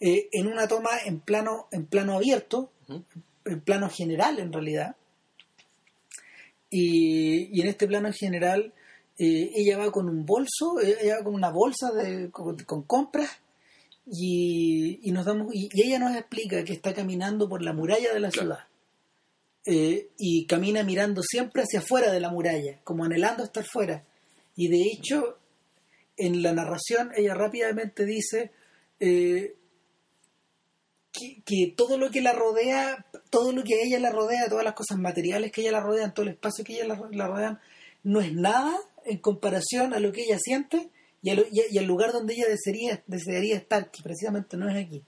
eh, 0.00 0.28
en 0.32 0.46
una 0.48 0.66
toma 0.68 0.90
en 1.06 1.18
plano, 1.20 1.66
en 1.72 1.86
plano 1.86 2.14
abierto, 2.14 2.70
en 3.44 3.60
plano 3.60 3.88
general 3.90 4.38
en 4.40 4.52
realidad. 4.52 4.94
Y, 6.76 7.50
y 7.56 7.60
en 7.60 7.68
este 7.68 7.86
plano 7.86 8.08
en 8.08 8.14
general, 8.14 8.72
eh, 9.16 9.50
ella 9.54 9.78
va 9.78 9.92
con 9.92 10.08
un 10.08 10.26
bolso, 10.26 10.80
eh, 10.82 10.96
ella 11.02 11.18
va 11.18 11.24
con 11.24 11.34
una 11.34 11.50
bolsa 11.50 11.92
de, 11.92 12.30
con, 12.32 12.56
con 12.64 12.82
compras 12.82 13.30
y, 14.06 14.98
y 15.08 15.12
nos 15.12 15.24
damos 15.24 15.54
y, 15.54 15.68
y 15.72 15.82
ella 15.86 15.98
nos 16.00 16.16
explica 16.16 16.64
que 16.64 16.72
está 16.72 16.92
caminando 16.92 17.48
por 17.48 17.62
la 17.62 17.72
muralla 17.72 18.12
de 18.12 18.20
la 18.20 18.30
Claro. 18.30 18.56
ciudad 18.56 18.64
Eh, 19.66 20.08
y 20.18 20.46
camina 20.46 20.82
mirando 20.82 21.22
siempre 21.22 21.62
hacia 21.62 21.78
afuera 21.78 22.12
de 22.12 22.20
la 22.20 22.28
muralla, 22.30 22.80
como 22.84 23.04
anhelando 23.04 23.44
estar 23.44 23.64
fuera. 23.64 24.04
Y 24.56 24.68
de 24.68 24.82
hecho, 24.82 25.38
en 26.16 26.42
la 26.42 26.52
narración, 26.52 27.12
ella 27.16 27.34
rápidamente 27.34 28.04
dice 28.04 28.50
eh, 29.00 29.54
que, 31.44 31.72
todo 31.76 31.96
lo 31.96 32.10
que 32.10 32.20
la 32.20 32.32
rodea, 32.32 33.06
todo 33.30 33.52
lo 33.52 33.62
que 33.62 33.82
ella 33.82 33.98
la 34.00 34.10
rodea, 34.10 34.48
todas 34.48 34.64
las 34.64 34.74
cosas 34.74 34.98
materiales 34.98 35.52
que 35.52 35.60
ella 35.62 35.72
la 35.72 35.80
rodean, 35.80 36.12
todo 36.12 36.26
el 36.26 36.32
espacio 36.32 36.64
que 36.64 36.74
ella 36.74 36.86
la, 37.10 37.26
rodean, 37.26 37.60
no 38.02 38.20
es 38.20 38.32
nada 38.34 38.76
en 39.04 39.18
comparación 39.18 39.94
a 39.94 40.00
lo 40.00 40.12
que 40.12 40.22
ella 40.22 40.38
siente 40.40 40.90
y, 41.22 41.30
a 41.30 41.34
lo- 41.34 41.44
y 41.50 41.78
al 41.78 41.84
lugar 41.86 42.12
donde 42.12 42.34
ella 42.34 42.46
desearía, 42.48 43.02
desearía 43.06 43.56
estar, 43.56 43.90
que 43.90 44.02
precisamente 44.02 44.56
no 44.56 44.68
es 44.68 44.76
aquí. 44.84 45.02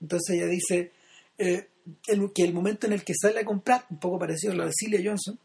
Entonces 0.00 0.36
ella 0.36 0.46
dice 0.46 0.90
eh, 1.38 1.66
el- 2.06 2.32
que 2.32 2.42
el 2.44 2.52
momento 2.54 2.86
en 2.86 2.92
el 2.92 3.02
que 3.04 3.14
sale 3.20 3.40
a 3.40 3.44
comprar, 3.44 3.84
un 3.90 3.98
poco 3.98 4.18
parecido 4.18 4.52
a 4.52 4.56
lo 4.56 4.66
de 4.66 4.72
Celia 4.78 5.00
Johnson, 5.04 5.38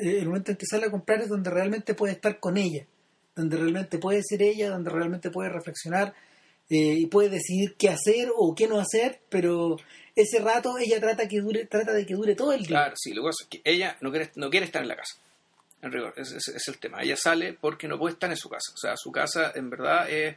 eh, 0.00 0.18
el 0.18 0.26
momento 0.26 0.50
en 0.50 0.56
que 0.56 0.66
sale 0.66 0.86
a 0.86 0.90
comprar 0.90 1.20
es 1.22 1.28
donde 1.28 1.50
realmente 1.50 1.94
puede 1.94 2.14
estar 2.14 2.40
con 2.40 2.56
ella, 2.56 2.86
donde 3.36 3.56
realmente 3.56 3.98
puede 3.98 4.20
ser 4.24 4.42
ella, 4.42 4.70
donde 4.70 4.90
realmente 4.90 5.30
puede 5.30 5.50
reflexionar 5.50 6.12
eh, 6.70 6.96
y 6.98 7.06
puede 7.06 7.28
decidir 7.28 7.74
qué 7.76 7.88
hacer 7.88 8.28
o 8.34 8.54
qué 8.54 8.66
no 8.66 8.80
hacer, 8.80 9.20
pero 9.28 9.76
ese 10.16 10.38
rato 10.38 10.78
ella 10.78 11.00
trata 11.00 11.28
que 11.28 11.40
dure, 11.40 11.66
trata 11.66 11.92
de 11.92 12.06
que 12.06 12.14
dure 12.14 12.34
todo 12.34 12.52
el 12.52 12.60
día. 12.60 12.68
Claro, 12.68 12.94
sí, 12.96 13.12
lo 13.12 13.22
que 13.22 13.28
pasa 13.28 13.44
es 13.44 13.48
que 13.48 13.60
ella 13.64 13.96
no 14.00 14.10
quiere, 14.10 14.30
no 14.36 14.50
quiere 14.50 14.66
estar 14.66 14.82
en 14.82 14.88
la 14.88 14.96
casa. 14.96 15.16
En 15.82 15.92
rigor, 15.92 16.14
ese 16.16 16.38
es 16.38 16.68
el 16.68 16.78
tema. 16.78 17.02
Ella 17.02 17.16
sale 17.16 17.52
porque 17.52 17.86
no 17.86 17.98
puede 17.98 18.14
estar 18.14 18.30
en 18.30 18.38
su 18.38 18.48
casa. 18.48 18.72
O 18.72 18.78
sea, 18.78 18.96
su 18.96 19.12
casa 19.12 19.52
en 19.54 19.68
verdad 19.68 20.08
es, 20.08 20.36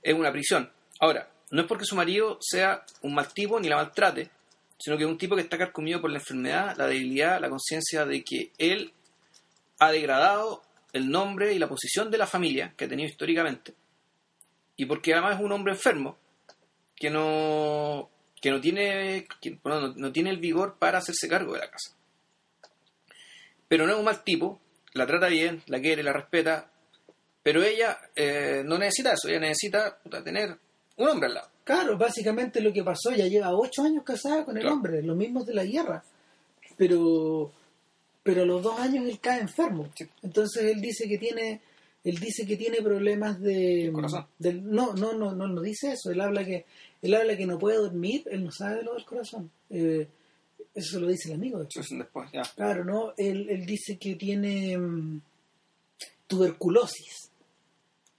es 0.00 0.14
una 0.14 0.30
prisión. 0.30 0.70
Ahora, 1.00 1.28
no 1.50 1.62
es 1.62 1.66
porque 1.66 1.84
su 1.84 1.96
marido 1.96 2.38
sea 2.40 2.84
un 3.02 3.14
mal 3.14 3.32
tipo 3.32 3.58
ni 3.58 3.68
la 3.68 3.76
maltrate, 3.76 4.30
sino 4.78 4.96
que 4.96 5.02
es 5.04 5.10
un 5.10 5.18
tipo 5.18 5.34
que 5.34 5.42
está 5.42 5.58
carcomido 5.58 6.00
por 6.00 6.10
la 6.10 6.18
enfermedad, 6.18 6.76
la 6.76 6.86
debilidad, 6.86 7.40
la 7.40 7.48
conciencia 7.48 8.04
de 8.04 8.22
que 8.22 8.52
él 8.58 8.92
ha 9.78 9.90
degradado 9.90 10.62
el 10.92 11.10
nombre 11.10 11.52
y 11.52 11.58
la 11.58 11.68
posición 11.68 12.10
de 12.10 12.18
la 12.18 12.26
familia 12.26 12.72
que 12.76 12.84
ha 12.84 12.88
tenido 12.88 13.08
históricamente. 13.08 13.74
Y 14.76 14.86
porque 14.86 15.12
además 15.14 15.36
es 15.38 15.44
un 15.44 15.52
hombre 15.52 15.72
enfermo 15.72 16.16
que 16.94 17.10
no, 17.10 18.08
que 18.40 18.50
no 18.50 18.60
tiene 18.60 19.26
que, 19.40 19.58
bueno, 19.62 19.80
no, 19.88 19.94
no 19.96 20.12
tiene 20.12 20.30
el 20.30 20.38
vigor 20.38 20.76
para 20.78 20.98
hacerse 20.98 21.28
cargo 21.28 21.54
de 21.54 21.60
la 21.60 21.70
casa. 21.70 21.94
Pero 23.68 23.86
no 23.86 23.92
es 23.92 23.98
un 23.98 24.04
mal 24.04 24.22
tipo, 24.22 24.60
la 24.92 25.06
trata 25.06 25.28
bien, 25.28 25.62
la 25.66 25.80
quiere, 25.80 26.02
la 26.02 26.12
respeta, 26.12 26.70
pero 27.42 27.62
ella 27.62 27.98
eh, 28.14 28.62
no 28.64 28.78
necesita 28.78 29.12
eso, 29.14 29.28
ella 29.28 29.40
necesita 29.40 29.98
puta, 29.98 30.22
tener 30.22 30.56
un 30.96 31.08
hombre 31.08 31.28
al 31.28 31.34
lado. 31.34 31.48
Claro, 31.64 31.98
básicamente 31.98 32.60
lo 32.60 32.72
que 32.72 32.84
pasó, 32.84 33.10
ya 33.12 33.26
lleva 33.26 33.50
ocho 33.56 33.82
años 33.82 34.04
casada 34.04 34.44
con 34.44 34.56
el 34.56 34.62
Claro. 34.62 34.76
hombre, 34.76 35.02
los 35.02 35.16
mismos 35.16 35.46
de 35.46 35.54
la 35.54 35.64
guerra. 35.64 36.04
Pero, 36.76 37.50
pero 38.22 38.42
a 38.42 38.46
los 38.46 38.62
dos 38.62 38.78
años 38.78 39.04
él 39.06 39.18
cae 39.20 39.40
enfermo. 39.40 39.90
Entonces 40.22 40.62
él 40.64 40.80
dice 40.80 41.08
que 41.08 41.18
tiene, 41.18 41.60
él 42.08 42.18
dice 42.18 42.46
que 42.46 42.56
tiene 42.56 42.80
problemas 42.82 43.40
de 43.40 43.90
Corazón. 43.92 44.26
del- 44.38 44.64
no, 44.64 44.94
no, 44.94 45.12
no, 45.12 45.34
no, 45.34 45.46
no 45.48 45.60
dice 45.60 45.92
eso. 45.92 46.10
Él 46.10 46.20
habla 46.20 46.44
que, 46.44 46.64
él 47.02 47.14
habla 47.14 47.36
que 47.36 47.46
no 47.46 47.58
puede 47.58 47.76
dormir, 47.78 48.24
él 48.30 48.44
no 48.44 48.50
sabe 48.52 48.82
lo 48.82 48.94
del 48.94 49.04
corazón. 49.04 49.50
Eh, 49.70 50.06
eso 50.74 50.92
se 50.94 51.00
lo 51.00 51.08
dice 51.08 51.28
el 51.30 51.34
amigo. 51.34 51.58
de 51.58 51.68
después, 51.98 52.30
ya. 52.32 52.42
Claro, 52.54 52.84
no, 52.84 53.12
él, 53.16 53.48
él 53.50 53.66
dice 53.66 53.96
que 53.98 54.14
tiene 54.14 54.76
mm, 54.78 55.20
tuberculosis. 56.26 57.30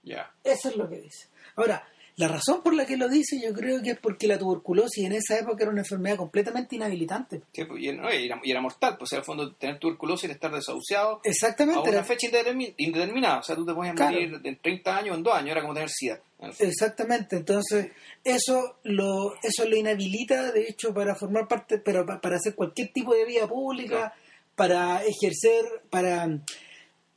Ya. 0.02 0.32
Eso 0.44 0.68
es 0.68 0.76
lo 0.76 0.88
que 0.88 1.00
dice. 1.00 1.28
Ahora, 1.56 1.86
La 2.18 2.28
razón 2.28 2.62
por 2.62 2.74
la 2.74 2.84
que 2.84 2.96
lo 2.96 3.08
dice 3.08 3.40
yo 3.40 3.52
creo 3.54 3.80
que 3.82 3.92
es 3.92 3.98
porque 3.98 4.26
la 4.26 4.38
tuberculosis 4.38 5.04
en 5.04 5.12
esa 5.12 5.38
época 5.38 5.62
era 5.62 5.70
una 5.70 5.80
enfermedad 5.82 6.16
completamente 6.16 6.76
inhabilitante. 6.76 7.42
Sí, 7.52 7.64
pues, 7.64 7.80
y, 7.82 7.88
era, 7.88 8.40
y 8.42 8.50
era 8.50 8.60
mortal, 8.60 8.96
pues 8.98 9.12
el 9.12 9.22
fondo 9.24 9.52
tener 9.54 9.78
tuberculosis 9.78 10.28
y 10.28 10.32
estar 10.32 10.52
desahuciado 10.52 11.20
Exactamente. 11.24 11.78
a 11.78 11.82
una 11.82 11.90
era- 11.92 12.04
fecha 12.04 12.26
indetermin- 12.28 12.74
indeterminada. 12.76 13.38
O 13.38 13.42
sea, 13.42 13.54
tú 13.56 13.64
te 13.64 13.72
puedes 13.72 13.94
Claro. 13.94 14.12
morir 14.12 14.40
en 14.44 14.56
30 14.60 14.96
años 14.96 15.14
o 15.14 15.16
en 15.18 15.22
2 15.22 15.34
años, 15.34 15.50
era 15.52 15.60
como 15.62 15.74
tener 15.74 15.88
SIDA. 15.90 16.20
en. 16.40 16.52
Exactamente, 16.60 17.36
entonces 17.36 17.90
eso 18.24 18.76
lo 18.84 19.34
eso 19.42 19.64
lo 19.68 19.76
inhabilita 19.76 20.52
de 20.52 20.68
hecho 20.68 20.92
para 20.94 21.14
formar 21.14 21.48
parte, 21.48 21.78
pero 21.78 22.04
pa- 22.04 22.20
para 22.20 22.36
hacer 22.36 22.54
cualquier 22.54 22.92
tipo 22.92 23.14
de 23.14 23.24
vida 23.24 23.48
pública, 23.48 24.12
para 24.56 25.02
ejercer, 25.04 25.64
para 25.90 26.28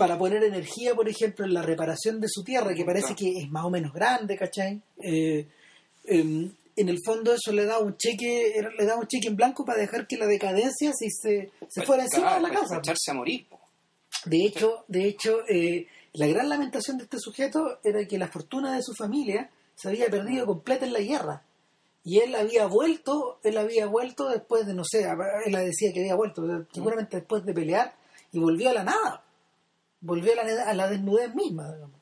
para 0.01 0.17
poner 0.17 0.43
energía, 0.43 0.95
por 0.95 1.07
ejemplo, 1.07 1.45
en 1.45 1.53
la 1.53 1.61
reparación 1.61 2.19
de 2.19 2.27
su 2.27 2.43
tierra, 2.43 2.73
que 2.73 2.83
parece 2.83 3.13
que 3.13 3.37
es 3.37 3.51
más 3.51 3.63
o 3.65 3.69
menos 3.69 3.93
grande, 3.93 4.35
¿cachai? 4.35 4.81
Eh, 4.97 5.45
em, 6.05 6.51
en 6.75 6.89
el 6.89 6.97
fondo 7.05 7.35
eso 7.35 7.51
le 7.51 7.65
da 7.65 7.77
un 7.77 7.95
cheque 7.97 8.67
le 8.79 8.85
da 8.87 8.95
un 8.95 9.05
cheque 9.05 9.27
en 9.27 9.35
blanco 9.35 9.63
para 9.63 9.79
dejar 9.79 10.07
que 10.07 10.17
la 10.17 10.25
decadencia 10.25 10.91
si 10.91 11.07
se, 11.11 11.51
se 11.69 11.83
fuera 11.83 12.01
encima 12.01 12.29
Claro, 12.29 12.47
de 12.47 12.51
la 12.51 12.59
casa. 12.59 12.77
echarse 12.79 13.11
a 13.11 13.13
morir. 13.13 13.45
De 14.25 14.37
hecho, 14.43 14.85
de 14.87 15.05
hecho 15.05 15.41
eh, 15.47 15.85
la 16.13 16.25
gran 16.25 16.49
lamentación 16.49 16.97
de 16.97 17.03
este 17.03 17.19
sujeto 17.19 17.77
era 17.83 18.03
que 18.07 18.17
la 18.17 18.27
fortuna 18.27 18.75
de 18.75 18.81
su 18.81 18.93
familia 18.95 19.51
se 19.75 19.87
había 19.89 20.07
perdido 20.07 20.47
completa 20.47 20.83
en 20.87 20.93
la 20.93 21.01
guerra. 21.01 21.43
Y 22.03 22.17
él 22.21 22.33
había 22.33 22.65
vuelto, 22.65 23.39
él 23.43 23.55
había 23.59 23.85
vuelto 23.85 24.29
después 24.29 24.65
de, 24.65 24.73
no 24.73 24.83
sé, 24.83 25.05
él 25.45 25.53
decía 25.53 25.93
que 25.93 25.99
había 25.99 26.15
vuelto, 26.15 26.41
seguramente 26.73 27.17
después 27.17 27.45
de 27.45 27.53
pelear, 27.53 27.93
y 28.31 28.39
volvió 28.39 28.71
a 28.71 28.73
la 28.73 28.83
nada. 28.83 29.23
Volvió 30.01 30.33
a 30.33 30.43
la, 30.43 30.63
a 30.63 30.73
la 30.73 30.87
desnudez 30.89 31.33
misma, 31.35 31.71
digamos. 31.73 31.99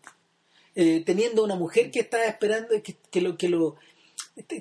Eh, 0.75 1.03
teniendo 1.05 1.43
una 1.43 1.55
mujer 1.55 1.91
que 1.91 1.99
estaba 1.99 2.23
esperando, 2.25 2.69
que, 2.81 2.95
que 3.11 3.21
lo, 3.21 3.37
que 3.37 3.49
lo, 3.49 3.75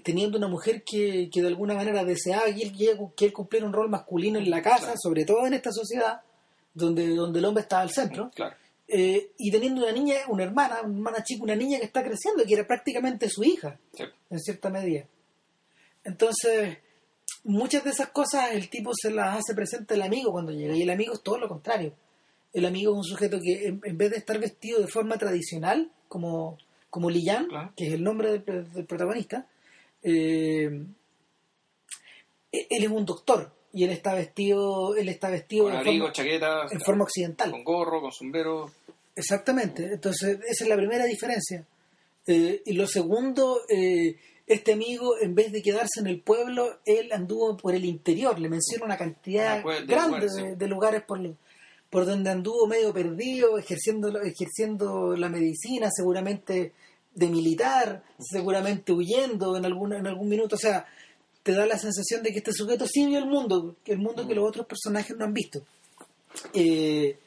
teniendo 0.02 0.36
una 0.38 0.48
mujer 0.48 0.82
que, 0.84 1.30
que 1.32 1.40
de 1.42 1.48
alguna 1.48 1.74
manera 1.74 2.02
deseaba 2.04 2.46
que 2.46 2.62
él, 2.62 2.76
que 2.76 2.90
él- 2.90 2.98
que 3.16 3.24
él 3.26 3.32
cumpliera 3.32 3.66
un 3.66 3.72
rol 3.72 3.88
masculino 3.88 4.38
en 4.38 4.50
la 4.50 4.60
casa, 4.62 4.78
Claro. 4.86 4.98
sobre 5.00 5.24
todo 5.24 5.46
en 5.46 5.54
esta 5.54 5.70
sociedad, 5.70 6.22
donde, 6.74 7.14
donde 7.14 7.38
el 7.38 7.44
hombre 7.44 7.62
estaba 7.62 7.82
al 7.82 7.90
centro, 7.90 8.30
Claro. 8.34 8.56
eh, 8.88 9.30
y 9.38 9.50
teniendo 9.52 9.82
una 9.82 9.92
niña, 9.92 10.16
una 10.28 10.42
hermana, 10.42 10.80
una 10.82 10.94
hermana 10.96 11.22
chica, 11.22 11.44
una 11.44 11.54
niña 11.54 11.78
que 11.78 11.84
está 11.84 12.02
creciendo, 12.02 12.42
que 12.44 12.54
era 12.54 12.66
prácticamente 12.66 13.28
su 13.30 13.44
hija, 13.44 13.78
Sí. 13.94 14.02
en 14.30 14.40
cierta 14.40 14.70
medida. 14.70 15.04
Entonces, 16.04 16.78
muchas 17.44 17.84
de 17.84 17.90
esas 17.90 18.08
cosas 18.08 18.52
el 18.52 18.68
tipo 18.70 18.90
se 19.00 19.10
las 19.10 19.38
hace 19.38 19.54
presente 19.54 19.94
al 19.94 20.02
amigo 20.02 20.32
cuando 20.32 20.50
llega, 20.52 20.74
y 20.74 20.82
el 20.82 20.90
amigo 20.90 21.12
es 21.14 21.22
todo 21.22 21.38
lo 21.38 21.48
contrario. 21.48 21.92
El 22.52 22.64
amigo 22.66 22.92
es 22.92 22.98
un 22.98 23.04
sujeto 23.04 23.38
que 23.40 23.66
en, 23.66 23.80
en 23.84 23.98
vez 23.98 24.10
de 24.10 24.16
estar 24.16 24.38
vestido 24.38 24.80
de 24.80 24.88
forma 24.88 25.18
tradicional, 25.18 25.90
como, 26.08 26.58
como 26.90 27.08
Claro. 27.08 27.72
que 27.76 27.86
es 27.88 27.92
el 27.94 28.02
nombre 28.02 28.38
del, 28.40 28.72
del 28.72 28.84
protagonista, 28.86 29.46
eh, 30.02 30.66
él 32.52 32.82
es 32.84 32.88
un 32.88 33.04
doctor 33.04 33.52
y 33.72 33.84
él 33.84 33.90
está 33.90 34.14
vestido, 34.14 34.96
él 34.96 35.08
está 35.08 35.28
vestido 35.30 35.64
Con 35.64 35.72
de 35.72 35.78
abrigo, 35.78 36.04
forma- 36.06 36.12
chaqueta, 36.12 36.66
en 36.70 36.80
forma 36.80 37.04
occidental. 37.04 37.50
con 37.50 37.64
gorro, 37.64 38.00
con 38.00 38.12
sombrero. 38.12 38.70
Exactamente, 39.14 39.84
entonces 39.92 40.38
esa 40.48 40.64
es 40.64 40.68
la 40.70 40.76
primera 40.76 41.04
diferencia. 41.04 41.66
Eh, 42.26 42.62
y 42.64 42.72
lo 42.72 42.86
segundo, 42.86 43.60
eh, 43.68 44.16
este 44.46 44.72
amigo, 44.72 45.18
en 45.20 45.34
vez 45.34 45.52
de 45.52 45.62
quedarse 45.62 46.00
en 46.00 46.06
el 46.06 46.20
pueblo, 46.20 46.78
él 46.86 47.12
anduvo 47.12 47.56
por 47.56 47.74
el 47.74 47.84
interior, 47.84 48.38
le 48.38 48.48
menciona 48.48 48.84
una 48.86 48.96
cantidad 48.96 49.56
de 49.62 49.84
grande 49.86 50.26
lugares, 50.26 50.58
de, 50.58 50.68
lugares 50.68 51.02
por, 51.02 51.20
por 51.90 52.06
donde 52.06 52.30
anduvo 52.30 52.66
medio 52.66 52.92
perdido, 52.92 53.58
ejerciendo, 53.58 54.08
ejerciendo 54.20 55.16
la 55.16 55.28
medicina, 55.28 55.88
seguramente 55.90 56.72
de 57.14 57.26
militar, 57.28 58.04
seguramente 58.18 58.92
huyendo 58.92 59.56
en, 59.56 59.64
alguna, 59.64 59.98
en 59.98 60.06
algún 60.06 60.28
minuto, 60.28 60.56
o 60.56 60.58
sea, 60.58 60.86
te 61.42 61.52
da 61.52 61.66
la 61.66 61.78
sensación 61.78 62.22
de 62.22 62.30
que 62.30 62.38
este 62.38 62.52
sujeto 62.52 62.86
sí 62.86 63.06
vio 63.06 63.18
el 63.18 63.26
mundo, 63.26 63.76
que 63.84 63.92
el 63.92 63.98
mundo 63.98 64.26
que 64.28 64.34
los 64.34 64.46
otros 64.46 64.66
personajes 64.66 65.16
no 65.16 65.24
han 65.24 65.32
visto. 65.32 65.62
Eh, 66.52 67.18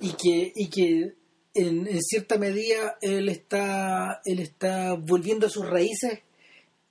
y 0.00 0.12
que, 0.12 0.52
y 0.54 0.68
que 0.68 1.14
en, 1.54 1.86
en 1.86 2.00
cierta 2.02 2.38
medida 2.38 2.96
él 3.00 3.28
está, 3.28 4.20
él 4.24 4.38
está 4.38 4.94
volviendo 4.94 5.46
a 5.46 5.50
sus 5.50 5.68
raíces, 5.68 6.20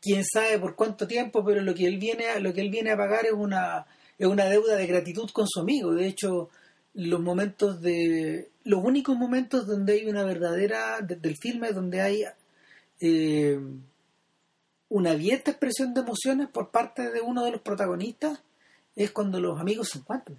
quién 0.01 0.23
sabe 0.25 0.59
por 0.59 0.75
cuánto 0.75 1.07
tiempo, 1.07 1.43
pero 1.45 1.61
lo 1.61 1.73
que 1.73 1.85
él 1.87 1.97
viene 1.97 2.27
a, 2.27 2.39
lo 2.39 2.53
que 2.53 2.61
él 2.61 2.69
viene 2.69 2.91
a 2.91 2.97
pagar 2.97 3.25
es 3.25 3.33
una, 3.33 3.85
es 4.17 4.27
una 4.27 4.45
deuda 4.45 4.75
de 4.75 4.85
gratitud 4.85 5.29
con 5.31 5.47
su 5.47 5.61
amigo. 5.61 5.93
De 5.93 6.07
hecho, 6.07 6.49
los 6.93 7.19
momentos 7.21 7.81
de 7.81 8.49
los 8.65 8.83
únicos 8.83 9.17
momentos 9.17 9.65
donde 9.67 9.93
hay 9.93 10.05
una 10.07 10.23
verdadera 10.23 11.01
de- 11.01 11.15
del 11.15 11.35
filme 11.37 11.71
donde 11.71 12.01
hay 12.01 12.23
eh, 12.99 13.59
una 14.89 15.11
abierta 15.11 15.51
expresión 15.51 15.93
de 15.93 16.01
emociones 16.01 16.47
por 16.49 16.69
parte 16.69 17.11
de 17.11 17.19
uno 17.21 17.43
de 17.43 17.51
los 17.51 17.61
protagonistas 17.61 18.41
es 18.95 19.11
cuando 19.11 19.39
los 19.39 19.59
amigos 19.59 19.89
se 19.89 19.97
encuentran. 19.99 20.37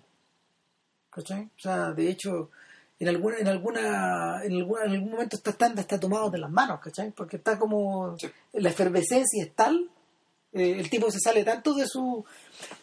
¿Cachai? 1.11 1.43
O 1.45 1.61
sea, 1.61 1.93
de 1.93 2.09
hecho, 2.09 2.51
en 2.99 3.09
alguna, 3.09 3.39
en 3.39 3.49
alguna, 3.49 4.45
en 4.45 4.53
alguna, 4.53 4.85
en 4.85 4.93
algún 4.93 5.11
momento 5.11 5.37
está, 5.37 5.51
está, 5.51 5.67
está 5.81 5.99
tomado 6.01 6.31
de 6.31 6.39
las 6.39 6.51
manos, 6.51 6.81
¿cachai? 6.81 7.11
Porque 7.11 7.37
está 7.37 7.59
como 7.59 8.17
Sí. 8.19 8.29
la 8.55 8.69
efervescencia 8.71 9.43
es 9.45 9.53
tal, 9.55 9.91
eh, 10.53 10.77
el 10.79 10.89
tipo 10.89 11.11
se 11.11 11.19
sale 11.21 11.43
tanto 11.45 11.75
de 11.75 11.87
su, 11.87 12.25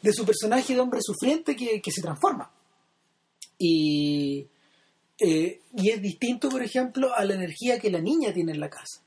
de 0.02 0.12
su 0.14 0.26
personaje 0.26 0.74
de 0.74 0.80
hombre 0.82 1.00
sufriente 1.02 1.56
que, 1.56 1.82
que 1.82 1.92
se 1.92 2.02
transforma. 2.02 2.52
Y, 3.63 4.47
eh, 5.19 5.60
y 5.78 5.89
es 5.91 6.02
distinto, 6.02 6.50
por 6.50 6.63
ejemplo, 6.63 7.13
a 7.15 7.24
la 7.26 7.36
energía 7.36 7.80
que 7.80 7.91
la 7.91 8.00
niña 8.00 8.34
tiene 8.34 8.54
en 8.54 8.60
la 8.60 8.69
casa. 8.71 9.02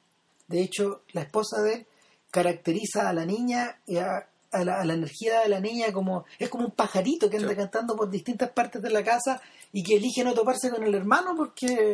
De 0.47 0.61
hecho, 0.63 1.03
la 1.13 1.23
esposa 1.23 1.61
de 1.63 1.75
él 1.75 1.87
caracteriza 2.31 3.09
a 3.09 3.13
la 3.13 3.25
niña 3.27 3.79
y 3.87 3.97
a, 3.97 4.29
a 4.53 4.65
la, 4.65 4.81
a 4.81 4.85
la 4.85 4.95
energía 4.95 5.41
de 5.41 5.49
la 5.49 5.59
niña 5.61 5.93
como 5.93 6.25
es 6.39 6.49
como 6.49 6.67
un 6.67 6.71
pajarito 6.73 7.29
que 7.29 7.39
anda 7.39 7.49
Sí. 7.51 7.57
cantando 7.57 7.97
por 7.97 8.09
distintas 8.11 8.51
partes 8.51 8.81
de 8.81 8.91
la 8.91 9.03
casa 9.03 9.41
y 9.73 9.83
que 9.83 9.97
elige 9.97 10.23
no 10.23 10.35
toparse 10.35 10.71
con 10.71 10.85
el 10.85 10.95
hermano 10.95 11.35
porque 11.37 11.93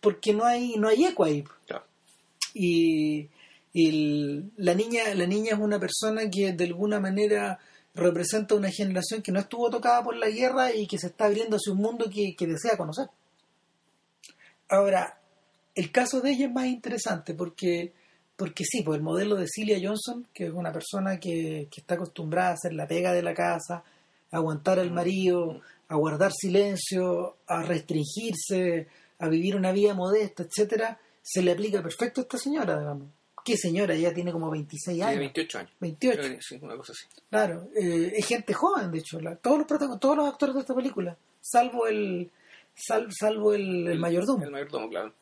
porque 0.00 0.32
no 0.32 0.44
hay 0.44 0.74
no 0.76 0.88
hay 0.88 1.04
eco 1.06 1.24
ahí 1.24 1.44
y, 2.54 3.28
y 3.72 3.88
el- 3.88 4.50
la 4.56 4.74
niña 4.74 5.14
la 5.14 5.26
niña 5.26 5.52
es 5.54 5.58
una 5.58 5.78
persona 5.78 6.28
que 6.30 6.52
de 6.52 6.64
alguna 6.64 6.98
manera 7.00 7.58
representa 7.94 8.54
una 8.54 8.70
generación 8.70 9.22
que 9.22 9.32
no 9.32 9.40
estuvo 9.40 9.70
tocada 9.70 10.02
por 10.02 10.16
la 10.16 10.28
guerra 10.28 10.74
y 10.74 10.86
que 10.86 10.98
se 10.98 11.08
está 11.08 11.26
abriendo 11.26 11.56
hacia 11.56 11.72
un 11.72 11.78
mundo 11.78 12.10
que, 12.10 12.34
que 12.36 12.46
desea 12.46 12.76
conocer 12.76 13.08
ahora 14.68 15.18
el 15.74 15.90
caso 15.90 16.20
de 16.20 16.30
ella 16.30 16.46
es 16.46 16.52
más 16.52 16.66
interesante 16.66 17.34
porque 17.34 17.92
porque 18.36 18.64
sí, 18.64 18.82
pues 18.82 18.96
el 18.96 19.04
modelo 19.04 19.36
de 19.36 19.46
Celia 19.46 19.78
Johnson, 19.80 20.26
que 20.34 20.46
es 20.46 20.52
una 20.52 20.72
persona 20.72 21.20
que, 21.20 21.68
que 21.70 21.80
está 21.80 21.94
acostumbrada 21.94 22.50
a 22.50 22.54
hacer 22.54 22.72
la 22.72 22.88
pega 22.88 23.12
de 23.12 23.22
la 23.22 23.32
casa, 23.32 23.84
a 24.32 24.36
aguantar 24.36 24.80
al 24.80 24.90
marido, 24.90 25.60
a 25.86 25.94
guardar 25.94 26.32
silencio, 26.32 27.36
a 27.46 27.62
restringirse, 27.62 28.88
a 29.20 29.28
vivir 29.28 29.54
una 29.54 29.70
vida 29.70 29.94
modesta, 29.94 30.42
etcétera, 30.42 30.98
se 31.22 31.42
le 31.42 31.52
aplica 31.52 31.80
perfecto 31.80 32.20
a 32.20 32.24
esta 32.24 32.38
señora, 32.38 32.76
digamos. 32.76 33.06
¿Qué 33.44 33.56
señora? 33.58 33.94
Ya 33.94 34.12
tiene 34.14 34.32
como 34.32 34.50
26 34.50 34.96
Tiene 34.96 35.04
años. 35.10 35.18
28 35.20 35.58
años. 35.58 35.72
28. 35.80 36.18
Creo 36.18 36.34
que 36.36 36.42
sí, 36.42 36.58
una 36.62 36.76
cosa 36.78 36.92
así. 36.92 37.04
Claro, 37.28 37.68
eh, 37.76 38.12
es 38.16 38.26
gente 38.26 38.54
joven, 38.54 38.90
de 38.90 38.98
hecho. 38.98 39.20
la- 39.20 39.36
todos, 39.36 39.58
los 39.58 40.00
todos 40.00 40.16
los 40.16 40.26
actores 40.28 40.54
de 40.54 40.60
esta 40.62 40.74
película, 40.74 41.16
salvo 41.42 41.86
el 41.86 42.30
sal- 42.74 43.08
salvo 43.12 43.52
el, 43.52 43.86
el 43.86 43.98
mayordomo. 43.98 44.42
El 44.42 44.50
mayordomo, 44.50 44.88
claro. 44.88 45.14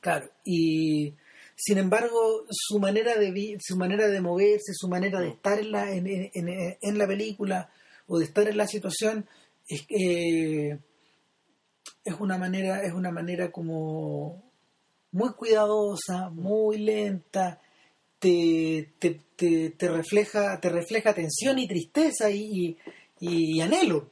Claro, 0.00 0.28
y 0.44 1.14
sin 1.54 1.78
embargo, 1.78 2.44
su 2.50 2.78
manera 2.80 3.16
de 3.16 3.56
su 3.60 3.76
manera 3.76 4.08
de 4.08 4.20
moverse, 4.20 4.72
su 4.74 4.88
manera 4.88 5.20
de 5.20 5.28
estar 5.28 5.58
en 5.60 5.70
la, 5.70 5.92
en, 5.92 6.06
en- 6.06 6.30
en- 6.34 6.78
en 6.80 6.98
la 6.98 7.06
película 7.06 7.70
o 8.08 8.18
de 8.18 8.24
estar 8.24 8.48
en 8.48 8.56
la 8.56 8.66
situación 8.66 9.28
es, 9.68 9.84
eh, 9.90 10.78
es 12.04 12.14
una 12.18 12.36
manera 12.38 12.82
es 12.82 12.92
una 12.94 13.10
manera 13.12 13.52
como 13.52 14.49
muy 15.12 15.32
cuidadosa, 15.32 16.30
muy 16.30 16.78
lenta, 16.78 17.60
te, 18.18 18.92
te, 18.98 19.20
te, 19.36 19.88
refleja 19.88 20.60
te 20.60 20.68
refleja 20.68 21.14
tensión 21.14 21.58
y 21.58 21.66
tristeza 21.66 22.30
y, 22.30 22.76
y, 23.18 23.60
anhelo 23.60 24.08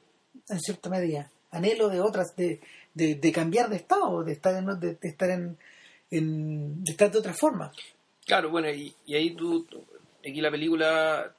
en 0.48 0.60
cierta 0.60 0.88
medida, 0.88 1.30
anhelo 1.50 1.88
de 1.88 2.00
otras 2.00 2.34
de, 2.36 2.60
de, 2.94 3.14
de 3.16 3.32
cambiar 3.32 3.68
de 3.68 3.76
estado, 3.76 4.24
de 4.24 4.32
estar 4.32 4.56
en, 4.56 4.80
de, 4.80 4.94
de 4.94 5.08
estar 5.08 5.30
en, 5.30 6.82
estar 6.86 7.10
de 7.10 7.18
otra 7.18 7.34
forma. 7.34 7.70
Claro, 8.24 8.50
bueno, 8.50 8.70
y, 8.70 8.94
y 9.06 9.14
ahí 9.14 9.34
tú, 9.36 9.66
aquí 10.20 10.40
la 10.40 10.50
película, 10.50 11.34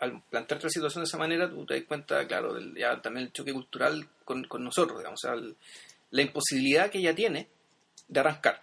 al 0.00 0.22
plantearte 0.30 0.66
la 0.66 0.70
situación 0.70 1.02
de 1.02 1.08
esa 1.08 1.18
manera, 1.18 1.48
tú 1.48 1.64
te 1.64 1.74
das 1.74 1.84
cuenta, 1.84 2.26
claro, 2.26 2.52
del, 2.54 2.74
ya 2.76 3.00
también 3.00 3.26
el 3.26 3.32
choque 3.32 3.52
cultural 3.52 4.06
con, 4.24 4.44
con 4.44 4.62
nosotros, 4.62 4.98
digamos, 4.98 5.24
o 5.24 5.28
sea, 5.28 5.54
la 6.10 6.22
imposibilidad 6.22 6.90
que 6.90 6.98
ella 6.98 7.14
tiene 7.14 7.48
de 8.08 8.20
arrancar. 8.20 8.62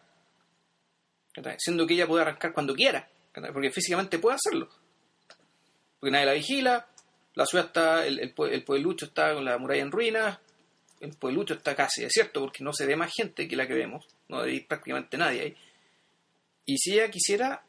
¿cachai? 1.34 1.56
Siendo 1.60 1.86
que 1.86 1.94
ella 1.94 2.08
puede 2.08 2.22
arrancar 2.22 2.54
cuando 2.54 2.76
quiera, 2.76 3.08
porque 3.54 3.72
físicamente 3.72 4.20
puede 4.20 4.36
hacerlo. 4.36 4.70
Porque 6.00 6.12
nadie 6.12 6.26
la 6.26 6.34
vigila, 6.34 6.88
la 7.36 7.46
ciudad 7.46 7.68
está, 7.68 8.06
el, 8.06 8.20
el, 8.20 8.34
el 8.52 8.64
pueblucho 8.64 9.06
está 9.06 9.34
con 9.34 9.46
la 9.46 9.58
muralla 9.58 9.82
en 9.82 9.92
ruinas, 9.92 10.40
el 11.00 11.16
pueblucho 11.16 11.54
está 11.54 11.76
casi 11.76 12.02
desierto 12.02 12.42
porque 12.42 12.64
no 12.64 12.74
se 12.74 12.86
ve 12.86 12.96
más 12.96 13.14
gente 13.14 13.48
que 13.48 13.56
la 13.56 13.68
que 13.68 13.74
vemos, 13.74 14.06
no 14.28 14.42
hay 14.42 14.62
prácticamente 14.62 15.18
nadie 15.18 15.42
ahí 15.42 15.58
Y 16.66 16.78
si 16.78 16.94
ella 16.94 17.10
quisiera 17.10 17.64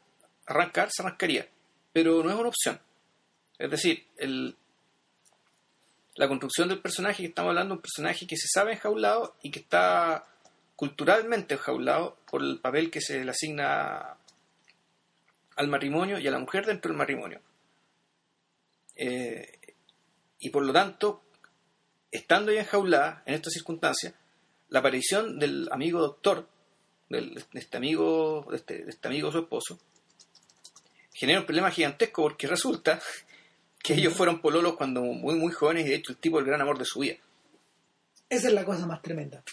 arrancar, 0.45 0.89
se 0.91 1.01
arrancaría. 1.01 1.47
Pero 1.93 2.23
no 2.23 2.29
es 2.29 2.35
una 2.35 2.49
opción. 2.49 2.79
Es 3.57 3.69
decir, 3.69 4.05
el, 4.17 4.55
la 6.15 6.27
construcción 6.27 6.69
del 6.69 6.81
personaje 6.81 7.23
que 7.23 7.29
estamos 7.29 7.49
hablando, 7.49 7.75
un 7.75 7.81
personaje 7.81 8.27
que 8.27 8.37
se 8.37 8.47
sabe 8.47 8.73
enjaulado 8.73 9.35
y 9.41 9.51
que 9.51 9.59
está 9.59 10.25
culturalmente 10.81 11.53
enjaulado 11.53 12.17
por 12.27 12.41
el 12.41 12.59
papel 12.59 12.89
que 12.89 13.01
se 13.01 13.23
le 13.23 13.29
asigna 13.29 14.17
al 15.55 15.67
matrimonio 15.67 16.17
y 16.17 16.27
a 16.27 16.31
la 16.31 16.39
mujer 16.39 16.65
dentro 16.65 16.89
del 16.89 16.97
matrimonio. 16.97 17.39
Eh, 18.95 19.59
y 20.39 20.49
por 20.49 20.65
lo 20.65 20.73
tanto, 20.73 21.21
estando 22.09 22.51
ya 22.51 22.61
enjaulada 22.61 23.21
en 23.27 23.35
estas 23.35 23.53
circunstancias, 23.53 24.15
la 24.69 24.79
aparición 24.79 25.37
del 25.37 25.69
amigo 25.71 25.99
doctor, 25.99 26.47
del, 27.09 27.35
de 27.35 27.59
este 27.59 27.77
amigo, 27.77 28.47
de 28.49 28.57
este, 28.57 28.83
de 28.83 28.89
este 28.89 29.07
amigo 29.07 29.31
su 29.31 29.37
esposo, 29.37 29.77
genera 31.13 31.41
un 31.41 31.45
problema 31.45 31.69
gigantesco 31.69 32.23
porque 32.23 32.47
resulta 32.47 32.99
que 33.83 33.93
ellos 33.93 34.15
fueron 34.15 34.41
pololos 34.41 34.77
cuando 34.77 35.03
muy 35.03 35.35
muy 35.35 35.51
jóvenes 35.51 35.85
y 35.85 35.89
de 35.89 35.95
hecho 35.97 36.13
el 36.13 36.17
tipo 36.17 36.39
el 36.39 36.45
gran 36.45 36.59
amor 36.59 36.79
de 36.79 36.85
su 36.85 37.01
vida. 37.01 37.17
Esa 38.27 38.47
es 38.47 38.53
la 38.55 38.65
cosa 38.65 38.87
más 38.87 39.03
tremenda. 39.03 39.43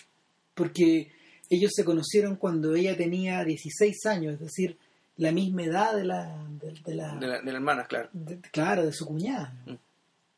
Porque 0.55 1.18
ellos 1.51 1.73
se 1.75 1.85
conocieron 1.85 2.37
cuando 2.37 2.75
ella 2.75 2.97
tenía 2.97 3.43
16 3.45 4.07
años, 4.07 4.35
es 4.35 4.41
decir, 4.41 4.77
la 5.17 5.33
misma 5.33 5.65
edad 5.65 5.95
de 5.97 6.05
la... 6.05 6.45
De, 6.61 6.73
de 6.85 6.95
la, 6.95 7.15
De 7.17 7.27
la, 7.27 7.41
de 7.41 7.51
la 7.53 7.59
hermana, 7.59 7.87
claro. 7.87 8.09
de- 8.13 8.39
claro, 8.53 8.85
de 8.87 8.93
su 8.93 9.07
cuñada. 9.07 9.53
Mm. 9.67 9.73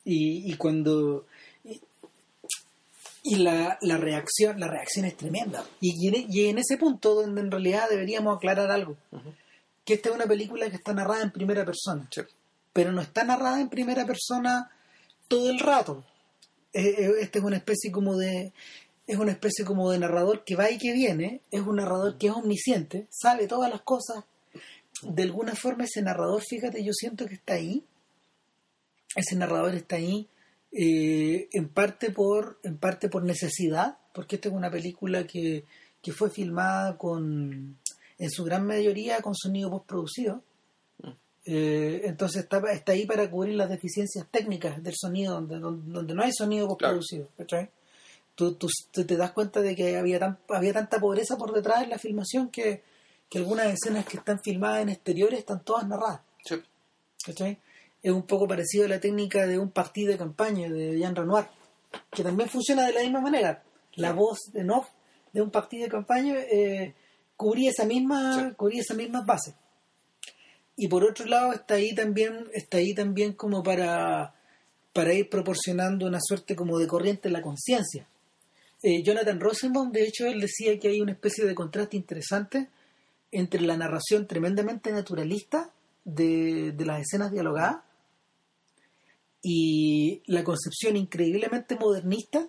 Y, 0.05 0.53
y 0.53 0.57
cuando... 0.57 1.27
Y, 1.65 1.81
y 3.23 3.37
la, 3.37 3.77
la 3.83 3.97
reacción 3.99 4.59
la 4.59 4.67
reacción 4.69 5.05
es 5.05 5.17
tremenda. 5.17 5.63
Y, 5.81 5.93
y 6.03 6.09
en, 6.09 6.51
en 6.51 6.59
ese 6.59 6.79
punto 6.79 7.15
donde 7.15 7.41
en 7.43 7.51
realidad 7.51 7.89
deberíamos 7.91 8.37
aclarar 8.37 8.71
algo. 8.71 8.97
Que 9.85 9.95
esta 9.95 10.09
es 10.09 10.15
una 10.15 10.27
película 10.27 10.71
que 10.71 10.77
está 10.77 10.95
narrada 10.95 11.23
en 11.23 11.31
primera 11.31 11.65
persona. 11.67 12.09
Sí. 12.11 12.23
pero 12.73 12.93
no 12.93 13.03
está 13.03 13.25
narrada 13.25 13.61
en 13.61 13.69
primera 13.69 14.07
persona 14.07 14.71
todo 15.29 15.51
el 15.51 15.59
rato. 15.59 16.03
Eh, 16.73 16.95
eh, 16.99 17.11
Este 17.21 17.41
es 17.41 17.45
una 17.45 17.57
especie 17.59 17.91
como 17.93 18.17
de 18.17 18.53
es 19.11 19.19
una 19.19 19.33
especie 19.33 19.65
como 19.65 19.91
de 19.91 19.99
narrador 19.99 20.45
que 20.45 20.55
va 20.55 20.71
y 20.71 20.79
que 20.79 20.93
viene, 20.93 21.41
es 21.51 21.63
un 21.63 21.77
narrador 21.77 22.17
que 22.17 22.29
es 22.29 22.33
omnisciente, 22.33 23.09
sabe 23.11 23.49
todas 23.49 23.69
las 23.69 23.83
cosas. 23.83 24.25
De 25.03 25.25
alguna 25.25 25.57
forma 25.57 25.83
ese 25.83 26.01
narrador, 26.01 26.41
fíjate, 26.49 26.85
yo 26.85 26.93
siento 26.93 27.27
que 27.27 27.35
está 27.35 27.55
ahí. 27.55 27.85
Ese 29.17 29.35
narrador 29.35 29.75
está 29.75 29.97
ahí 29.97 30.29
eh, 30.71 31.49
en 31.53 31.69
parte 31.71 32.13
por 32.13 32.61
en 32.63 32.79
parte 32.79 33.09
por 33.09 33.25
necesidad, 33.25 33.99
porque 34.15 34.37
esta 34.37 34.49
es 34.49 34.55
una 34.55 34.71
película 34.71 35.27
que, 35.27 35.65
que 36.01 36.13
fue 36.13 36.31
filmada 36.31 36.97
con 36.97 37.79
en 38.17 38.31
su 38.31 38.45
gran 38.45 38.65
mayoría 38.65 39.21
con 39.23 39.35
sonido 39.35 39.71
postproducido. 39.71 40.45
Eh, 41.47 42.03
entonces 42.05 42.45
está, 42.45 42.63
está 42.73 42.93
ahí 42.93 43.07
para 43.07 43.29
cubrir 43.29 43.57
las 43.57 43.71
deficiencias 43.71 44.29
técnicas 44.31 44.81
del 44.85 44.95
sonido, 44.97 45.35
donde, 45.35 45.59
donde, 45.59 45.91
donde 45.91 46.15
no 46.15 46.23
hay 46.23 46.31
sonido 46.33 46.69
postproducido. 46.69 47.27
¿cachai? 47.37 47.71
Tú, 48.41 48.55
tú, 48.55 48.69
tú 48.91 49.05
te 49.05 49.19
das 49.19 49.33
cuenta 49.33 49.61
de 49.61 49.77
que 49.77 49.99
había, 49.99 50.19
tan, 50.19 50.39
había 50.49 50.73
tanta 50.73 50.99
pobreza 50.99 51.37
por 51.37 51.53
detrás 51.53 51.83
en 51.83 51.91
la 51.91 51.99
filmación 51.99 52.49
que, 52.49 52.83
que 53.29 53.37
algunas 53.37 53.67
escenas 53.67 54.07
que 54.07 54.17
están 54.17 54.41
filmadas 54.41 54.81
en 54.81 54.89
exteriores 54.89 55.41
están 55.41 55.63
todas 55.63 55.87
narradas. 55.87 56.23
Sí. 56.43 56.55
¿cachai? 57.23 57.59
Es 58.03 58.11
un 58.11 58.23
poco 58.23 58.49
parecido 58.49 58.87
a 58.87 58.89
la 58.89 58.99
técnica 58.99 59.47
de 59.47 59.59
un 59.59 59.71
partido 59.71 60.11
de 60.11 60.17
campaña 60.17 60.71
de 60.71 60.97
Jean 60.99 61.15
Renoir, 61.15 61.49
que 62.11 62.23
también 62.23 62.49
funciona 62.49 62.87
de 62.87 62.95
la 62.95 63.03
misma 63.03 63.21
manera. 63.21 63.63
La 63.97 64.15
voz 64.15 64.39
en 64.55 64.71
off 64.71 64.89
de 65.35 65.43
un 65.43 65.51
partido 65.51 65.85
de 65.85 65.91
campaña 65.91 66.37
eh, 66.39 66.95
cubría 67.37 67.69
esa 67.69 67.85
misma, 67.85 68.39
Sí. 68.39 68.55
cubría 68.57 68.81
esas 68.81 68.97
mismas 68.97 69.27
bases. 69.27 69.55
Y 70.77 70.89
por 70.89 71.05
otro 71.05 71.27
lado 71.27 71.53
está 71.53 71.75
ahí 71.75 71.95
también, 71.95 72.47
está 72.55 72.79
ahí 72.79 72.95
también 72.95 73.35
como 73.35 73.63
para, 73.63 74.35
para 74.95 75.13
ir 75.13 75.29
proporcionando 75.29 76.07
una 76.07 76.21
suerte 76.23 76.57
como 76.57 76.79
de 76.79 76.87
corriente 76.87 77.29
en 77.29 77.35
la 77.35 77.43
conciencia. 77.43 78.07
Eh, 78.83 79.03
Jonathan 79.03 79.41
Rosenbaum, 79.41 79.93
de 79.93 80.05
hecho, 80.05 80.27
él 80.27 80.41
decía 80.41 80.79
que 80.79 80.89
hay 80.89 81.01
una 81.01 81.13
especie 81.13 81.45
de 81.45 81.55
contraste 81.55 81.97
interesante 81.97 82.69
entre 83.31 83.61
la 83.61 83.77
narración 83.77 84.27
tremendamente 84.27 84.91
naturalista 84.91 85.73
de, 86.05 86.73
de 86.73 86.87
las 86.87 87.03
escenas 87.03 87.31
dialogadas 87.31 87.83
y 89.43 90.23
la 90.27 90.45
concepción 90.45 90.97
increíblemente 90.97 91.77
modernista 91.77 92.47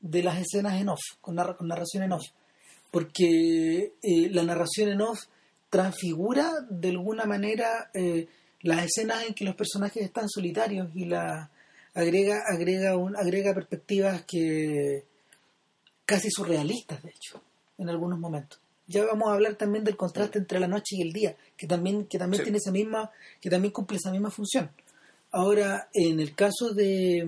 de 0.00 0.22
las 0.22 0.38
escenas 0.38 0.80
en 0.80 0.88
off, 0.88 1.00
con, 1.20 1.36
con 1.36 1.68
narración 1.68 2.02
en 2.04 2.12
off. 2.12 2.26
Porque 2.90 3.94
eh, 4.02 4.30
la 4.30 4.42
narración 4.42 4.90
en 4.90 5.00
off 5.00 5.24
transfigura 5.70 6.52
de 6.70 6.90
alguna 6.90 7.24
manera 7.24 7.90
eh, 7.92 8.28
las 8.60 8.84
escenas 8.84 9.24
en 9.26 9.34
que 9.34 9.44
los 9.44 9.56
personajes 9.56 10.02
están 10.02 10.28
solitarios 10.28 10.88
y 10.94 11.06
la 11.06 11.50
agrega 11.94 12.42
agrega 12.46 12.96
un, 12.96 13.16
agrega 13.16 13.54
perspectivas 13.54 14.24
que 14.24 15.04
casi 16.06 16.30
surrealistas 16.30 17.02
de 17.02 17.10
hecho 17.10 17.42
en 17.78 17.88
algunos 17.90 18.18
momentos. 18.18 18.58
Ya 18.86 19.04
vamos 19.04 19.28
a 19.28 19.32
hablar 19.34 19.56
también 19.56 19.84
del 19.84 19.96
contraste 19.96 20.38
entre 20.38 20.60
la 20.60 20.68
noche 20.68 20.96
y 20.96 21.02
el 21.02 21.12
día 21.12 21.36
que 21.56 21.66
también 21.66 22.06
que 22.06 22.18
también 22.18 22.38
Sí. 22.40 22.44
tiene 22.44 22.58
esa 22.58 22.70
misma 22.70 23.10
que 23.40 23.50
también 23.50 23.72
cumple 23.72 23.98
esa 23.98 24.10
misma 24.12 24.30
función. 24.30 24.70
Ahora 25.32 25.88
en 25.92 26.20
el 26.20 26.34
caso 26.34 26.72
de 26.72 27.18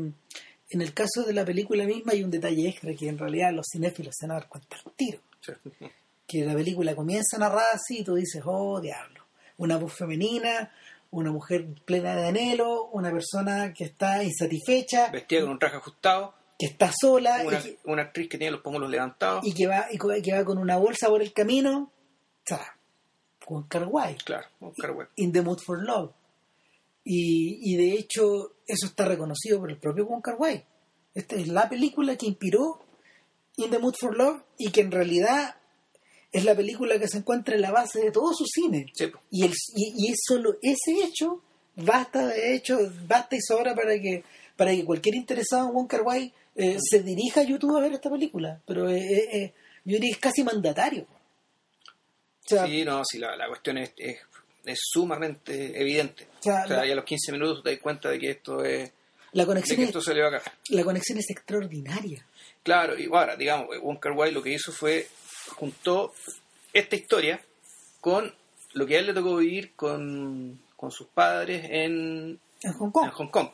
en 0.70 0.82
el 0.82 0.94
caso 0.94 1.24
de 1.24 1.32
la 1.32 1.44
película 1.44 1.84
misma 1.84 2.12
hay 2.12 2.22
un 2.22 2.30
detalle 2.30 2.68
extra 2.68 2.94
que 2.94 3.08
en 3.08 3.18
realidad 3.18 3.52
los 3.52 3.66
cinéfilos 3.72 4.14
se 4.18 4.26
van 4.26 4.36
a 4.36 4.40
dar 4.40 4.48
cuenta 4.48 4.76
al 4.76 4.92
tiro. 4.92 5.18
Sí. 5.40 5.52
que 6.26 6.44
la 6.44 6.52
película 6.54 6.94
comienza 6.94 7.38
narrada 7.38 7.68
así 7.72 8.00
y 8.00 8.04
tú 8.04 8.14
dices, 8.14 8.42
oh, 8.44 8.80
diablo, 8.82 9.24
una 9.56 9.78
voz 9.78 9.94
femenina, 9.94 10.70
una 11.10 11.32
mujer 11.32 11.66
plena 11.86 12.14
de 12.16 12.26
anhelo, 12.28 12.84
una 12.92 13.10
persona 13.10 13.72
que 13.72 13.84
está 13.84 14.22
insatisfecha, 14.22 15.10
Vestida 15.10 15.40
con 15.40 15.50
un 15.52 15.58
traje 15.58 15.76
ajustado, 15.78 16.34
que 16.58 16.66
está 16.66 16.90
sola 16.92 17.42
una, 17.44 17.62
que, 17.62 17.78
una 17.84 18.02
actriz 18.02 18.28
que 18.28 18.36
tiene 18.36 18.50
los 18.50 18.62
pómulos 18.62 18.90
levantados. 18.90 19.46
y 19.46 19.54
que 19.54 19.66
va, 19.68 19.86
y 19.92 20.22
que 20.22 20.32
va 20.32 20.44
con 20.44 20.58
una 20.58 20.76
bolsa 20.76 21.08
por 21.08 21.22
el 21.22 21.32
camino, 21.32 21.92
sea, 22.44 22.76
con 23.44 23.62
Carguay, 23.68 24.16
Claro, 24.16 24.48
Oscar 24.60 24.90
Wilde. 24.90 25.12
In 25.16 25.32
the 25.32 25.42
Mood 25.42 25.60
for 25.64 25.82
Love. 25.82 26.12
Y, 27.04 27.60
y 27.62 27.76
de 27.76 27.92
hecho, 27.92 28.56
eso 28.66 28.86
está 28.86 29.06
reconocido 29.06 29.60
por 29.60 29.70
el 29.70 29.78
propio 29.78 30.04
Wong 30.06 30.20
Kar 30.20 30.36
Wai. 30.38 30.64
Esta 31.14 31.36
es 31.36 31.48
la 31.48 31.68
película 31.68 32.16
que 32.16 32.26
inspiró 32.26 32.84
In 33.56 33.70
the 33.70 33.78
Mood 33.78 33.94
for 33.98 34.14
Love 34.16 34.42
y 34.58 34.70
que 34.70 34.82
en 34.82 34.90
realidad 34.90 35.56
es 36.30 36.44
la 36.44 36.54
película 36.54 36.98
que 36.98 37.08
se 37.08 37.18
encuentra 37.18 37.54
en 37.54 37.62
la 37.62 37.70
base 37.70 38.00
de 38.00 38.10
todo 38.10 38.34
su 38.34 38.44
cine. 38.44 38.86
Sí. 38.92 39.10
Y, 39.30 39.44
el, 39.44 39.52
y, 39.74 39.94
y 39.96 40.12
es 40.12 40.18
solo 40.26 40.56
ese 40.60 41.02
hecho, 41.02 41.42
basta 41.76 42.26
de 42.26 42.54
hecho, 42.54 42.78
basta 43.06 43.36
y 43.36 43.40
sobra 43.40 43.74
para 43.74 43.98
que 43.98 44.24
para 44.58 44.72
que 44.72 44.84
cualquier 44.84 45.14
interesado 45.14 45.68
en 45.68 45.74
Wong 45.74 45.86
Kar 45.86 46.02
Wai 46.02 46.34
eh, 46.58 46.76
se 46.80 47.02
dirija 47.02 47.40
a 47.40 47.44
YouTube 47.44 47.76
a 47.76 47.80
ver 47.80 47.92
esta 47.92 48.10
película. 48.10 48.60
Pero 48.66 48.88
eh, 48.88 48.98
eh, 48.98 49.28
eh, 49.32 49.54
yo 49.84 49.94
diría 49.94 50.10
que 50.10 50.14
es 50.14 50.18
casi 50.18 50.42
mandatario. 50.42 51.02
O 51.02 52.48
sea, 52.48 52.66
sí, 52.66 52.84
no, 52.84 53.02
sí, 53.04 53.18
la, 53.18 53.36
la 53.36 53.46
cuestión 53.46 53.78
es, 53.78 53.92
es, 53.96 54.18
es 54.64 54.78
sumamente 54.82 55.80
evidente. 55.80 56.28
o 56.40 56.42
sea, 56.42 56.64
O 56.64 56.68
sea, 56.68 56.76
la, 56.78 56.86
ya 56.86 56.92
a 56.92 56.96
los 56.96 57.04
15 57.04 57.32
minutos 57.32 57.62
te 57.62 57.70
das 57.70 57.80
cuenta 57.80 58.10
de 58.10 58.18
que 58.18 58.30
esto 58.30 58.64
es 58.64 58.90
la 59.32 59.44
conexión 59.44 59.80
es, 59.80 59.88
esto 59.88 60.00
se 60.00 60.14
le 60.14 60.22
va 60.22 60.38
a 60.38 60.42
la 60.70 60.84
conexión 60.84 61.18
es 61.18 61.30
extraordinaria. 61.30 62.26
Claro, 62.62 62.98
y 62.98 63.06
ahora, 63.06 63.36
digamos, 63.36 63.68
Wong 63.82 63.98
Kar 63.98 64.12
Wai 64.12 64.32
lo 64.32 64.42
que 64.42 64.52
hizo 64.54 64.72
fue 64.72 65.06
juntó 65.56 66.14
esta 66.72 66.96
historia 66.96 67.40
con 68.00 68.34
lo 68.72 68.86
que 68.86 68.96
a 68.96 69.00
él 69.00 69.06
le 69.06 69.14
tocó 69.14 69.36
vivir 69.36 69.74
con, 69.74 70.58
con 70.76 70.90
sus 70.90 71.08
padres 71.08 71.66
en, 71.70 72.40
En 72.62 72.72
Hong 72.72 72.90
Kong. 72.90 73.04
en 73.04 73.10
Hong 73.10 73.28
Kong. 73.28 73.48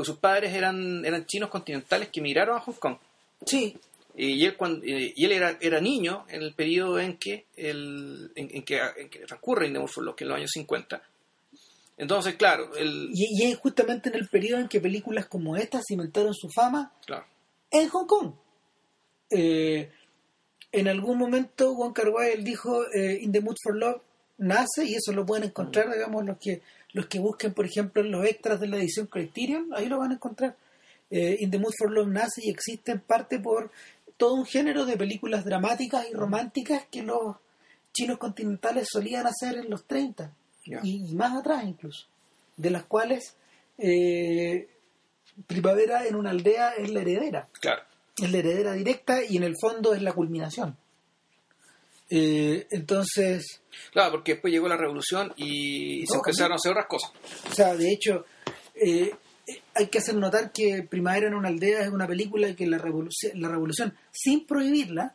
Porque 0.00 0.06
sus 0.12 0.18
padres 0.18 0.54
eran, 0.54 1.04
eran 1.04 1.26
chinos 1.26 1.50
continentales 1.50 2.08
que 2.08 2.20
emigraron 2.20 2.56
a 2.56 2.60
Hong 2.60 2.74
Kong. 2.74 2.96
Sí, 3.44 3.76
Y 4.16 4.44
él, 4.44 4.56
cuando, 4.56 4.84
y 4.84 5.24
él 5.24 5.32
era, 5.32 5.56
era 5.60 5.80
niño 5.80 6.24
en 6.28 6.42
el 6.42 6.52
periodo 6.54 6.98
en 6.98 7.16
que, 7.16 7.46
el, 7.56 8.30
en, 8.34 8.48
en 8.56 8.62
que, 8.64 8.80
en 8.96 9.08
que 9.08 9.20
transcurre 9.20 9.66
In 9.66 9.72
the 9.74 9.78
Mood 9.78 9.88
for 9.88 10.04
Love, 10.04 10.16
que 10.16 10.24
es 10.24 10.26
en 10.26 10.28
los 10.30 10.36
años 10.38 10.50
50. 10.52 11.02
Entonces, 11.98 12.34
claro, 12.36 12.74
el, 12.76 13.10
y, 13.12 13.42
y 13.44 13.50
es 13.52 13.58
justamente 13.58 14.08
en 14.08 14.14
el 14.16 14.28
periodo 14.28 14.60
en 14.60 14.68
que 14.68 14.80
películas 14.80 15.26
como 15.26 15.56
esta 15.56 15.80
cimentaron 15.86 16.34
su 16.34 16.48
fama 16.48 16.92
claro, 17.06 17.24
en 17.70 17.88
Hong 17.88 18.06
Kong. 18.06 18.32
Eh, 19.30 19.90
en 20.72 20.88
algún 20.88 21.18
momento 21.18 21.72
Wai 21.72 22.32
él 22.32 22.44
dijo 22.44 22.84
eh, 22.92 23.18
In 23.20 23.32
the 23.32 23.40
Mood 23.40 23.56
for 23.62 23.76
Love 23.76 24.00
nace 24.38 24.84
y 24.84 24.94
eso 24.94 25.12
lo 25.12 25.26
pueden 25.26 25.44
encontrar, 25.44 25.88
Mm. 25.88 25.92
digamos, 25.92 26.24
los 26.24 26.38
que 26.38 26.62
los 26.92 27.06
que 27.06 27.18
busquen, 27.20 27.54
por 27.54 27.64
ejemplo, 27.66 28.02
en 28.02 28.10
los 28.10 28.24
extras 28.24 28.60
de 28.60 28.66
la 28.68 28.76
edición 28.78 29.06
Criterion, 29.06 29.68
ahí 29.74 29.86
lo 29.86 29.98
van 29.98 30.10
a 30.10 30.14
encontrar. 30.14 30.56
Eh, 31.10 31.36
In 31.40 31.50
the 31.50 31.58
Mood 31.58 31.72
for 31.78 31.90
Love 31.90 32.08
nace 32.08 32.40
y 32.44 32.50
existe 32.50 32.92
en 32.92 33.00
parte 33.00 33.38
por 33.40 33.70
todo 34.16 34.34
un 34.34 34.46
género 34.46 34.84
de 34.86 34.96
películas 34.96 35.44
dramáticas 35.44 36.06
y 36.10 36.14
románticas 36.14 36.84
que 36.90 37.02
los 37.02 37.36
chinos 37.92 38.18
continentales 38.18 38.88
solían 38.90 39.26
hacer 39.26 39.56
en 39.58 39.70
los 39.70 39.84
30 39.84 40.32
Ya. 40.66 40.80
y, 40.82 41.10
y 41.10 41.14
más 41.14 41.36
atrás 41.36 41.64
incluso, 41.64 42.06
de 42.56 42.70
las 42.70 42.84
cuales 42.84 43.34
eh, 43.78 44.68
Primavera 45.46 46.06
en 46.06 46.16
una 46.16 46.30
aldea 46.30 46.72
es 46.74 46.90
la 46.90 47.00
heredera 47.00 47.48
claro. 47.60 47.82
es 48.18 48.30
la 48.30 48.38
heredera 48.38 48.72
directa 48.74 49.24
y 49.24 49.36
en 49.38 49.42
el 49.44 49.54
fondo 49.58 49.94
es 49.94 50.02
la 50.02 50.12
culminación. 50.12 50.76
Eh, 52.10 52.66
entonces... 52.70 53.62
Claro, 53.92 54.12
porque 54.12 54.32
después 54.32 54.52
llegó 54.52 54.68
la 54.68 54.76
revolución 54.76 55.32
y 55.36 56.04
se 56.06 56.16
empezaron 56.16 56.52
a 56.52 56.56
hacer 56.56 56.72
otras 56.72 56.86
cosas. 56.86 57.12
O 57.50 57.54
sea, 57.54 57.74
de 57.74 57.90
hecho, 57.90 58.26
eh, 58.74 59.10
hay 59.74 59.86
que 59.86 59.98
hacer 59.98 60.16
notar 60.16 60.52
que 60.52 60.82
Primavera 60.82 61.28
en 61.28 61.34
una 61.34 61.48
aldea 61.48 61.82
es 61.82 61.90
una 61.90 62.06
película 62.06 62.54
que 62.54 62.66
la 62.66 62.78
revolución, 62.78 63.40
la 63.40 63.48
revolución 63.48 63.96
sin 64.10 64.46
prohibirla, 64.46 65.14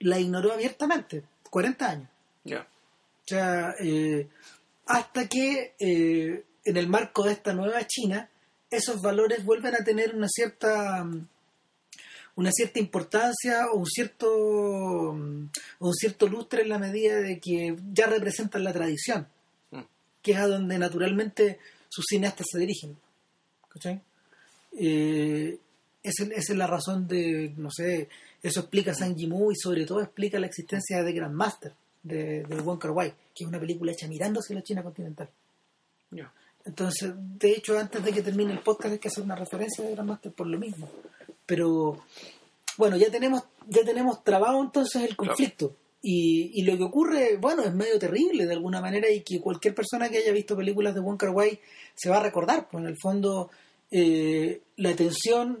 la 0.00 0.18
ignoró 0.18 0.52
abiertamente. 0.52 1.24
40 1.50 1.90
años. 1.90 2.08
Ya. 2.44 2.60
O 2.60 3.28
sea, 3.28 3.74
eh, 3.80 4.28
hasta 4.86 5.28
que 5.28 5.74
eh, 5.78 6.44
en 6.64 6.76
el 6.76 6.88
marco 6.88 7.24
de 7.24 7.32
esta 7.32 7.52
nueva 7.52 7.86
China, 7.86 8.30
esos 8.70 9.00
valores 9.00 9.44
vuelven 9.44 9.74
a 9.74 9.84
tener 9.84 10.14
una 10.14 10.28
cierta 10.28 11.04
una 12.36 12.50
cierta 12.52 12.78
importancia 12.78 13.66
o 13.72 13.78
un 13.78 13.86
cierto 13.86 14.30
o 14.30 15.12
un 15.12 15.94
cierto 15.94 16.28
lustre 16.28 16.62
en 16.62 16.68
la 16.68 16.78
medida 16.78 17.20
de 17.20 17.40
que 17.40 17.76
ya 17.92 18.06
representan 18.06 18.64
la 18.64 18.72
tradición, 18.72 19.26
Mm. 19.70 19.80
que 20.22 20.32
es 20.32 20.38
a 20.38 20.46
donde 20.46 20.78
naturalmente 20.78 21.58
sus 21.88 22.04
cineastas 22.08 22.46
se 22.50 22.58
dirigen. 22.58 22.96
¿Cachai? 23.68 24.00
Eh, 24.78 25.58
esa, 26.02 26.24
esa 26.24 26.52
es 26.52 26.58
la 26.58 26.66
razón 26.66 27.08
de, 27.08 27.52
no 27.56 27.70
sé, 27.70 28.08
eso 28.42 28.60
explica 28.60 28.94
Sang 28.94 29.16
Yimou 29.16 29.50
y 29.50 29.56
sobre 29.56 29.84
todo 29.86 30.00
explica 30.02 30.38
la 30.38 30.46
existencia 30.46 31.02
de 31.02 31.12
Grandmaster, 31.12 31.72
de, 32.02 32.44
de 32.44 32.60
Wong 32.60 32.78
Kar 32.78 32.92
Wai, 32.92 33.10
que 33.34 33.44
es 33.44 33.48
una 33.48 33.58
película 33.58 33.92
hecha 33.92 34.06
mirando 34.06 34.40
hacia 34.40 34.54
la 34.56 34.62
China 34.62 34.82
continental. 34.82 35.28
Entonces, 36.64 37.12
de 37.16 37.52
hecho, 37.52 37.78
antes 37.78 38.04
de 38.04 38.12
que 38.12 38.22
termine 38.22 38.52
el 38.52 38.58
podcast 38.60 38.92
hay 38.92 38.98
que 38.98 39.08
hacer 39.08 39.22
una 39.24 39.36
referencia 39.36 39.84
de 39.84 39.92
Grandmaster 39.92 40.32
por 40.32 40.46
lo 40.46 40.58
mismo. 40.58 40.88
Pero, 41.46 42.04
bueno, 42.76 42.96
ya 42.96 43.10
tenemos, 43.10 43.44
ya 43.68 43.84
tenemos 43.84 44.22
trabado 44.24 44.60
entonces 44.62 45.02
el 45.02 45.16
conflicto. 45.16 45.76
Y, 46.02 46.52
y 46.54 46.62
lo 46.62 46.76
que 46.76 46.84
ocurre, 46.84 47.36
bueno, 47.36 47.64
es 47.64 47.72
medio 47.74 47.98
terrible 47.98 48.46
de 48.46 48.52
alguna 48.52 48.80
manera 48.80 49.10
y 49.10 49.22
que 49.22 49.40
cualquier 49.40 49.74
persona 49.74 50.08
que 50.08 50.18
haya 50.18 50.30
visto 50.32 50.56
películas 50.56 50.94
de 50.94 51.00
Wong 51.00 51.16
Kar 51.18 51.30
Wai 51.30 51.58
se 51.94 52.08
va 52.10 52.18
a 52.18 52.22
recordar. 52.22 52.68
Pues 52.70 52.82
en 52.84 52.88
el 52.90 52.96
fondo, 53.00 53.50
eh, 53.90 54.60
la 54.76 54.94
tensión, 54.94 55.58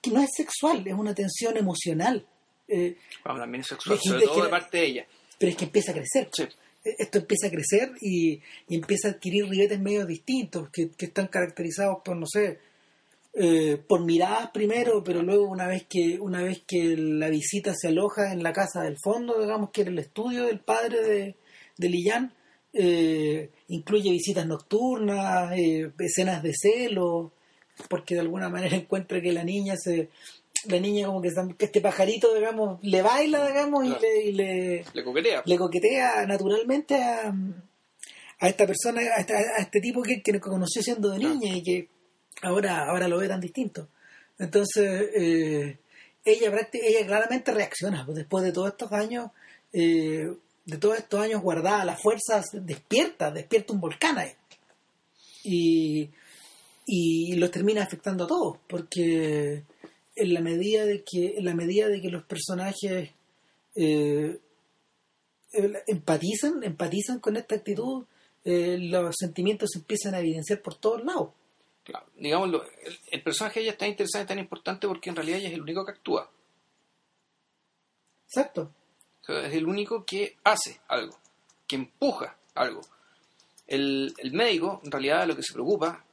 que 0.00 0.10
no 0.10 0.22
es 0.22 0.30
sexual, 0.34 0.86
es 0.86 0.94
una 0.94 1.14
tensión 1.14 1.56
emocional. 1.56 2.24
Eh, 2.68 2.96
Vamos, 3.24 3.40
también 3.42 3.60
es 3.60 3.66
sexual, 3.66 3.98
sobre 4.02 4.24
todo 4.24 4.36
que- 4.36 4.42
de 4.44 4.48
parte 4.48 4.78
de 4.78 4.84
ella. 4.86 5.06
pero 5.38 5.50
es 5.50 5.56
que 5.56 5.64
empieza 5.66 5.90
a 5.92 5.94
crecer. 5.94 6.30
Sí. 6.32 6.44
Esto 6.98 7.18
empieza 7.18 7.46
a 7.48 7.50
crecer 7.50 7.92
y, 8.00 8.40
y 8.68 8.74
empieza 8.76 9.08
a 9.08 9.10
adquirir 9.12 9.46
ribetes 9.48 9.80
medio 9.80 10.06
distintos 10.06 10.68
que, 10.70 10.90
que 10.90 11.06
están 11.06 11.28
caracterizados 11.28 11.98
por, 12.04 12.14
no 12.16 12.26
sé, 12.26 12.58
eh, 13.34 13.78
por 13.88 14.04
miradas 14.04 14.50
primero, 14.50 15.02
pero 15.02 15.22
luego 15.22 15.48
una 15.48 15.66
vez 15.66 15.86
que 15.88 16.18
una 16.20 16.42
vez 16.42 16.62
que 16.66 16.96
la 16.96 17.28
visita 17.28 17.72
se 17.74 17.88
aloja 17.88 18.32
en 18.32 18.42
la 18.42 18.52
casa 18.52 18.82
del 18.82 18.96
fondo, 19.02 19.40
digamos 19.40 19.70
que 19.70 19.80
era 19.82 19.90
el 19.90 19.98
estudio 19.98 20.44
del 20.44 20.60
padre 20.60 21.02
de, 21.02 21.36
de 21.76 21.88
Lillán, 21.88 22.32
eh, 22.72 23.50
incluye 23.68 24.10
visitas 24.10 24.46
nocturnas, 24.46 25.52
eh, 25.56 25.90
escenas 25.98 26.42
de 26.42 26.52
celo, 26.54 27.32
porque 27.88 28.14
de 28.14 28.20
alguna 28.20 28.48
manera 28.48 28.76
encuentra 28.76 29.20
que 29.20 29.32
la 29.32 29.44
niña 29.44 29.74
se 29.76 30.10
la 30.66 30.80
niña 30.80 31.08
como 31.08 31.20
que, 31.20 31.28
este 31.58 31.80
pajarito 31.82 32.32
digamos 32.34 32.78
le 32.82 33.02
baila 33.02 33.46
digamos 33.48 33.84
Claro. 33.84 34.00
y 34.00 34.02
le, 34.02 34.24
y 34.24 34.32
le 34.32 34.84
Le 34.94 35.04
coquetea. 35.04 35.42
le 35.44 35.58
coquetea 35.58 36.24
naturalmente 36.26 36.94
a, 36.94 37.34
a 38.40 38.48
esta 38.48 38.66
persona, 38.66 39.02
a, 39.14 39.20
esta- 39.20 39.34
a 39.36 39.60
este 39.60 39.80
tipo 39.80 40.00
que, 40.02 40.22
que 40.22 40.40
conoció 40.40 40.80
siendo 40.82 41.10
de 41.10 41.18
niña 41.18 41.54
y 41.56 41.62
que 41.62 41.88
ahora, 42.42 42.88
ahora 42.88 43.08
lo 43.08 43.18
ve 43.18 43.28
tan 43.28 43.40
distinto. 43.40 43.88
Entonces, 44.38 45.10
eh, 45.14 45.78
ella, 46.24 46.68
ella 46.72 47.06
claramente 47.06 47.52
reacciona, 47.52 48.04
pues, 48.04 48.16
después 48.16 48.44
de 48.44 48.52
todos 48.52 48.70
estos 48.70 48.92
años, 48.92 49.30
eh, 49.72 50.32
de 50.64 50.76
todos 50.78 50.98
estos 50.98 51.20
años 51.20 51.42
guardada, 51.42 51.84
las 51.84 52.00
fuerzas 52.00 52.46
despierta, 52.52 53.30
despierta 53.30 53.72
un 53.72 53.80
volcán 53.80 54.18
ahí. 54.18 54.32
Y, 55.44 56.10
y 56.86 57.34
los 57.36 57.50
termina 57.50 57.82
afectando 57.82 58.24
a 58.24 58.28
todos, 58.28 58.58
porque 58.66 59.62
en 60.16 60.34
la 60.34 60.40
medida 60.40 60.84
de 60.84 61.02
que, 61.02 61.36
en 61.36 61.44
la 61.44 61.54
medida 61.54 61.88
de 61.88 62.00
que 62.00 62.08
los 62.08 62.24
personajes 62.24 63.10
eh, 63.76 64.38
empatizan, 65.86 66.62
empatizan 66.62 67.20
con 67.20 67.36
esta 67.36 67.56
actitud, 67.56 68.04
eh, 68.44 68.76
los 68.78 69.14
sentimientos 69.18 69.70
se 69.72 69.78
empiezan 69.78 70.14
a 70.14 70.20
evidenciar 70.20 70.60
por 70.62 70.74
todos 70.76 71.04
lados. 71.04 71.30
Claro. 71.84 72.06
Digámoslo, 72.16 72.64
el, 72.82 72.98
el 73.10 73.22
personaje 73.22 73.60
de 73.60 73.64
ella 73.64 73.72
es 73.72 73.78
tan 73.78 73.88
interesante, 73.90 74.28
tan 74.28 74.38
importante 74.38 74.88
porque 74.88 75.10
en 75.10 75.16
realidad 75.16 75.38
ella 75.38 75.48
es 75.48 75.54
el 75.54 75.62
único 75.62 75.84
que 75.84 75.92
actúa. 75.92 76.30
Exacto. 78.26 78.72
O 79.22 79.24
sea, 79.24 79.46
es 79.46 79.54
el 79.54 79.66
único 79.66 80.04
que 80.04 80.36
hace 80.44 80.80
algo, 80.88 81.18
que 81.66 81.76
empuja 81.76 82.36
algo. 82.54 82.80
El, 83.66 84.14
el 84.18 84.32
médico, 84.32 84.80
en 84.84 84.90
realidad, 84.90 85.26
lo 85.26 85.36
que 85.36 85.42
se 85.42 85.52
preocupa, 85.52 86.04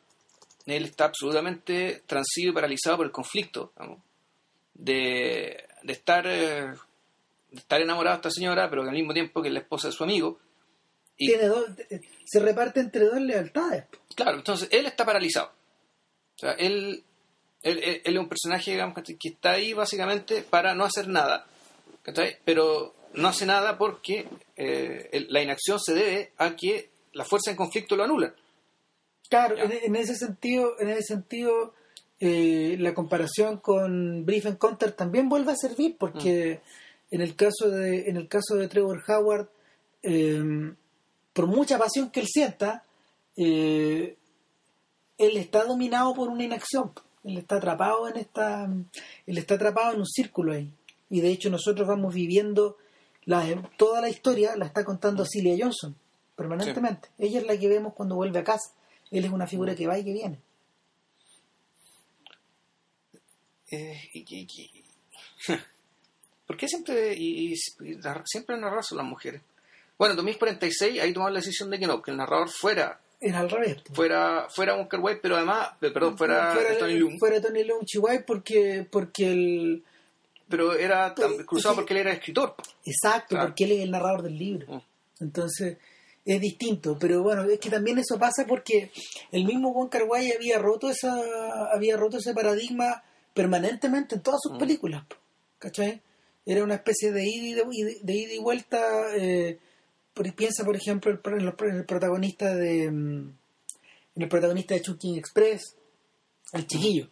él 0.65 0.85
está 0.85 1.05
absolutamente 1.05 2.03
transido 2.05 2.51
y 2.51 2.53
paralizado 2.53 2.97
por 2.97 3.05
el 3.05 3.11
conflicto, 3.11 3.73
digamos, 3.75 3.99
de, 4.73 5.65
de 5.83 5.93
estar 5.93 6.25
eh, 6.27 6.67
de 7.49 7.57
estar 7.59 7.81
enamorado 7.81 8.15
de 8.15 8.19
esta 8.19 8.31
señora, 8.31 8.69
pero 8.69 8.83
que 8.83 8.89
al 8.89 8.95
mismo 8.95 9.13
tiempo 9.13 9.41
que 9.41 9.49
es 9.49 9.53
la 9.53 9.59
esposa 9.59 9.87
de 9.89 9.93
su 9.93 10.03
amigo. 10.03 10.39
Y 11.17 11.27
Tiene 11.27 11.47
dos, 11.47 11.65
se 12.25 12.39
reparte 12.39 12.79
entre 12.79 13.05
dos 13.05 13.19
lealtades. 13.19 13.85
claro, 14.15 14.37
entonces 14.37 14.69
él 14.71 14.85
está 14.85 15.05
paralizado. 15.05 15.51
Sea, 16.41 16.53
él, 16.53 17.03
él, 17.63 17.77
él- 17.83 18.01
él 18.03 18.13
es 18.15 18.19
un 18.19 18.27
personaje, 18.29 18.77
que 19.19 19.29
está 19.29 19.51
ahí 19.51 19.73
básicamente 19.73 20.41
para 20.41 20.73
no 20.75 20.83
hacer 20.85 21.07
nada. 21.07 21.45
¿cachai? 22.01 22.37
Pero 22.43 22.95
no 23.13 23.27
hace 23.27 23.45
nada 23.45 23.77
porque 23.77 24.27
eh, 24.55 25.09
el- 25.11 25.27
la 25.31 25.41
inacción 25.43 25.79
se 25.79 25.93
debe 25.93 26.31
a 26.37 26.55
que 26.55 26.89
la 27.13 27.25
fuerza 27.25 27.51
en 27.51 27.57
conflicto 27.57 27.95
lo 27.95 28.03
anulan. 28.05 28.33
Claro, 29.29 29.55
en, 29.57 29.71
en 29.71 29.95
ese 29.95 30.15
sentido, 30.15 30.79
en 30.79 30.89
ese 30.89 31.03
sentido, 31.03 31.73
eh, 32.19 32.75
la 32.79 32.93
comparación 32.93 33.57
con 33.57 34.25
Brief 34.25 34.45
Encounter 34.47 34.91
también 34.93 35.29
vuelve 35.29 35.51
a 35.51 35.55
servir, 35.55 35.95
porque 35.97 36.61
en 37.11 37.21
el 37.21 37.35
caso 37.35 37.69
de, 37.69 38.09
en 38.09 38.17
el 38.17 38.27
caso 38.27 38.55
de 38.55 38.67
Trevor 38.67 39.03
Howard, 39.07 39.47
eh, 40.03 40.73
por 41.33 41.45
mucha 41.47 41.77
pasión 41.77 42.09
que 42.09 42.21
él 42.21 42.27
sienta, 42.27 42.83
eh, 43.37 44.17
él 45.21 45.37
está 45.37 45.63
dominado 45.65 46.13
por 46.13 46.29
una 46.29 46.43
inacción. 46.43 46.91
Él 47.23 47.37
está 47.37 47.55
atrapado 47.57 48.07
en 48.09 48.17
esta, 48.17 48.65
él 49.27 49.37
está 49.37 49.55
atrapado 49.55 49.93
en 49.93 49.99
un 49.99 50.07
círculo 50.07 50.53
ahí. 50.53 50.73
Y 51.09 51.21
de 51.21 51.29
hecho 51.29 51.49
nosotros 51.49 51.87
vamos 51.87 52.13
viviendo 52.13 52.77
la, 53.25 53.45
toda 53.77 54.01
la 54.01 54.09
historia, 54.09 54.55
la 54.55 54.65
está 54.65 54.83
contando 54.83 55.25
Celia 55.25 55.55
Johnson 55.59 55.95
permanentemente. 56.35 57.09
Ella 57.19 57.39
es 57.41 57.45
la 57.45 57.57
que 57.57 57.67
vemos 57.67 57.93
cuando 57.93 58.15
vuelve 58.15 58.39
a 58.39 58.43
casa. 58.43 58.73
Él 59.11 59.25
es 59.25 59.31
una 59.31 59.45
figura 59.45 59.75
que 59.75 59.85
va 59.87 59.99
y 59.99 60.03
que 60.05 60.13
viene. 60.13 60.39
Eh, 63.69 64.01
y- 64.13 64.25
y- 64.27 64.47
y- 64.57 64.83
¿Por 66.47 66.57
qué 66.57 66.67
siempre, 66.67 67.13
y, 67.15 67.55
siempre 68.25 68.57
narrar 68.57 68.83
son 68.83 68.97
las 68.97 69.07
mujeres? 69.07 69.41
Bueno, 69.97 70.13
en 70.13 70.17
2046 70.17 70.99
ahí 71.01 71.13
tomamos 71.13 71.33
la 71.33 71.39
decisión 71.39 71.69
de 71.69 71.79
que 71.79 71.87
no, 71.87 72.01
que 72.01 72.11
el 72.11 72.17
narrador 72.17 72.49
fuera 72.49 72.99
Es 73.21 73.33
al 73.35 73.49
revés. 73.49 73.77
fuera 73.93 74.47
fuera 74.49 74.75
Wonka 74.75 74.97
Wai, 74.99 75.19
pero 75.21 75.37
además, 75.37 75.69
perdón, 75.79 76.17
fuera, 76.17 76.57
Tony 76.79 76.95
Leung, 76.95 77.17
fuera 77.19 77.39
Tony 77.39 77.63
Leung 77.63 77.85
Chihuahua 77.85 78.23
porque, 78.25 78.85
porque 78.91 79.31
el... 79.31 79.83
pero 80.49 80.73
era 80.73 81.13
Pues, 81.15 81.45
cruzado 81.45 81.73
es 81.73 81.75
que- 81.75 81.81
porque 81.81 81.93
él 81.93 81.99
era 81.99 82.13
escritor. 82.13 82.55
Exacto, 82.83 83.35
Claro. 83.35 83.47
porque 83.49 83.63
él 83.65 83.71
es 83.73 83.79
el 83.81 83.91
narrador 83.91 84.23
del 84.23 84.37
libro. 84.39 84.65
Mm. 84.75 84.81
Entonces 85.23 85.77
es 86.25 86.41
distinto, 86.41 86.97
pero 86.99 87.21
bueno, 87.23 87.43
es 87.43 87.59
que 87.59 87.69
también 87.69 87.99
eso 87.99 88.17
pasa 88.19 88.45
porque 88.47 88.91
el 89.31 89.45
mismo 89.45 89.71
Wong 89.71 89.89
Kar 89.89 90.03
Wai 90.03 90.31
había 90.31 90.57
roto 90.57 90.89
esa 90.89 91.13
había 91.71 91.97
roto 91.97 92.17
ese 92.17 92.33
paradigma 92.33 93.03
permanentemente 93.35 94.15
en 94.15 94.21
todas 94.21 94.39
sus 94.41 94.53
Mm. 94.53 94.57
películas, 94.57 95.03
¿cachai? 95.59 96.01
Era 96.43 96.63
una 96.63 96.73
especie 96.75 97.11
de 97.11 97.23
ida 97.23 97.63
y, 97.71 97.83
de, 97.83 97.97
de 98.01 98.13
ida 98.15 98.33
y 98.33 98.39
vuelta. 98.39 99.15
eh, 99.15 99.59
piensa, 100.35 100.63
por 100.65 100.75
ejemplo, 100.75 101.11
el, 101.11 101.19
en 101.33 101.47
el- 101.47 101.69
en 101.69 101.75
el 101.77 101.85
protagonista 101.85 102.53
de 102.55 102.91
mm, 102.91 103.33
en 104.15 104.21
el 104.23 104.27
protagonista 104.29 104.73
de 104.73 104.81
Chungking 104.81 105.17
Express, 105.17 105.75
el 106.53 106.67
chiquillo, 106.67 107.07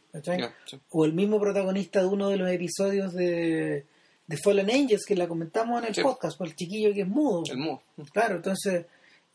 o 0.90 1.06
el 1.06 1.14
mismo 1.14 1.40
protagonista 1.40 2.02
de 2.02 2.08
uno 2.08 2.28
de 2.30 2.36
los 2.38 2.50
episodios 2.52 3.14
de, 3.14 3.86
de 4.28 4.38
Fallen 4.44 4.70
Angels 4.70 5.06
que 5.08 5.16
la 5.16 5.28
comentamos 5.28 5.82
en 5.82 5.88
el 5.88 5.96
Sí. 5.96 6.02
podcast, 6.02 6.38
por 6.38 6.48
el 6.48 6.56
chiquillo 6.56 6.94
que 6.94 7.02
es 7.02 7.08
mudo. 7.08 7.44
El 7.50 7.58
mudo. 7.58 7.82
Claro, 8.12 8.36
entonces 8.36 8.86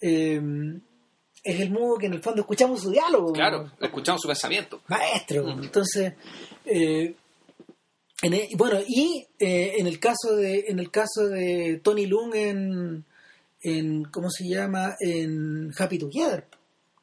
eh, 0.03 0.41
es 1.43 1.61
el 1.61 1.71
mudo 1.71 1.97
que 1.97 2.07
en 2.07 2.13
el 2.15 2.23
fondo 2.23 2.43
escuchamos 2.43 2.83
su 2.83 2.91
diálogo. 2.91 3.33
Claro, 3.33 3.73
escuchamos 3.81 4.21
su 4.21 4.29
pensamiento. 4.29 4.83
Maestro. 4.89 5.45
Mm. 5.57 5.63
Entonces, 5.65 6.13
eh, 6.67 7.15
en 8.23 8.35
e- 8.35 8.51
bueno, 8.57 8.79
y 8.87 9.27
eh, 9.39 9.77
en 9.79 9.87
el 9.87 9.99
caso 9.99 10.37
de 10.37 10.67
en 10.69 10.79
el 10.81 10.91
caso 10.91 11.29
de 11.29 11.81
Tony 11.83 12.05
Lung 12.07 12.35
en, 12.35 13.05
en 13.65 14.05
¿cómo 14.05 14.31
se 14.31 14.47
llama? 14.49 14.95
en 15.01 15.73
Happy 15.77 15.99
Together, 15.99 16.47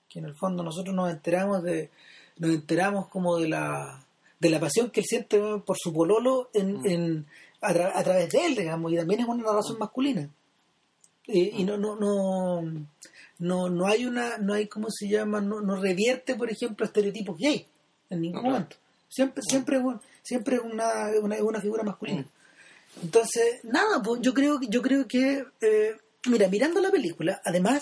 que 0.08 0.20
en 0.20 0.26
el 0.26 0.36
fondo 0.36 0.64
nosotros 0.64 0.96
nos 0.96 1.12
enteramos 1.12 1.62
de 1.64 1.90
nos 2.38 2.52
enteramos 2.52 3.08
como 3.10 3.38
de 3.38 3.50
la 3.50 4.04
de 4.40 4.50
la 4.50 4.60
pasión 4.60 4.90
que 4.90 5.02
él 5.02 5.06
siente 5.06 5.40
por 5.66 5.78
su 5.78 5.94
pololo 5.94 6.50
en, 6.54 6.80
Mm. 6.82 6.86
en- 6.88 7.26
a, 7.62 7.74
tra- 7.74 7.92
a 7.94 8.04
través 8.04 8.30
de 8.32 8.46
él, 8.46 8.56
digamos, 8.56 8.92
y 8.92 8.96
también 8.96 9.20
es 9.20 9.28
una 9.28 9.44
narración 9.44 9.78
masculina. 9.78 10.28
Eh, 11.28 11.52
y 11.58 11.64
no, 11.64 11.78
no, 11.78 11.96
no, 11.96 12.62
no, 13.38 13.70
no 13.70 13.86
hay 13.88 14.06
una, 14.08 14.40
no 14.40 14.56
hay, 14.56 14.66
¿cómo 14.68 14.88
se 14.90 15.08
llama? 15.08 15.40
No, 15.42 15.62
no 15.62 15.76
revierte, 15.80 16.34
por 16.36 16.50
ejemplo, 16.52 16.86
estereotipos 16.88 17.38
gay 17.38 17.68
en 18.10 18.22
ningún 18.22 18.42
momento. 18.44 18.78
Siempre, 19.08 19.44
siempre, 19.48 19.80
siempre 20.24 20.56
es 20.56 20.62
una, 20.64 21.12
una, 21.22 21.36
una 21.44 21.62
figura 21.62 21.84
masculina. 21.84 22.26
Entonces, 23.04 23.60
nada, 23.64 24.02
pues 24.02 24.22
yo 24.22 24.34
creo, 24.34 24.60
yo 24.68 24.82
creo 24.82 25.08
que, 25.08 25.46
eh, 25.62 25.96
mira, 26.30 26.48
mirando 26.48 26.80
la 26.82 26.92
película, 26.92 27.42
además, 27.44 27.82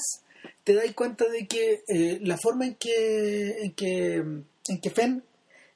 te 0.64 0.74
das 0.74 0.92
cuenta 0.94 1.26
de 1.28 1.48
que 1.48 1.84
eh, 1.88 2.20
la 2.22 2.38
forma 2.38 2.66
en 2.66 2.76
que, 2.76 3.64
en 3.64 3.72
que, 3.74 4.16
en 4.16 4.82
que 4.82 4.90
Fenn 4.90 5.24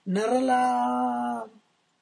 narra 0.05 0.41
la, 0.41 1.45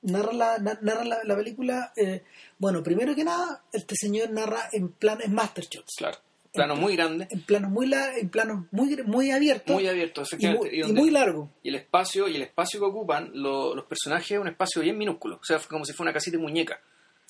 narra 0.04 0.34
la, 0.34 0.58
na- 0.60 0.80
narra 0.82 1.04
la, 1.06 1.20
la 1.24 1.36
película, 1.36 1.94
eh, 1.96 2.24
bueno, 2.58 2.84
primero 2.84 3.16
que 3.16 3.24
nada, 3.24 3.64
este 3.74 3.96
señor 3.96 4.30
narra 4.32 4.70
en 4.72 4.90
planos, 4.90 5.26
en 5.26 5.34
master 5.34 5.66
shots, 5.66 5.96
Claro. 5.98 6.18
Plano 6.54 6.76
muy 6.76 6.98
grande, 6.98 7.28
en 7.32 7.42
planos 7.44 7.72
muy, 7.72 7.88
la- 7.88 8.18
en 8.18 8.28
planos 8.28 8.66
muy, 8.72 8.98
muy 9.06 9.32
abiertos 9.32 9.74
muy 9.74 9.88
abierto, 9.88 10.24
y 10.38 10.48
muy, 10.48 10.70
y 10.70 10.82
y 10.82 10.92
muy 10.92 11.10
largos. 11.10 11.48
y 11.64 11.70
el 11.70 11.76
espacio 11.76 12.28
y 12.28 12.36
el 12.36 12.42
espacio 12.42 12.78
que 12.82 12.86
ocupan 12.88 13.32
lo- 13.34 13.74
los 13.74 13.86
personajes 13.86 14.32
es 14.32 14.38
un 14.38 14.50
espacio 14.50 14.82
bien 14.82 14.98
minúsculo 14.98 15.38
o 15.42 15.46
sea 15.46 15.60
como 15.70 15.86
si 15.86 15.94
fuera 15.94 16.10
una 16.10 16.14
casita 16.14 16.36
de 16.36 16.44
muñeca 16.44 16.78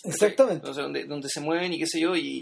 Exactamente. 0.03 0.55
Entonces, 0.67 0.81
donde, 0.83 1.03
donde 1.05 1.29
se 1.29 1.39
mueven 1.39 1.71
y 1.71 1.77
qué 1.77 1.85
sé 1.85 1.99
yo 1.99 2.15
y, 2.15 2.41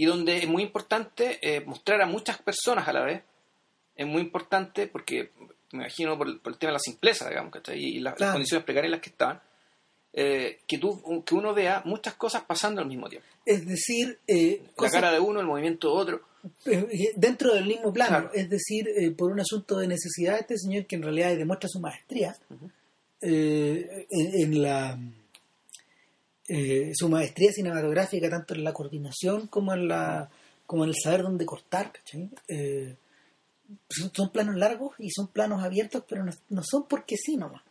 y 0.00 0.06
donde 0.06 0.38
es 0.38 0.46
muy 0.48 0.62
importante 0.62 1.38
eh, 1.42 1.60
mostrar 1.66 2.00
a 2.00 2.06
muchas 2.06 2.38
personas 2.40 2.86
a 2.86 2.92
la 2.92 3.02
vez. 3.04 3.22
Es 3.96 4.06
muy 4.06 4.22
importante 4.22 4.86
porque 4.86 5.32
me 5.72 5.80
imagino 5.82 6.16
por 6.16 6.28
el, 6.28 6.38
por 6.38 6.52
el 6.52 6.58
tema 6.58 6.70
de 6.70 6.74
la 6.74 6.78
simpleza 6.78 7.28
digamos 7.28 7.52
¿cachai? 7.52 7.78
y 7.82 7.98
las, 7.98 8.14
condiciones 8.14 8.64
precarias 8.64 8.86
en 8.86 8.92
las 8.92 9.00
que 9.00 9.10
estaban 9.10 9.40
eh, 10.12 10.60
que 10.68 10.78
tú 10.78 11.22
que 11.26 11.34
uno 11.34 11.52
vea 11.52 11.82
muchas 11.84 12.14
cosas 12.14 12.42
pasando 12.44 12.80
al 12.80 12.86
mismo 12.86 13.08
tiempo. 13.08 13.26
Es 13.44 13.66
decir, 13.66 14.18
eh, 14.26 14.62
la 14.64 14.72
cosas- 14.74 14.92
cara 14.94 15.12
de 15.12 15.18
uno 15.20 15.40
el 15.40 15.46
movimiento 15.46 15.88
de 15.88 15.94
otro. 16.00 16.20
Eh, 16.66 17.12
dentro 17.16 17.52
del 17.52 17.66
mismo 17.66 17.92
plano, 17.92 18.10
Claro. 18.20 18.30
es 18.32 18.48
decir, 18.48 18.86
eh, 18.96 19.10
por 19.10 19.32
un 19.32 19.40
asunto 19.40 19.78
de 19.78 19.88
necesidad 19.88 20.34
de 20.34 20.40
este 20.40 20.56
señor 20.58 20.86
que 20.86 20.94
en 20.96 21.02
realidad 21.02 21.36
demuestra 21.36 21.68
su 21.68 21.80
maestría 21.80 22.36
eh, 23.20 24.06
en, 24.10 24.42
en 24.42 24.62
la 24.62 24.98
eh, 26.48 26.92
su 26.94 27.08
maestría 27.08 27.52
cinematográfica 27.52 28.30
tanto 28.30 28.54
en 28.54 28.64
la 28.64 28.72
coordinación 28.72 29.46
como 29.48 29.74
en 29.74 29.88
la 29.88 30.30
como 30.66 30.84
en 30.84 30.90
el 30.90 30.96
saber 31.02 31.22
dónde 31.22 31.46
cortar. 31.46 31.92
Eh, 32.46 32.94
son, 33.88 34.10
son 34.14 34.30
planos 34.30 34.56
largos 34.56 34.94
y 34.98 35.10
son 35.10 35.28
planos 35.28 35.62
abiertos, 35.62 36.04
pero 36.06 36.24
no, 36.24 36.32
no 36.50 36.62
son 36.62 36.86
porque 36.86 37.16
sí 37.16 37.36
nomás. 37.36 37.62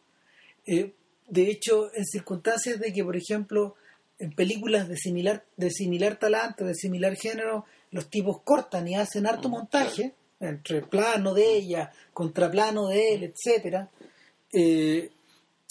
Eh, 0.66 0.94
de 1.28 1.50
hecho, 1.50 1.92
en 1.94 2.06
circunstancias 2.06 2.80
de 2.80 2.92
que, 2.92 3.04
por 3.04 3.16
ejemplo, 3.16 3.76
en 4.20 4.32
películas 4.32 4.88
de 4.88 4.98
similar, 4.98 5.44
de 5.58 5.70
similar 5.70 6.18
talante, 6.18 6.64
de 6.64 6.74
similar 6.74 7.16
género, 7.16 7.66
los 7.92 8.10
tipos 8.10 8.42
cortan 8.42 8.88
y 8.88 8.96
hacen 8.96 9.28
harto 9.28 9.48
montaje, 9.50 10.14
entre 10.40 10.82
plano 10.82 11.34
de 11.34 11.56
ella, 11.56 11.92
contraplano 12.14 12.88
de 12.88 13.14
él, 13.14 13.24
etcétera. 13.24 13.90
Eh, 14.52 15.12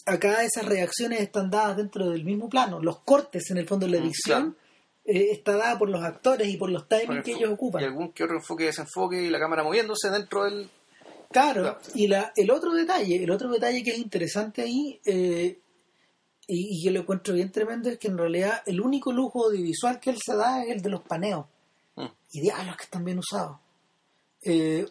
acá 0.06 0.42
esas 0.44 0.64
reacciones 0.66 1.20
están 1.20 1.50
dadas 1.50 1.76
dentro 1.76 2.08
del 2.10 2.24
mismo 2.24 2.48
plano. 2.48 2.80
Los 2.80 3.00
cortes, 3.00 3.50
en 3.50 3.58
el 3.58 3.66
fondo, 3.66 3.86
la 3.86 3.98
Mm, 3.98 4.02
edición 4.04 4.56
eh, 5.04 5.28
está 5.32 5.56
dada 5.56 5.78
por 5.78 5.88
los 5.88 6.02
actores 6.02 6.48
y 6.48 6.56
por 6.56 6.70
los 6.70 6.88
timings 6.88 7.22
que 7.24 7.32
ellos 7.32 7.50
ocupan. 7.52 7.82
y 7.82 7.84
algún 7.84 8.12
que 8.12 8.24
otro 8.24 8.36
enfoque 8.36 8.64
desenfoque 8.64 9.22
y 9.24 9.30
la 9.30 9.38
cámara 9.38 9.62
moviéndose 9.62 10.08
dentro 10.10 10.44
del 10.44 10.68
Claro, 11.30 11.62
Claro. 11.62 11.78
y 11.94 12.06
la, 12.06 12.32
el 12.36 12.50
otro 12.50 12.72
detalle, 12.72 13.22
el 13.22 13.30
otro 13.30 13.50
detalle 13.50 13.82
que 13.82 13.90
es 13.90 13.98
interesante 13.98 14.62
ahí, 14.62 15.00
eh, 15.04 15.58
y, 16.48 16.78
y 16.80 16.84
que 16.84 16.90
lo 16.92 17.00
encuentro 17.00 17.34
bien 17.34 17.50
tremendo, 17.50 17.88
es 17.90 17.98
que 17.98 18.06
en 18.08 18.16
realidad 18.16 18.62
el 18.64 18.80
único 18.80 19.12
lujo 19.12 19.46
audiovisual 19.46 19.98
que 19.98 20.10
él 20.10 20.18
se 20.24 20.36
da 20.36 20.62
es 20.64 20.70
el 20.70 20.82
de 20.82 20.90
los 20.90 21.02
paneos. 21.02 21.46
Mm. 21.96 22.06
Y 22.32 22.40
diablos 22.42 22.76
que 22.76 22.84
están 22.84 23.04
bien 23.04 23.18
usados. 23.18 23.58
Eh, 24.42 24.86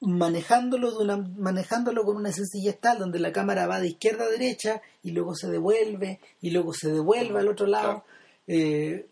manejándolo, 0.00 0.90
de 0.90 1.04
una, 1.04 1.16
manejándolo 1.16 2.04
con 2.04 2.16
una 2.16 2.32
sencillez 2.32 2.78
tal, 2.80 2.98
donde 2.98 3.18
la 3.18 3.32
cámara 3.32 3.66
va 3.66 3.80
de 3.80 3.88
izquierda 3.88 4.24
a 4.24 4.28
derecha, 4.30 4.82
y 5.02 5.12
luego 5.12 5.34
se 5.34 5.48
devuelve, 5.48 6.20
y 6.40 6.50
luego 6.50 6.72
se 6.72 6.92
devuelve 6.92 7.40
al 7.40 7.48
otro 7.48 7.66
lado. 7.66 8.04
Eh, 8.46 9.06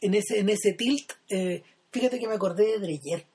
en, 0.00 0.14
ese, 0.14 0.38
en 0.40 0.48
ese 0.48 0.72
tilt, 0.72 1.12
eh, 1.28 1.62
fíjate 1.90 2.18
que 2.18 2.28
me 2.28 2.34
acordé 2.34 2.66
de 2.66 2.78
Dreyer. 2.78 3.26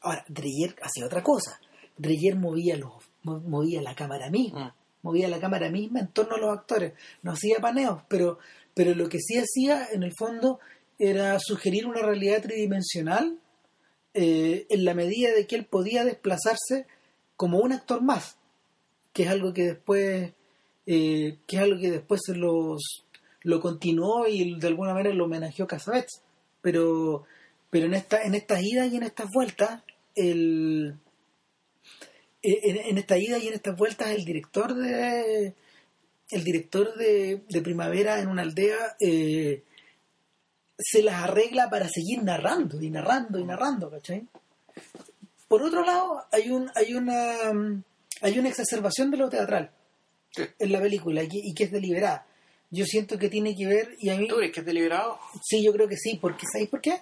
Ahora, 0.00 0.24
Dreyer 0.28 0.76
hacía 0.82 1.06
otra 1.06 1.22
cosa. 1.22 1.60
Dreyer 1.96 2.36
movía, 2.36 2.76
los, 2.76 2.92
mo- 3.22 3.40
movía 3.40 3.82
la 3.82 3.94
cámara 3.94 4.30
misma. 4.30 4.68
Mm. 4.68 4.78
Movía 5.02 5.28
la 5.28 5.40
cámara 5.40 5.70
misma 5.70 6.00
en 6.00 6.08
torno 6.08 6.36
a 6.36 6.38
los 6.38 6.56
actores. 6.56 6.92
No 7.22 7.32
hacía 7.32 7.58
paneos, 7.60 8.02
pero, 8.08 8.38
pero 8.74 8.94
lo 8.94 9.08
que 9.08 9.18
sí 9.20 9.36
hacía, 9.38 9.88
en 9.92 10.02
el 10.02 10.12
fondo, 10.16 10.60
era 10.98 11.38
sugerir 11.40 11.86
una 11.86 12.02
realidad 12.02 12.42
tridimensional 12.42 13.38
eh, 14.20 14.66
en 14.68 14.84
la 14.84 14.94
medida 14.94 15.32
de 15.32 15.46
que 15.46 15.54
él 15.54 15.64
podía 15.64 16.04
desplazarse 16.04 16.86
como 17.36 17.60
un 17.60 17.72
actor 17.72 18.02
más. 18.02 18.36
Que 19.12 19.22
es 19.22 19.28
algo 19.28 19.52
que 19.52 19.66
después, 19.66 20.32
eh, 20.86 21.38
que 21.46 21.56
es 21.56 21.62
algo 21.62 21.80
que 21.80 21.92
después 21.92 22.20
se 22.24 22.34
los, 22.34 23.04
lo 23.42 23.60
continuó 23.60 24.26
y 24.26 24.58
de 24.58 24.66
alguna 24.66 24.92
manera 24.92 25.14
lo 25.14 25.26
homenajeó 25.26 25.68
Casabets. 25.68 26.22
Pero, 26.60 27.26
pero 27.70 27.86
en, 27.86 27.94
esta, 27.94 28.22
en 28.22 28.34
estas 28.34 28.60
idas 28.62 28.92
y 28.92 28.96
en 28.96 29.04
estas 29.04 29.30
vueltas, 29.30 29.82
el, 30.16 30.96
en, 32.42 32.76
en 32.76 32.98
esta 32.98 33.18
ida 33.18 33.38
y 33.38 33.46
en 33.46 33.54
estas 33.54 33.76
vueltas, 33.76 34.10
el 34.10 34.24
director 34.24 34.74
de 34.74 35.54
el 36.30 36.44
director 36.44 36.94
de, 36.96 37.42
de 37.48 37.62
Primavera 37.62 38.20
en 38.20 38.28
una 38.28 38.42
aldea 38.42 38.96
eh, 39.00 39.62
se 40.78 41.02
las 41.02 41.22
arregla 41.24 41.68
para 41.68 41.88
seguir 41.88 42.22
narrando 42.22 42.80
y 42.80 42.88
narrando 42.90 43.38
y 43.38 43.44
narrando, 43.44 43.90
¿cachai? 43.90 44.26
Por 45.48 45.62
otro 45.62 45.84
lado, 45.84 46.24
hay 46.30 46.50
un 46.50 46.70
hay 46.74 46.94
una 46.94 47.34
hay 48.20 48.38
una 48.38 48.48
exacerbación 48.48 49.10
de 49.10 49.16
lo 49.16 49.28
teatral 49.28 49.70
Sí. 50.30 50.42
en 50.58 50.72
la 50.72 50.80
película 50.80 51.22
y 51.22 51.28
que, 51.28 51.38
y 51.42 51.54
que 51.54 51.64
es 51.64 51.72
deliberada. 51.72 52.26
Yo 52.70 52.84
siento 52.84 53.18
que 53.18 53.30
tiene 53.30 53.56
que 53.56 53.66
ver 53.66 53.96
y 53.98 54.10
a 54.10 54.16
mí 54.16 54.28
¿Tú 54.28 54.36
crees 54.36 54.52
que 54.52 54.60
es 54.60 54.66
deliberado? 54.66 55.18
Sí, 55.42 55.64
yo 55.64 55.72
creo 55.72 55.88
que 55.88 55.96
sí, 55.96 56.18
porque 56.20 56.44
¿sabéis 56.52 56.68
por 56.68 56.82
qué? 56.82 57.00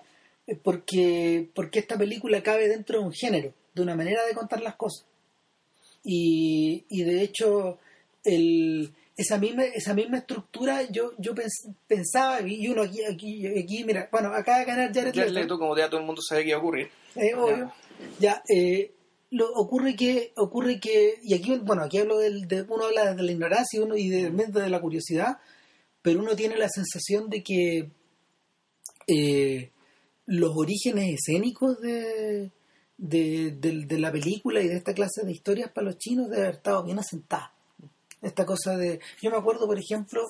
Porque, 0.63 1.49
porque 1.55 1.81
esta 1.81 1.99
película 1.99 2.41
cabe 2.41 2.69
dentro 2.69 3.01
de 3.01 3.05
un 3.07 3.13
género, 3.13 3.53
de 3.75 3.83
una 3.83 3.97
manera 3.97 4.25
de 4.25 4.33
contar 4.35 4.63
las 4.63 4.77
cosas. 4.77 5.05
Y, 6.05 6.85
y 6.89 7.03
de 7.03 7.21
hecho, 7.23 7.79
el, 8.23 8.93
esa, 9.17 9.39
misma, 9.39 9.65
esa 9.65 9.95
misma 9.95 10.19
estructura 10.19 10.83
yo, 10.91 11.13
yo 11.19 11.35
pens- 11.35 11.75
pensaba, 11.87 12.41
y 12.43 12.69
uno 12.69 12.83
aquí, 12.83 13.03
aquí, 13.05 13.47
aquí, 13.47 13.85
mira, 13.85 14.09
bueno, 14.13 14.29
acaba 14.35 14.59
de 14.59 14.65
ganar 14.67 14.93
Jared 14.95 15.15
Jared 15.15 15.31
Leto. 15.31 15.41
Leto, 15.41 15.59
como 15.59 15.77
ya 15.77 15.89
todo 15.89 16.01
el 16.01 16.07
mundo 16.07 16.21
sabe 16.23 16.43
que 16.43 16.51
iba 16.51 16.59
a 16.59 16.61
ocurrir. 16.61 16.89
Eh, 17.15 17.35
obvio. 17.35 17.73
Ya, 18.21 18.43
eh, 18.55 18.93
lo, 19.31 19.51
ocurre 19.55 19.97
que, 19.97 20.33
ocurre 20.37 20.79
que, 20.79 21.15
y 21.23 21.35
aquí, 21.35 21.59
bueno, 21.63 21.83
aquí 21.83 21.99
hablo 21.99 22.19
del, 22.19 22.47
de, 22.47 22.63
uno 22.69 22.85
habla 22.85 23.15
de 23.15 23.23
la 23.23 23.33
ignorancia 23.33 23.81
y 23.81 23.83
uno 23.83 23.97
y 23.97 24.09
de, 24.09 24.31
de 24.31 24.69
la 24.71 24.81
curiosidad, 24.81 25.39
pero 26.03 26.21
uno 26.21 26.37
tiene 26.37 26.57
la 26.57 26.69
sensación 26.69 27.29
de 27.31 27.43
que 27.43 27.91
eh, 29.07 29.71
los 30.27 30.53
orígenes 30.57 31.15
escénicos 31.21 31.81
de, 31.81 32.51
de, 32.99 33.51
de- 33.53 33.87
de 33.87 33.99
la 33.99 34.13
película 34.13 34.61
y 34.61 34.69
de 34.69 34.77
esta 34.77 34.93
clase 34.95 35.25
de 35.25 35.33
historias 35.33 35.71
para 35.73 35.87
los 35.87 35.99
chinos 35.99 36.29
debe 36.29 36.43
haber 36.43 36.57
estado 36.57 36.83
bien 36.85 36.99
asentada. 36.99 37.53
Esta 38.27 38.45
cosa 38.45 38.77
de, 38.77 39.01
yo 39.23 39.31
me 39.31 39.37
acuerdo, 39.37 39.67
por 39.67 39.79
ejemplo, 39.79 40.23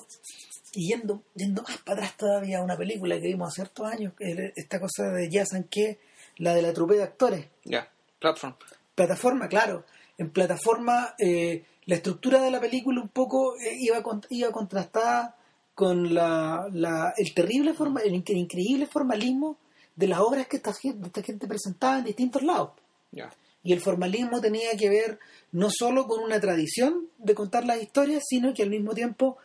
y 0.73 0.89
yendo, 0.89 1.23
yendo 1.35 1.63
más 1.63 1.77
para 1.79 1.97
atrás 2.01 2.17
todavía, 2.17 2.61
una 2.61 2.77
película 2.77 3.15
que 3.19 3.27
vimos 3.27 3.47
hace 3.49 3.61
ciertos 3.61 3.85
años, 3.91 4.13
esta 4.19 4.79
cosa 4.79 5.09
de 5.11 5.29
Ya 5.29 5.43
que 5.69 5.99
la 6.37 6.53
de 6.53 6.61
la 6.61 6.73
trupe 6.73 6.95
de 6.95 7.03
actores. 7.03 7.45
Ya, 7.65 7.89
platform. 8.19 8.55
Plataforma, 8.93 9.47
claro. 9.47 9.83
En 10.17 10.29
plataforma, 10.29 11.15
eh, 11.17 11.63
la 11.85 11.95
estructura 11.95 12.41
de 12.41 12.51
la 12.51 12.59
película 12.59 13.01
un 13.01 13.09
poco 13.09 13.55
eh, 13.57 13.75
iba, 13.79 14.03
con- 14.03 14.21
iba 14.29 14.51
contrastada 14.51 15.35
con 15.73 16.13
la, 16.13 16.67
la- 16.71 17.13
el 17.17 17.33
terrible 17.33 17.73
forma, 17.73 18.01
el 18.01 18.13
incre- 18.13 18.35
increíble 18.37 18.85
formalismo 18.87 19.57
de 19.95 20.07
las 20.07 20.19
obras 20.19 20.47
que 20.47 20.57
esta 20.57 20.73
gente, 20.73 21.07
esta 21.07 21.23
gente 21.23 21.47
presentaba 21.47 21.97
en 21.99 22.03
distintos 22.05 22.43
lados. 22.43 22.71
Ya. 23.11 23.29
Y 23.63 23.73
el 23.73 23.81
formalismo 23.81 24.39
tenía 24.39 24.71
que 24.77 24.89
ver 24.89 25.19
no 25.51 25.69
solo 25.69 26.07
con 26.07 26.23
una 26.23 26.39
tradición 26.39 27.07
de 27.17 27.35
contar 27.35 27.65
las 27.65 27.81
historias, 27.81 28.23
sino 28.27 28.53
que 28.53 28.63
al 28.63 28.69
mismo 28.69 28.93
tiempo 28.93 29.37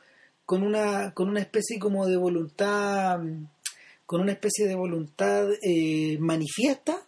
con 0.44 0.62
una, 0.62 1.12
con 1.14 1.28
una 1.28 1.40
especie 1.40 1.78
como 1.78 2.06
de 2.06 2.16
voluntad, 2.16 3.20
con 4.06 4.20
una 4.20 4.32
especie 4.32 4.66
de 4.66 4.74
voluntad 4.74 5.48
eh, 5.62 6.18
manifiesta 6.20 7.02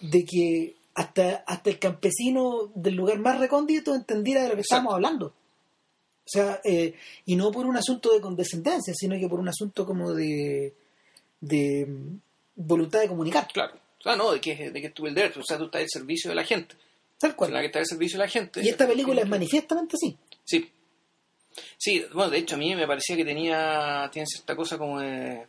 de 0.00 0.24
que 0.24 0.76
hasta, 0.94 1.44
hasta 1.46 1.70
el 1.70 1.78
campesino 1.78 2.70
del 2.74 2.96
lugar 2.96 3.18
más 3.18 3.38
recóndito 3.38 3.94
entendiera 3.94 4.42
de 4.42 4.48
lo 4.48 4.54
que 4.54 4.60
Exacto. 4.60 4.74
estábamos 4.74 4.94
hablando. 4.94 5.26
O 5.26 6.28
sea, 6.28 6.60
eh, 6.64 6.94
y 7.26 7.36
no 7.36 7.50
por 7.50 7.66
un 7.66 7.76
asunto 7.76 8.12
de 8.12 8.20
condescendencia, 8.20 8.94
sino 8.96 9.18
que 9.18 9.28
por 9.28 9.40
un 9.40 9.48
asunto 9.48 9.84
como 9.84 10.12
de, 10.12 10.74
de 11.40 11.86
mm, 11.86 12.20
voluntad 12.56 13.00
de 13.00 13.08
comunicar. 13.08 13.48
Claro. 13.52 13.74
O 14.02 14.04
sea, 14.04 14.16
no, 14.16 14.32
de 14.32 14.40
que, 14.40 14.70
de 14.70 14.80
que 14.82 14.90
tú 14.90 15.06
el 15.06 15.14
derecho, 15.14 15.40
o 15.40 15.44
sea, 15.44 15.56
tú 15.58 15.66
estás 15.66 15.82
al 15.82 15.88
servicio 15.88 16.30
de 16.30 16.34
la 16.34 16.44
gente. 16.44 16.74
Tal 17.18 17.36
cual. 17.36 17.52
La 17.52 17.60
que 17.60 17.66
está 17.66 17.78
al 17.78 17.86
servicio 17.86 18.18
de 18.18 18.24
la 18.24 18.28
gente. 18.30 18.60
Y 18.62 18.68
esta 18.68 18.86
película 18.86 19.20
es 19.22 19.28
manifiestamente 19.28 19.96
así. 19.96 20.16
Sí. 20.44 20.70
Sí, 21.78 22.04
bueno, 22.12 22.30
de 22.30 22.38
hecho 22.38 22.54
a 22.56 22.58
mí 22.58 22.74
me 22.74 22.86
parecía 22.86 23.14
que 23.16 23.24
tenía, 23.24 24.08
tiene 24.12 24.26
cierta 24.26 24.56
cosa 24.56 24.76
como 24.78 24.98
de, 25.00 25.46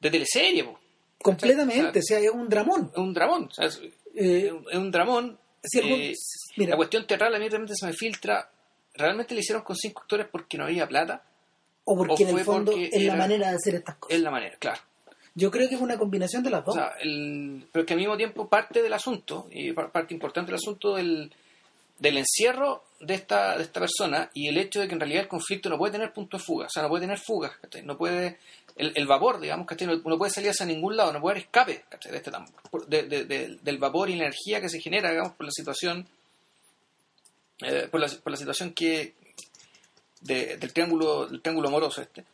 de 0.00 0.10
teleserie, 0.10 0.64
po. 0.64 0.78
Completamente, 1.22 1.98
o 1.98 2.02
sea, 2.02 2.18
es 2.18 2.30
un 2.30 2.48
dramón. 2.48 2.90
Es 2.92 2.98
un 2.98 3.12
dramón. 3.12 3.44
o 3.50 3.50
sea, 3.54 3.66
es, 3.66 3.80
Eh, 4.14 4.46
es 4.46 4.52
un- 4.52 4.86
es 4.86 4.92
dramón. 4.92 5.38
si 5.62 5.78
algún- 5.80 6.00
Eh, 6.00 6.14
mira, 6.56 6.70
La 6.70 6.76
cuestión 6.76 7.06
teatral 7.06 7.34
a 7.34 7.38
mí 7.38 7.48
realmente 7.48 7.74
se 7.76 7.86
me 7.86 7.92
filtra. 7.92 8.50
¿Realmente 8.94 9.34
le 9.34 9.40
hicieron 9.40 9.64
con 9.64 9.74
cinco 9.76 10.02
actores 10.02 10.28
porque 10.30 10.56
no 10.56 10.64
había 10.64 10.86
plata? 10.88 11.22
o 11.86 11.96
porque 11.98 12.24
o 12.24 12.28
en 12.30 12.38
el 12.38 12.44
fondo 12.46 12.72
es 12.72 12.90
la 12.92 12.98
era- 13.02 13.16
manera 13.16 13.50
de 13.50 13.56
hacer 13.56 13.74
estas 13.74 13.96
cosas. 13.96 14.16
Es 14.16 14.22
la 14.22 14.30
manera, 14.30 14.56
claro. 14.58 14.80
Yo 15.34 15.50
creo 15.50 15.68
que 15.68 15.74
es 15.74 15.80
una 15.80 15.98
combinación 15.98 16.42
de 16.42 16.50
las 16.50 16.62
O 16.62 16.64
dos. 16.66 16.74
sea, 16.76 16.92
el, 17.00 17.66
pero 17.72 17.84
que 17.84 17.94
al 17.94 17.98
mismo 17.98 18.16
tiempo 18.16 18.48
parte 18.48 18.82
del 18.82 18.92
asunto, 18.92 19.48
y 19.50 19.72
par- 19.72 19.90
parte 19.90 20.14
importante 20.14 20.50
del 20.52 20.56
asunto 20.60 20.94
del, 20.94 21.32
del 21.98 22.18
encierro 22.18 22.84
de 23.00 23.14
esta, 23.14 23.56
de 23.56 23.64
esta 23.64 23.80
persona 23.80 24.30
y 24.32 24.48
el 24.48 24.56
hecho 24.58 24.80
de 24.80 24.86
que 24.88 24.94
en 24.94 25.00
realidad 25.00 25.22
el 25.22 25.28
conflicto 25.28 25.68
no 25.68 25.76
puede 25.78 25.92
tener 25.92 26.12
punto 26.12 26.36
de 26.38 26.42
fuga, 26.44 26.66
o 26.66 26.70
sea, 26.70 26.82
no 26.84 26.88
puede 26.88 27.02
tener 27.02 27.18
fugas, 27.18 27.52
no 27.82 27.98
puede, 27.98 28.38
el, 28.76 28.92
el 28.94 29.06
vapor, 29.06 29.40
digamos, 29.40 29.66
¿cachai? 29.66 29.88
No, 29.88 30.18
puede 30.18 30.30
salir 30.30 30.50
hacia 30.50 30.66
ningún 30.66 30.96
lado, 30.96 31.12
no 31.12 31.20
puede 31.20 31.34
haber 31.34 31.44
escape 31.44 31.84
de 32.10 32.16
este 32.16 32.30
de- 32.86 33.02
de- 33.02 33.24
de- 33.24 33.58
del 33.60 33.78
vapor 33.78 34.10
y 34.10 34.16
la 34.16 34.24
energía 34.26 34.60
que 34.60 34.68
se 34.68 34.80
genera, 34.80 35.10
digamos, 35.10 35.32
por 35.34 35.46
la 35.46 35.52
situación, 35.52 36.06
eh, 37.62 37.88
por, 37.90 38.00
la, 38.00 38.08
por 38.22 38.30
la 38.30 38.36
situación 38.36 38.72
que 38.72 39.14
de- 40.20 40.56
del 40.56 40.72
triángulo, 40.72 41.26
del 41.26 41.40
triángulo 41.42 41.68
amoroso 41.68 42.00
este. 42.02 42.24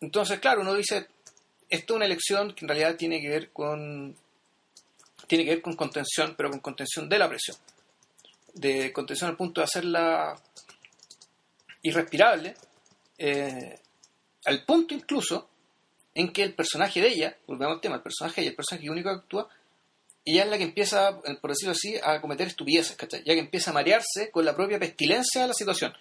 Entonces, 0.00 0.38
claro, 0.40 0.60
uno 0.62 0.74
dice, 0.74 1.06
esto 1.68 1.92
es 1.92 1.96
una 1.96 2.06
elección 2.06 2.54
que 2.54 2.64
en 2.64 2.68
realidad 2.68 2.96
tiene 2.96 3.20
que 3.20 3.28
ver 3.28 3.50
con 3.50 4.16
tiene 5.26 5.44
que 5.44 5.50
ver 5.50 5.62
con 5.62 5.76
contención, 5.76 6.34
pero 6.36 6.50
con 6.50 6.60
contención 6.60 7.08
de 7.08 7.18
la 7.18 7.28
presión. 7.28 7.56
De 8.54 8.92
contención 8.92 9.30
al 9.30 9.36
punto 9.36 9.60
de 9.60 9.66
hacerla 9.66 10.34
irrespirable, 11.82 12.54
eh, 13.18 13.78
al 14.46 14.64
punto 14.64 14.94
incluso 14.94 15.48
en 16.14 16.32
que 16.32 16.42
el 16.42 16.54
personaje 16.54 17.00
de 17.00 17.08
ella, 17.08 17.36
volvemos 17.46 17.74
al 17.74 17.80
tema, 17.80 17.96
el 17.96 18.02
personaje 18.02 18.36
de 18.36 18.42
ella, 18.42 18.50
el 18.50 18.56
personaje 18.56 18.90
único 18.90 19.10
que 19.10 19.16
actúa, 19.16 19.48
ella 20.24 20.44
es 20.44 20.50
la 20.50 20.58
que 20.58 20.64
empieza, 20.64 21.20
eh, 21.24 21.36
por 21.40 21.50
decirlo 21.50 21.72
así, 21.72 21.96
a 22.02 22.20
cometer 22.20 22.48
estupideces. 22.48 22.96
Ya 22.98 23.34
que 23.34 23.38
empieza 23.38 23.70
a 23.70 23.74
marearse 23.74 24.30
con 24.30 24.44
la 24.44 24.56
propia 24.56 24.78
pestilencia 24.78 25.42
de 25.42 25.48
la 25.48 25.54
situación. 25.54 25.92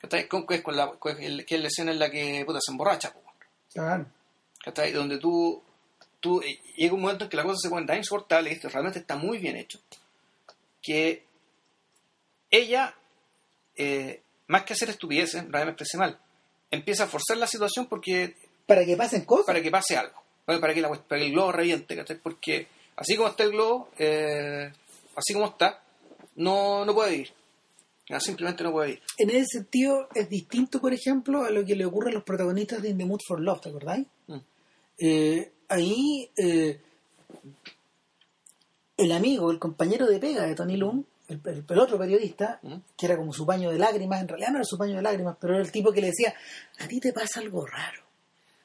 ¿Cachai? 0.00 0.28
Con, 0.28 0.44
con 0.44 0.76
la, 0.76 0.90
con 0.92 1.16
que 1.16 1.54
es 1.54 1.60
la 1.60 1.68
escena 1.68 1.92
en 1.92 1.98
la 1.98 2.10
que 2.10 2.44
puta, 2.44 2.60
se 2.60 2.70
emborracha. 2.70 3.12
Claro. 3.72 4.06
¿Cachai? 4.68 4.92
Donde 4.92 5.18
tú, 5.18 5.62
tú 6.20 6.42
eh, 6.42 6.60
llega 6.76 6.94
un 6.94 7.00
momento 7.00 7.24
en 7.24 7.30
que 7.30 7.36
la 7.36 7.42
cosa 7.42 7.56
se 7.58 7.70
pone 7.70 7.86
tan 7.86 7.96
insoportable 7.96 8.50
y 8.50 8.52
esto 8.54 8.68
realmente 8.68 8.98
está 8.98 9.16
muy 9.16 9.38
bien 9.38 9.56
hecho, 9.56 9.80
que 10.82 11.24
ella, 12.50 12.94
eh, 13.76 14.22
más 14.46 14.64
que 14.64 14.74
hacer 14.74 14.90
estupideces, 14.90 15.40
realmente 15.42 15.64
me 15.64 15.70
expresé 15.70 15.96
mal, 15.96 16.18
empieza 16.70 17.04
a 17.04 17.08
forzar 17.08 17.38
la 17.38 17.46
situación 17.46 17.86
porque 17.86 18.36
Para 18.66 18.84
que 18.84 18.96
pasen 18.96 19.24
cosas. 19.24 19.46
para 19.46 19.62
que 19.62 19.70
pase 19.70 19.96
algo, 19.96 20.22
para 20.44 20.74
que, 20.74 20.80
la, 20.82 20.90
para 20.90 21.20
que 21.20 21.26
el 21.26 21.32
globo 21.32 21.52
reviente, 21.52 21.96
¿cachai? 21.96 22.18
Porque 22.18 22.68
así 22.96 23.16
como 23.16 23.28
está 23.28 23.44
el 23.44 23.52
globo, 23.52 23.88
eh, 23.98 24.70
así 25.16 25.32
como 25.32 25.46
está, 25.46 25.82
no, 26.36 26.84
no 26.84 26.94
puede 26.94 27.16
ir. 27.16 27.32
Simplemente 28.20 28.64
no 28.64 28.72
puede 28.72 28.92
ir. 28.92 29.02
En 29.18 29.28
ese 29.28 29.44
sentido 29.58 30.08
es 30.14 30.30
distinto, 30.30 30.80
por 30.80 30.94
ejemplo, 30.94 31.44
a 31.44 31.50
lo 31.50 31.62
que 31.66 31.76
le 31.76 31.84
ocurre 31.84 32.10
a 32.10 32.14
los 32.14 32.24
protagonistas 32.24 32.80
de 32.80 32.88
In 32.88 32.96
the 32.96 33.04
Mood 33.04 33.20
for 33.26 33.38
Love, 33.38 33.60
¿te 33.60 33.68
acordáis? 33.68 34.06
Eh, 34.98 35.52
ahí 35.68 36.30
eh, 36.36 36.80
el 38.96 39.12
amigo, 39.12 39.50
el 39.50 39.58
compañero 39.58 40.06
de 40.06 40.18
pega 40.18 40.44
de 40.44 40.54
Tony 40.54 40.76
Loom, 40.76 41.04
el, 41.28 41.40
el- 41.44 41.64
el 41.68 41.78
otro 41.78 41.98
periodista, 41.98 42.58
Mm. 42.62 42.74
que 42.96 43.06
era 43.06 43.16
como 43.16 43.32
su 43.32 43.46
paño 43.46 43.70
de 43.70 43.78
lágrimas, 43.78 44.20
en 44.20 44.28
realidad 44.28 44.50
no 44.50 44.56
era 44.56 44.64
su 44.64 44.78
paño 44.78 44.96
de 44.96 45.02
lágrimas, 45.02 45.36
pero 45.40 45.54
era 45.54 45.62
el 45.62 45.70
tipo 45.70 45.92
que 45.92 46.00
le 46.00 46.08
decía, 46.08 46.34
a 46.78 46.88
ti 46.88 47.00
te 47.00 47.12
pasa 47.12 47.40
algo 47.40 47.64
raro. 47.66 48.02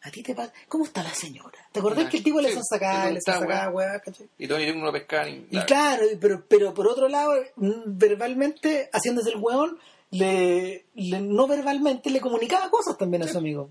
A 0.05 0.11
ti 0.11 0.21
te 0.21 0.35
pasa... 0.35 0.51
¿Cómo 0.67 0.83
está 0.83 1.01
la 1.01 1.13
señora? 1.13 1.57
¿Te 1.71 1.79
acordás 1.79 2.05
Ah, 2.05 2.09
que 2.09 2.17
el 2.17 2.23
tipo 2.23 2.41
le 2.41 2.51
sí, 2.51 2.59
sacada, 2.69 3.09
le 3.09 3.21
sacada, 3.21 3.69
weá, 3.69 3.99
¿cachai? 4.01 4.27
Y 4.37 4.47
Tony 4.49 4.65
Leung 4.65 4.79
no 4.79 4.85
lo 4.87 4.91
pesca 4.91 5.23
ni... 5.23 5.45
Y 5.49 5.59
claro, 5.61 6.03
pero, 6.19 6.43
pero 6.45 6.73
por 6.73 6.87
otro 6.87 7.07
lado, 7.07 7.35
mm, 7.55 7.71
verbalmente, 7.85 8.89
haciéndose 8.91 9.29
el 9.29 9.37
weón, 9.37 9.77
le, 10.11 10.85
le- 10.95 11.21
no 11.21 11.47
verbalmente 11.47 12.09
le 12.09 12.19
comunicaba 12.19 12.69
cosas 12.69 12.97
también 12.97 13.23
a 13.23 13.27
su 13.29 13.37
amigo. 13.37 13.69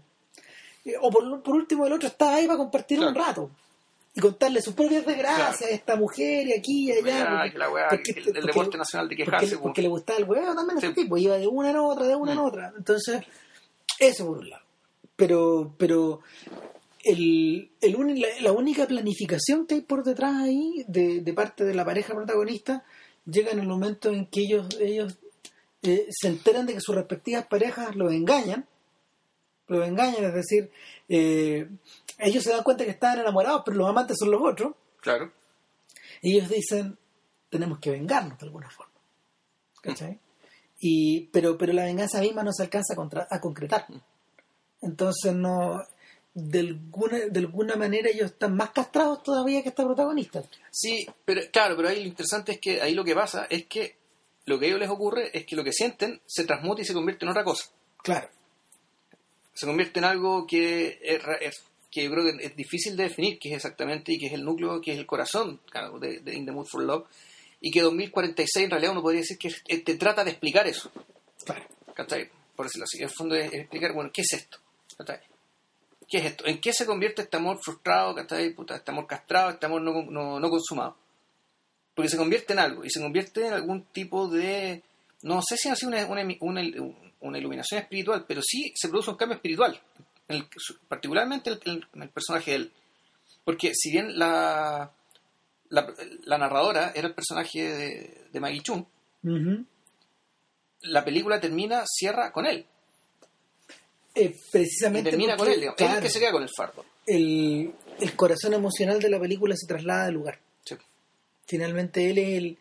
Eh, 0.85 0.95
O 1.01 1.11
por, 1.11 1.43
por 1.43 1.55
último, 1.55 1.87
el 1.87 1.93
otro 1.93 2.09
estaba 2.09 2.35
ahí 2.37 2.47
para 2.47 2.59
compartir 2.59 2.99
un 3.01 3.15
rato 3.15 3.51
y 4.15 4.21
contarle 4.21 4.61
sus 4.61 4.75
propias 4.75 5.07
desgracias 5.07 5.57
Claro. 5.59 5.73
a 5.73 5.75
esta 5.75 5.97
mujer 5.97 6.47
y 6.49 6.53
aquí 6.53 6.89
y 6.89 6.93
allá. 6.93 7.41
Ay, 7.43 7.51
porque- 7.51 7.53
que 7.53 7.59
la 7.59 7.71
weá, 7.71 7.89
porque- 7.89 8.11
el, 8.11 8.19
el 8.19 8.25
porque- 8.25 8.41
deporte 8.47 8.79
nacional 8.79 9.09
de 9.09 9.15
porque, 9.17 9.25
quejarse. 9.25 9.47
le- 9.51 9.57
po. 9.57 9.63
porque 9.63 9.83
le 9.83 9.89
gustaba 9.89 10.19
el 10.19 10.25
huevo 10.29 10.55
también 10.55 10.77
a 10.77 10.79
ese 10.81 10.93
tipo, 10.93 11.17
iba 11.17 11.39
de 11.39 11.47
una 11.47 11.71
en 11.71 11.77
otra, 11.77 12.07
de 12.07 12.17
una 12.17 12.33
en 12.33 12.39
Mm. 12.39 12.45
otra. 12.45 12.73
Entonces, 12.77 13.23
eso 13.99 14.27
por 14.27 14.39
un 14.39 14.51
lado. 14.51 14.63
Pero, 15.17 15.75
pero 15.79 16.21
el, 17.05 17.71
el 17.81 18.21
la, 18.21 18.29
la 18.41 18.53
única 18.53 18.87
planificación 18.87 19.67
que 19.67 19.77
hay 19.77 19.81
por 19.83 20.05
detrás 20.05 20.35
ahí, 20.37 20.85
de, 20.89 21.21
de 21.21 21.33
parte 21.33 21.65
de 21.65 21.75
la 21.75 21.85
pareja 21.85 22.15
protagonista, 22.15 22.85
llega 23.25 23.51
en 23.53 23.61
el 23.61 23.67
momento 23.69 24.11
en 24.11 24.27
que 24.27 24.41
ellos, 24.41 24.67
ellos 24.81 25.17
eh, 25.83 26.07
se 26.11 26.29
enteran 26.29 26.67
de 26.67 26.75
que 26.75 26.81
sus 26.81 26.95
respectivas 26.95 27.47
parejas 27.47 27.97
los 27.97 28.13
engañan. 28.13 28.67
Los 29.69 29.87
engañan, 29.87 30.25
es 30.25 30.35
decir, 30.35 30.71
eh, 31.09 31.69
ellos 32.19 32.43
se 32.45 32.51
dan 32.51 32.63
cuenta 32.63 32.85
que 32.85 32.91
estaban 32.91 33.21
enamorados, 33.21 33.63
pero 33.65 33.77
los 33.79 33.89
amantes 33.89 34.17
son 34.19 34.31
los 34.31 34.41
otros. 34.43 34.75
Claro. 35.01 35.33
Y 36.21 36.37
ellos 36.37 36.49
dicen, 36.51 36.99
tenemos 37.49 37.79
que 37.79 37.91
vengarnos 37.91 38.39
de 38.39 38.47
alguna 38.47 38.71
forma. 38.71 38.93
¿Cachai? 39.81 40.19
Y, 40.79 41.27
pero, 41.33 41.57
pero 41.57 41.73
la 41.73 41.85
venganza 41.85 42.21
misma 42.21 42.43
no 42.43 42.53
se 42.53 42.63
alcanza 42.65 42.95
a, 42.95 42.97
contra- 42.97 43.27
a 43.31 43.41
concretar. 43.41 43.87
Entonces 44.81 45.35
no... 45.35 45.81
De 46.35 46.61
alguna, 46.61 47.19
de 47.29 47.41
alguna 47.41 47.77
manera 47.77 48.09
ellos 48.09 48.31
están 48.31 48.57
más 48.57 48.71
castrados 48.71 49.23
todavía 49.23 49.63
que 49.63 49.69
esta 49.69 49.85
protagonista. 49.85 50.43
Sí, 50.71 51.07
pero 51.27 51.43
claro, 51.53 51.77
pero 51.77 51.89
ahí 51.91 52.01
lo 52.01 52.09
interesante 52.09 52.53
es 52.53 52.59
que 52.59 52.81
ahí 52.81 52.95
lo 52.95 53.05
que 53.05 53.15
pasa 53.15 53.47
es 53.51 53.67
que 53.67 53.97
lo 54.47 54.59
que 54.59 54.65
a 54.65 54.69
ellos 54.69 54.81
les 54.81 54.89
ocurre 54.89 55.31
es 55.37 55.45
que 55.45 55.57
lo 55.57 55.63
que 55.63 55.75
sienten 55.75 56.23
se 56.25 56.45
transmuta 56.47 56.81
y 56.81 56.85
se 56.87 56.95
convierte 56.95 57.27
en 57.27 57.33
otra 57.33 57.45
cosa. 57.45 57.67
Claro. 58.03 58.31
Se 59.55 59.67
convierte 59.67 59.99
en 59.99 60.05
algo 60.07 60.47
que 60.47 60.99
es, 61.03 61.63
que 61.91 62.05
yo 62.05 62.11
creo 62.11 62.25
que 62.25 62.45
es 62.47 62.57
difícil 62.57 62.97
de 62.97 63.05
definir, 63.05 63.39
que 63.39 63.51
es 63.51 63.57
exactamente 63.57 64.13
y 64.13 64.19
que 64.19 64.27
es 64.27 64.33
el 64.33 64.45
núcleo, 64.45 64.81
que 64.81 64.93
es 64.93 64.99
el 64.99 65.07
corazón 65.07 65.61
claro, 65.71 65.99
de, 65.99 66.21
de 66.21 66.35
In 66.35 66.47
the 66.47 66.53
Mood 66.53 66.67
for 66.67 66.83
Love, 66.83 67.07
y 67.61 67.71
que 67.71 67.81
2046 67.83 68.65
en 68.65 68.71
realidad 68.71 68.93
uno 68.93 69.03
podría 69.03 69.21
decir 69.21 69.39
que 69.39 69.49
es- 69.49 69.63
te 69.85 69.95
trata 69.97 70.25
de 70.25 70.31
explicar 70.31 70.67
eso. 70.67 70.91
Claro. 71.45 71.65
¿cachai? 71.95 72.31
Por 72.57 72.67
decirlo 72.67 72.85
así. 72.85 72.99
En 72.99 73.05
el 73.05 73.11
fondo 73.11 73.35
es, 73.37 73.47
es 73.53 73.61
explicar, 73.61 73.93
bueno, 73.93 74.11
¿qué 74.13 74.23
es 74.23 74.33
esto? 74.33 74.59
¿cachai? 74.97 75.19
¿Qué 76.09 76.19
es 76.19 76.25
esto? 76.25 76.47
¿En 76.47 76.61
qué 76.61 76.73
se 76.73 76.87
convierte 76.87 77.23
este 77.23 77.37
amor 77.37 77.59
frustrado, 77.63 78.15
¿cachai? 78.15 78.51
Puta, 78.55 78.77
este 78.77 78.91
amor 78.91 79.07
castrado, 79.07 79.51
este 79.51 79.67
amor 79.67 79.83
no, 79.83 80.03
no, 80.03 80.41
no 80.41 80.51
consumado? 80.51 80.97
Porque 81.95 82.09
se 82.09 82.17
convierte 82.17 82.55
en 82.55 82.59
algo, 82.59 82.85
y 82.85 82.91
se 82.91 83.01
convierte 83.01 83.47
en 83.47 83.53
algún 83.53 83.85
tipo 83.85 84.27
de... 84.29 84.83
No 85.23 85.41
sé 85.43 85.57
si 85.59 85.69
ha 85.69 85.77
sido 85.77 85.91
una, 85.93 86.07
una, 86.07 86.23
una- 86.41 86.63
una 86.83 87.12
iluminación 87.39 87.81
espiritual, 87.81 88.25
pero 88.27 88.41
sí 88.43 88.73
se 88.77 88.89
produce 88.89 89.11
un 89.11 89.17
cambio 89.17 89.37
espiritual, 89.37 89.81
en 90.29 90.37
el- 90.37 90.47
particularmente 90.89 91.51
el- 91.51 91.87
en 91.95 92.03
el 92.03 92.09
personaje 92.11 92.51
de 92.53 92.57
él. 92.59 92.73
Porque 93.45 93.73
si 93.75 93.91
bien 93.91 94.19
la, 94.19 94.91
la, 95.71 95.95
la 96.25 96.39
narradora 96.39 96.93
era 96.95 97.09
el 97.09 97.15
personaje 97.15 97.63
de, 97.63 98.25
de 98.33 98.41
Maggie 98.41 98.61
Chung, 98.63 98.85
la 100.83 101.05
película 101.05 101.41
termina, 101.41 101.85
cierra 101.87 102.33
con 102.33 102.47
él. 102.47 102.67
Eh, 104.15 104.25
Y 104.37 104.51
precisamente 104.51 105.11
termina 105.11 105.37
con 105.37 105.49
él, 105.49 105.61
digamos. 105.61 105.81
Él 105.81 105.87
claro, 105.87 106.03
que 106.03 106.11
se 106.11 106.19
queda 106.21 106.33
con 106.33 106.43
el 106.43 106.51
fardo. 106.57 106.85
el, 107.07 107.73
el 108.01 108.17
corazón 108.17 108.53
emocional 108.55 109.01
de 109.01 109.09
la 109.09 109.19
película 109.21 109.55
se 109.57 109.67
traslada 109.67 110.07
al 110.07 110.15
lugar. 110.15 110.39
Sí. 110.65 110.77
Finalmente 111.47 112.11
él 112.11 112.19
es 112.19 112.29
el... 112.39 112.59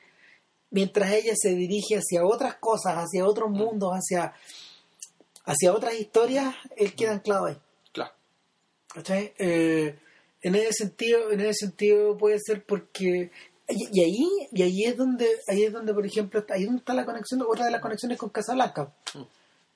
Mientras 0.71 1.11
ella 1.11 1.33
se 1.35 1.49
dirige 1.55 1.97
hacia 1.97 2.25
otras 2.25 2.55
cosas, 2.55 2.95
hacia 2.95 3.25
otros 3.25 3.49
Mm. 3.49 3.53
mundos, 3.57 3.91
hacia, 3.93 4.33
hacia 5.45 5.73
otras 5.73 5.93
historias, 5.95 6.55
él 6.77 6.93
queda 6.95 7.11
anclado 7.13 7.45
ahí. 7.47 7.57
Claro. 7.91 8.11
Eh, 9.37 9.97
en 10.41 10.55
ese 10.55 10.71
sentido, 10.73 11.31
en 11.31 11.41
ese 11.41 11.65
sentido 11.67 12.17
puede 12.17 12.39
ser 12.39 12.65
porque 12.65 13.31
y, 13.69 13.87
y 13.99 14.03
ahí 14.03 14.47
y 14.51 14.61
ahí 14.63 14.83
es 14.85 14.97
donde 14.97 15.27
ahí 15.47 15.63
es 15.63 15.71
donde 15.71 15.93
por 15.93 16.05
ejemplo 16.05 16.43
ahí 16.49 16.65
donde 16.65 16.79
está 16.79 16.93
la 16.93 17.05
conexión 17.05 17.41
otra 17.47 17.65
de 17.65 17.71
las 17.71 17.79
conexiones 17.81 18.17
con 18.17 18.29
Casablanca 18.29 18.91
Mm. 19.13 19.21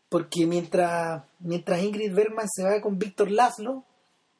porque 0.10 0.46
mientras 0.46 1.24
mientras 1.40 1.82
Ingrid 1.82 2.14
Bergman 2.14 2.48
se 2.50 2.64
va 2.64 2.82
con 2.82 2.98
Víctor 3.00 3.32
Laszlo 3.32 3.84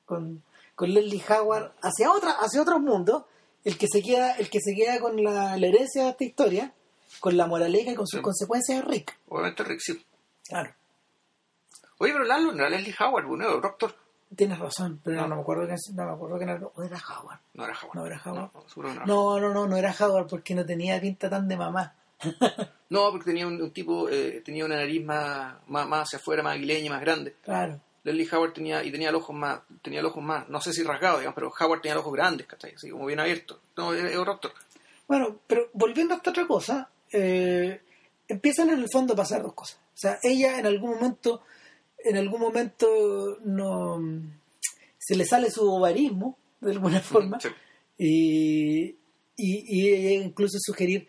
con, 0.06 0.44
con 0.76 0.94
Leslie 0.94 1.24
Howard 1.30 1.72
hacia 1.82 2.12
otra 2.12 2.32
hacia 2.32 2.62
otros 2.62 2.82
mundos 2.82 3.24
el 3.66 3.78
que 3.78 3.88
se 3.88 4.02
queda 4.02 4.32
el 4.38 4.50
que 4.50 4.60
se 4.62 4.74
queda 4.74 5.00
con 5.02 5.22
la, 5.22 5.58
la 5.58 5.68
herencia 5.68 6.04
de 6.06 6.10
esta 6.12 6.24
historia 6.24 6.74
con 7.20 7.36
la 7.36 7.46
moraleja 7.48 7.92
y 7.92 7.96
con 7.96 8.08
sus 8.08 8.20
Sí. 8.20 8.24
consecuencias 8.24 8.80
es 8.80 8.86
Rick 8.86 9.18
Obviamente 9.28 9.64
Rick, 9.64 9.80
sí. 9.82 10.06
claro 10.48 10.72
Oye, 11.98 12.12
pero 12.14 12.26
Lalo 12.26 12.52
no 12.52 12.60
era 12.66 12.70
Leslie 12.70 12.96
Howard, 13.00 13.26
bueno, 13.26 13.46
era 13.50 13.60
Doctor. 13.62 13.96
tienes 14.36 14.60
razón 14.60 15.00
pero 15.04 15.16
no, 15.18 15.22
No. 15.24 15.28
no 15.30 15.36
me 15.36 15.42
acuerdo 15.42 15.68
que 15.68 15.76
no 15.94 16.06
me 16.06 16.12
acuerdo 16.12 16.38
que 16.38 16.44
era, 16.44 16.60
o 16.76 16.84
era 16.84 16.98
Howard 17.10 17.40
No 17.54 17.64
era 17.66 17.74
Howard. 17.82 17.96
No 17.96 18.06
era 18.06 18.22
Howard. 18.26 18.52
No, 18.76 18.94
no, 18.94 19.06
No, 19.06 19.40
no, 19.40 19.54
no, 19.54 19.68
no 19.68 19.78
era 19.78 19.96
Howard 20.00 20.28
porque 20.28 20.54
no 20.56 20.66
tenía 20.66 21.00
pinta 21.02 21.30
tan 21.30 21.48
de 21.48 21.58
mamá. 21.58 21.96
No, 22.88 23.10
porque 23.10 23.26
tenía 23.26 23.48
un, 23.48 23.60
un 23.60 23.72
tipo, 23.72 24.08
eh, 24.10 24.42
tenía 24.46 24.64
una 24.64 24.76
nariz 24.76 25.04
más, 25.04 25.56
más, 25.68 25.88
más 25.88 26.04
hacia 26.04 26.20
afuera, 26.20 26.44
más 26.44 26.54
aguileña, 26.56 26.92
más 26.92 27.02
grande. 27.02 27.36
Claro. 27.44 27.82
Leslie 28.06 28.28
Howard 28.32 28.54
tenía, 28.54 28.84
y 28.84 28.92
tenía 28.92 29.12
los 29.12 29.22
ojos 29.24 29.36
más, 29.36 29.60
tenía 29.82 30.02
los 30.02 30.12
ojos 30.12 30.24
más, 30.24 30.48
no 30.48 30.62
sé 30.62 30.72
si 30.72 30.84
rasgados, 30.84 31.20
digamos, 31.20 31.36
pero 31.36 31.52
Howard 31.60 31.82
tenía 31.82 31.96
los 31.96 32.04
ojos 32.04 32.14
grandes, 32.14 32.48
¿cachai? 32.48 32.74
Así 32.76 32.90
como 32.90 33.06
bien 33.08 33.20
abiertos. 33.20 33.60
No, 33.76 33.94
es 33.94 34.16
otro 34.16 34.34
actor. 34.34 34.54
Bueno, 35.08 35.40
pero 35.48 35.70
volviendo 35.74 36.14
a 36.14 36.18
esta 36.18 36.30
otra 36.30 36.48
cosa, 36.48 36.90
eh, 37.12 37.82
empiezan 38.28 38.70
en 38.70 38.80
el 38.80 38.90
fondo 38.90 39.14
a 39.14 39.18
pasar 39.18 39.42
dos 39.44 39.54
cosas. 39.54 39.78
O 39.94 39.98
sea, 39.98 40.20
ella 40.24 40.60
en 40.60 40.66
algún 40.66 40.92
momento, 40.92 41.42
en 42.04 42.18
algún 42.18 42.40
momento 42.40 43.38
no 43.44 44.00
se 44.98 45.16
le 45.16 45.26
sale 45.26 45.50
su 45.52 45.68
ovarismo, 45.70 46.38
de 46.62 46.72
alguna 46.72 47.00
forma, 47.02 47.40
Sí. 47.40 47.50
y, 47.98 48.86
y, 49.38 49.66
y 49.78 49.90
ella 49.90 50.24
incluso 50.24 50.58
sugerir 50.60 51.08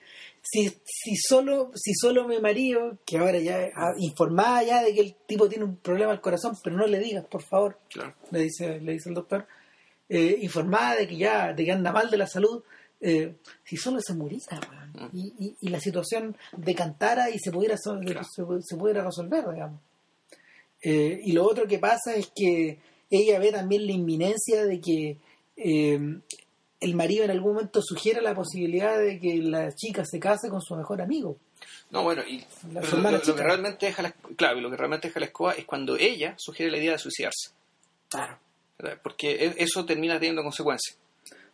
si, 0.49 0.69
si 0.85 1.17
solo 1.17 1.71
si 1.75 1.93
solo 1.95 2.27
mi 2.29 2.39
marido 2.41 2.99
que 3.05 3.19
ahora 3.19 3.39
ya 3.39 3.69
ah, 3.75 3.95
informada 3.99 4.63
ya 4.63 4.83
de 4.83 4.95
que 4.95 5.01
el 5.01 5.15
tipo 5.27 5.49
tiene 5.49 5.65
un 5.65 5.77
problema 5.77 6.13
al 6.13 6.21
corazón 6.21 6.57
pero 6.63 6.77
no 6.77 6.87
le 6.87 6.99
digas 7.01 7.25
por 7.27 7.43
favor 7.43 7.79
Claro. 7.91 8.15
le 8.31 8.41
dice 8.43 8.81
le 8.81 8.93
dice 8.93 9.09
el 9.09 9.15
doctor 9.17 9.47
eh, 10.09 10.39
informada 10.43 10.97
de 10.97 11.09
que 11.09 11.17
ya 11.17 11.53
de 11.53 11.65
que 11.65 11.73
anda 11.73 11.91
mal 11.93 12.09
de 12.11 12.17
la 12.17 12.27
salud 12.27 12.63
eh, 13.01 13.35
si 13.65 13.77
solo 13.77 14.01
se 14.01 14.15
muriera 14.15 14.61
y, 15.13 15.33
y, 15.39 15.57
y 15.61 15.69
la 15.69 15.81
situación 15.81 16.37
decantara 16.57 17.29
y 17.31 17.39
se 17.39 17.51
pudiera 17.51 17.77
so- 17.77 17.99
Claro. 18.01 18.23
se, 18.25 18.43
se 18.63 18.77
pudiera 18.77 19.03
resolver 19.05 19.45
digamos 19.53 19.81
Eh, 20.83 21.21
y 21.25 21.33
lo 21.33 21.43
otro 21.45 21.67
que 21.67 21.79
pasa 21.79 22.15
es 22.15 22.31
que 22.37 22.79
ella 23.11 23.39
ve 23.39 23.51
también 23.51 23.87
la 23.87 23.93
inminencia 23.93 24.65
de 24.65 24.79
que 24.81 25.19
el 26.81 26.95
marido 26.95 27.25
en 27.25 27.31
algún 27.31 27.55
momento 27.55 27.81
sugiera 27.83 28.21
la 28.21 28.35
posibilidad 28.35 28.99
de 28.99 29.19
que 29.19 29.37
la 29.39 29.73
chica 29.75 30.05
se 30.05 30.19
case 30.21 30.49
con 30.51 30.61
su 30.61 30.75
mejor 30.77 31.01
amigo. 31.01 31.37
No, 31.91 32.03
bueno, 32.03 32.23
y 32.27 32.41
La 32.73 32.81
pero 32.81 33.21
su 33.23 33.31
lo, 33.31 33.37
que 33.37 33.43
realmente 33.43 33.87
deja 33.87 34.03
la, 34.03 34.13
claro, 34.37 34.59
y 34.59 34.61
lo 34.61 34.71
que 34.71 34.77
realmente 34.77 35.09
deja 35.09 35.21
la 35.21 35.27
escoba 35.27 35.53
es 35.53 35.65
cuando 35.65 35.97
ella 35.97 36.35
sugiere 36.37 36.71
la 36.71 36.79
idea 36.79 36.93
de 36.93 36.99
suicidarse. 36.99 37.51
Claro. 38.09 38.39
¿verdad? 38.79 38.99
Porque 39.03 39.31
e- 39.33 39.55
eso 39.59 39.85
termina 39.87 40.15
teniendo 40.19 40.43
consecuencias. 40.43 40.99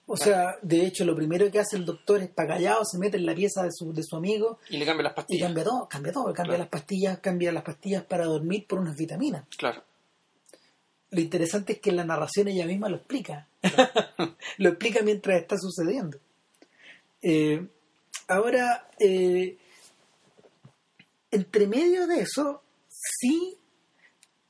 O 0.06 0.16
sea, 0.16 0.56
de 0.62 0.84
hecho, 0.84 1.04
lo 1.04 1.14
primero 1.14 1.48
que 1.50 1.60
hace 1.60 1.76
el 1.76 1.84
doctor 1.84 2.20
es 2.22 2.28
para 2.28 2.54
callado, 2.54 2.84
se 2.84 2.98
mete 2.98 3.16
en 3.18 3.24
la 3.24 3.34
pieza 3.36 3.62
de 3.62 3.68
su, 3.70 3.92
de 3.92 4.02
su 4.02 4.16
amigo 4.16 4.58
Y 4.68 4.76
le 4.76 4.84
cambia 4.84 5.04
las 5.04 5.12
y 5.12 5.16
pastillas. 5.16 5.46
cambia 5.46 5.64
todo, 5.64 5.88
cambia 5.88 6.12
todo, 6.12 6.24
cambia 6.24 6.44
Claro. 6.44 6.58
las 6.58 6.68
pastillas, 6.68 7.18
cambia 7.20 7.52
las 7.52 7.62
pastillas 7.62 8.02
para 8.04 8.24
dormir 8.24 8.66
por 8.66 8.80
unas 8.80 8.96
vitaminas. 8.96 9.44
Claro. 9.56 9.84
Lo 11.12 11.20
interesante 11.20 11.74
es 11.74 11.78
que 11.80 11.90
en 11.90 11.96
la 11.96 12.04
narración 12.04 12.48
ella 12.48 12.66
misma 12.66 12.88
lo 12.88 12.96
explica. 12.96 13.46
lo 14.58 14.68
explica 14.70 15.02
mientras 15.02 15.40
está 15.40 15.56
sucediendo. 15.58 16.18
Eh, 17.22 17.64
ahora, 18.28 18.88
eh, 18.98 19.56
entre 21.30 21.66
medio 21.66 22.06
de 22.06 22.20
eso, 22.20 22.62
sí, 22.88 23.56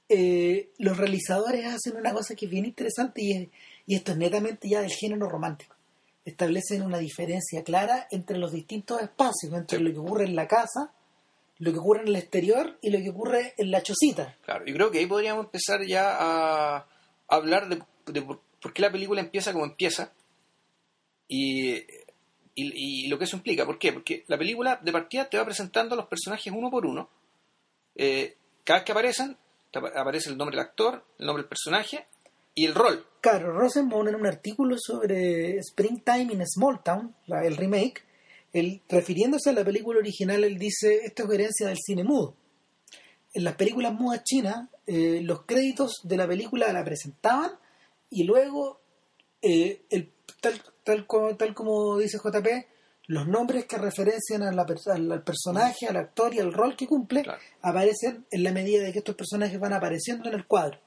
eh, 0.09 0.71
los 0.79 0.97
realizadores 0.97 1.67
hacen 1.67 1.97
una 1.97 2.13
cosa 2.13 2.35
que 2.35 2.47
es 2.47 2.51
bien 2.51 2.65
interesante 2.67 3.23
y, 3.23 3.33
es- 3.33 3.49
y 3.87 3.95
esto 3.97 4.13
es 4.13 4.19
netamente 4.19 4.69
ya 4.69 4.81
del 4.81 4.91
género 4.93 5.29
romántico. 5.29 5.75
Establecen 6.25 6.83
una 6.83 6.99
diferencia 6.99 7.65
clara 7.65 8.07
entre 8.11 8.39
los 8.39 8.53
distintos 8.53 9.01
espacios, 9.03 9.53
entre 9.55 9.79
Sí. 9.79 9.85
lo 9.85 9.93
que 9.93 9.99
ocurre 9.99 10.25
en 10.25 10.37
la 10.37 10.47
casa, 10.47 10.93
lo 11.63 11.73
que 11.73 11.79
ocurre 11.79 12.01
en 12.03 12.09
el 12.09 12.17
exterior 12.17 12.77
y 12.83 12.91
lo 12.91 12.99
que 12.99 13.11
ocurre 13.11 13.55
en 13.57 13.71
la 13.71 13.83
chocita. 13.83 14.37
Claro, 14.45 14.65
yo 14.67 14.75
creo 14.75 14.91
que 14.91 14.99
ahí 14.99 15.07
podríamos 15.07 15.45
empezar 15.45 15.85
ya 15.87 16.17
a 16.19 16.87
hablar 17.29 17.69
de, 17.69 17.81
de 18.13 18.23
por, 18.23 18.41
qué 18.75 18.83
la 18.83 18.91
película 18.91 19.21
empieza 19.21 19.53
como 19.53 19.65
empieza 19.65 20.13
y, 21.29 21.75
y, 21.75 21.85
y 23.05 23.09
lo 23.09 23.19
que 23.19 23.25
eso 23.25 23.37
implica. 23.37 23.65
¿Por 23.65 23.79
qué? 23.79 23.93
Porque 23.93 24.25
la 24.27 24.37
película 24.39 24.81
de 24.83 24.93
partida 24.93 25.29
te 25.29 25.39
va 25.39 25.45
presentando 25.45 25.95
a 25.95 25.99
los 25.99 26.07
personajes 26.07 26.53
uno 26.53 26.71
por 26.71 26.85
uno. 26.87 27.09
Eh, 27.95 28.37
cada 28.65 28.81
vez 28.81 28.85
que 28.87 28.93
aparecen, 28.93 29.37
aparece 29.73 30.31
el 30.31 30.37
nombre 30.37 30.57
del 30.57 30.67
actor, 30.67 31.05
el 31.19 31.27
nombre 31.27 31.43
del 31.43 31.49
personaje 31.49 32.07
y 32.55 32.67
el 32.67 32.75
rol. 32.75 33.07
Claro, 33.21 33.53
Rosenbaum 33.53 34.09
en 34.09 34.17
un 34.17 34.27
artículo 34.27 34.77
sobre 34.79 35.59
Springtime 35.59 36.33
in 36.33 36.47
Small 36.47 36.83
Town, 36.83 37.15
la- 37.27 37.45
el 37.47 37.57
remake, 37.57 38.05
él, 38.53 38.83
refiriéndose 38.89 39.51
a 39.51 39.53
la 39.55 39.65
película 39.65 39.99
original, 39.99 40.45
él 40.45 40.59
dice, 40.59 41.01
esto 41.05 41.25
es 41.25 41.31
herencia 41.31 41.67
del 41.69 41.79
cine 41.79 42.05
mudo. 42.05 42.35
En 43.35 43.45
las 43.45 43.55
películas 43.55 43.95
mudas 43.95 44.23
chinas, 44.25 44.69
eh, 44.87 45.21
los 45.23 45.43
créditos 45.47 46.01
de 46.05 46.17
la 46.17 46.27
película 46.29 46.71
la 46.73 46.85
presentaban 46.85 47.53
y 48.11 48.25
luego, 48.25 48.81
eh, 49.41 49.83
el, 49.91 50.11
tal, 50.41 50.61
tal, 50.85 51.07
como, 51.07 51.35
tal 51.37 51.55
como 51.55 51.97
dice 51.99 52.19
JP, 52.19 52.47
los 53.07 53.27
nombres 53.27 53.65
que 53.65 53.79
referencian 53.79 54.43
a 54.43 54.53
la 54.53 54.67
pers- 54.67 54.87
al, 54.93 55.11
al 55.11 55.23
personaje, 55.25 55.87
al 55.89 55.97
actor 55.97 56.35
y 56.35 56.41
al 56.41 56.53
rol 56.53 56.77
que 56.77 56.87
cumple, 56.87 57.23
Claro. 57.23 57.41
aparecen 57.63 58.27
en 58.31 58.43
la 58.45 58.53
medida 58.53 58.83
de 58.83 58.93
que 58.93 58.99
estos 58.99 59.15
personajes 59.17 59.59
van 59.59 59.73
apareciendo 59.73 60.29
en 60.29 60.35
el 60.35 60.47
cuadro. 60.47 60.79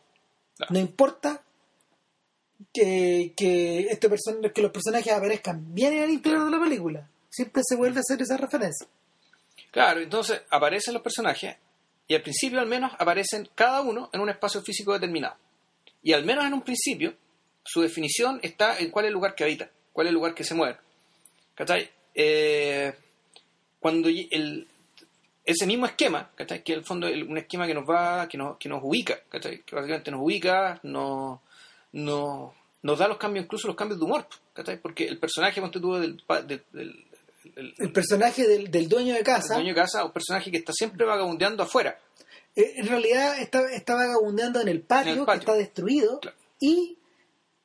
Claro. 0.55 0.72
No 0.74 0.80
importa 0.80 1.43
que, 2.74 3.34
que, 3.36 3.88
este 3.89 4.09
person- 4.09 4.51
que 4.53 4.61
los 4.61 4.72
personajes 4.72 5.11
aparezcan 5.11 5.74
bien 5.74 5.93
en 5.93 6.03
el 6.03 6.11
interior 6.11 6.45
de 6.45 6.51
la 6.51 6.63
película. 6.63 7.09
Siempre 7.36 7.61
se 7.65 7.75
vuelve 7.75 7.97
a 7.97 8.01
hacer 8.01 8.21
esa 8.21 8.38
referencia. 8.38 8.88
Claro, 9.71 9.99
entonces 9.99 10.41
aparecen 10.49 10.93
los 10.93 11.03
personajes 11.03 11.57
y 12.07 12.15
al 12.15 12.21
principio 12.21 12.59
al 12.59 12.67
menos 12.67 12.93
aparecen 12.97 13.49
cada 13.55 13.81
uno 13.81 14.09
en 14.13 14.21
un 14.21 14.29
espacio 14.29 14.61
físico 14.61 14.93
determinado. 14.93 15.36
Y 16.01 16.13
al 16.13 16.23
menos 16.23 16.45
en 16.45 16.53
un 16.53 16.61
principio 16.61 17.13
su 17.63 17.81
definición 17.81 18.39
está 18.43 18.77
en 18.79 18.91
cuál 18.91 19.05
es 19.05 19.09
el 19.09 19.13
lugar 19.15 19.36
que 19.36 19.43
habita, 19.43 19.69
cuál 19.91 20.07
es 20.07 20.09
el 20.11 20.15
lugar 20.15 20.33
que 20.36 20.43
se 20.43 20.53
mueve. 20.53 20.77
¿Cachai? 21.55 21.89
Eh, 22.13 22.93
cuando 23.79 24.07
el, 24.07 24.67
ese 25.43 25.65
mismo 25.67 25.86
esquema, 25.88 26.29
¿cachai? 26.36 26.63
que 26.63 26.73
en 26.73 26.79
el 26.79 26.86
fondo 26.86 27.07
es 27.07 27.21
un 27.23 27.38
esquema 27.38 27.67
que 27.67 27.73
nos 27.73 27.89
va, 27.89 28.27
que 28.27 28.38
nos, 28.38 28.57
que 28.57 28.69
nos 28.69 28.81
ubica, 28.83 29.19
¿cachai? 29.29 29.61
que 29.63 29.75
básicamente 29.75 30.11
nos 30.11 30.21
ubica, 30.21 30.79
nos, 30.83 31.39
nos, 31.91 32.53
nos 32.83 32.99
da 32.99 33.07
los 33.07 33.17
cambios, 33.17 33.45
incluso 33.45 33.67
los 33.67 33.75
cambios 33.75 33.99
de 33.99 34.05
humor, 34.05 34.27
¿cachai? 34.53 34.77
porque 34.79 35.05
el 35.05 35.17
personaje 35.17 35.61
tú, 35.71 35.95
del, 35.95 36.23
del, 36.47 36.63
del- 36.71 37.05
El 37.55 37.91
personaje 37.91 38.47
del, 38.47 38.71
del 38.71 38.87
dueño 38.89 39.13
de 39.13 39.19
el 39.19 39.25
casa, 39.25 39.55
dueño 39.55 39.69
de 39.69 39.75
casa, 39.81 40.03
un 40.05 40.11
personaje 40.11 40.51
que 40.51 40.57
está 40.57 40.73
siempre 40.73 41.05
vagabundeando 41.05 41.63
afuera. 41.63 41.99
eh, 42.55 42.73
en 42.77 42.87
realidad 42.87 43.37
está, 43.39 43.61
está 43.71 43.95
vagabundeando 43.95 44.61
en 44.61 44.67
el 44.69 44.81
patio, 44.81 45.13
En 45.13 45.19
el 45.19 45.25
que 45.25 45.33
está 45.33 45.53
destruido, 45.53 46.19
Claro. 46.21 46.37
y 46.59 46.97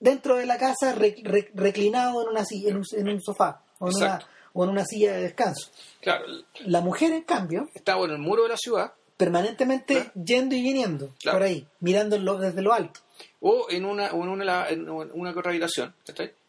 dentro 0.01 0.37
de 0.37 0.47
la 0.47 0.59
casa 0.59 0.93
re- 0.95 1.17
re- 1.23 1.51
reclinado 1.55 2.23
en 2.23 2.29
una 2.29 2.45
silla, 2.45 2.71
en 2.71 2.77
un, 2.79 2.85
en 2.93 3.09
un 3.09 3.21
sofá 3.23 3.63
o 3.79 3.89
en, 3.91 3.97
una, 3.97 4.19
o 4.53 4.65
en 4.65 4.71
una 4.71 4.85
silla 4.85 5.13
de 5.13 5.23
descanso. 5.23 5.71
Claro, 6.01 6.25
La 6.67 6.81
mujer, 6.81 7.13
en 7.13 7.23
cambio, 7.23 7.69
estaba 7.75 8.05
en 8.07 8.11
el 8.13 8.19
muro 8.19 8.43
de 8.45 8.49
la 8.51 8.57
ciudad 8.57 8.93
permanentemente 9.17 9.95
Claro. 9.95 10.11
yendo 10.15 10.55
y 10.57 10.63
viniendo 10.63 11.15
Claro. 11.21 11.39
por 11.39 11.47
ahí, 11.47 11.67
mirándolo 11.81 12.39
desde 12.39 12.63
lo 12.63 12.73
alto. 12.73 13.01
o 13.41 13.67
en 13.71 13.85
una, 13.85 14.11
o 14.13 14.23
en 14.23 14.29
una, 14.31 14.69
en 14.69 14.89
una. 14.89 15.33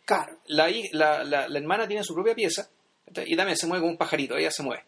Claro. 0.05 0.37
La, 0.47 0.67
la, 0.93 1.23
la, 1.23 1.57
hermana 1.57 1.87
tiene 1.87 2.03
su 2.03 2.13
propia 2.13 2.33
pieza. 2.35 2.69
Y 3.25 3.35
también 3.35 3.57
se 3.57 3.67
mueve 3.67 3.81
como 3.81 3.91
un 3.91 3.97
pajarito, 3.97 4.37
ella 4.37 4.51
se 4.51 4.63
mueve. 4.63 4.83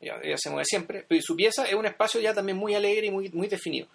Ella, 0.00 0.18
ella 0.22 0.36
se 0.36 0.50
mueve 0.50 0.64
siempre, 0.64 1.04
pero 1.08 1.20
su 1.22 1.36
pieza 1.36 1.64
es 1.66 1.74
un 1.74 1.86
espacio 1.86 2.20
ya 2.20 2.34
también 2.34 2.58
muy 2.58 2.74
alegre 2.74 3.06
y 3.06 3.10
muy, 3.10 3.28
muy 3.30 3.46
definido. 3.46 3.86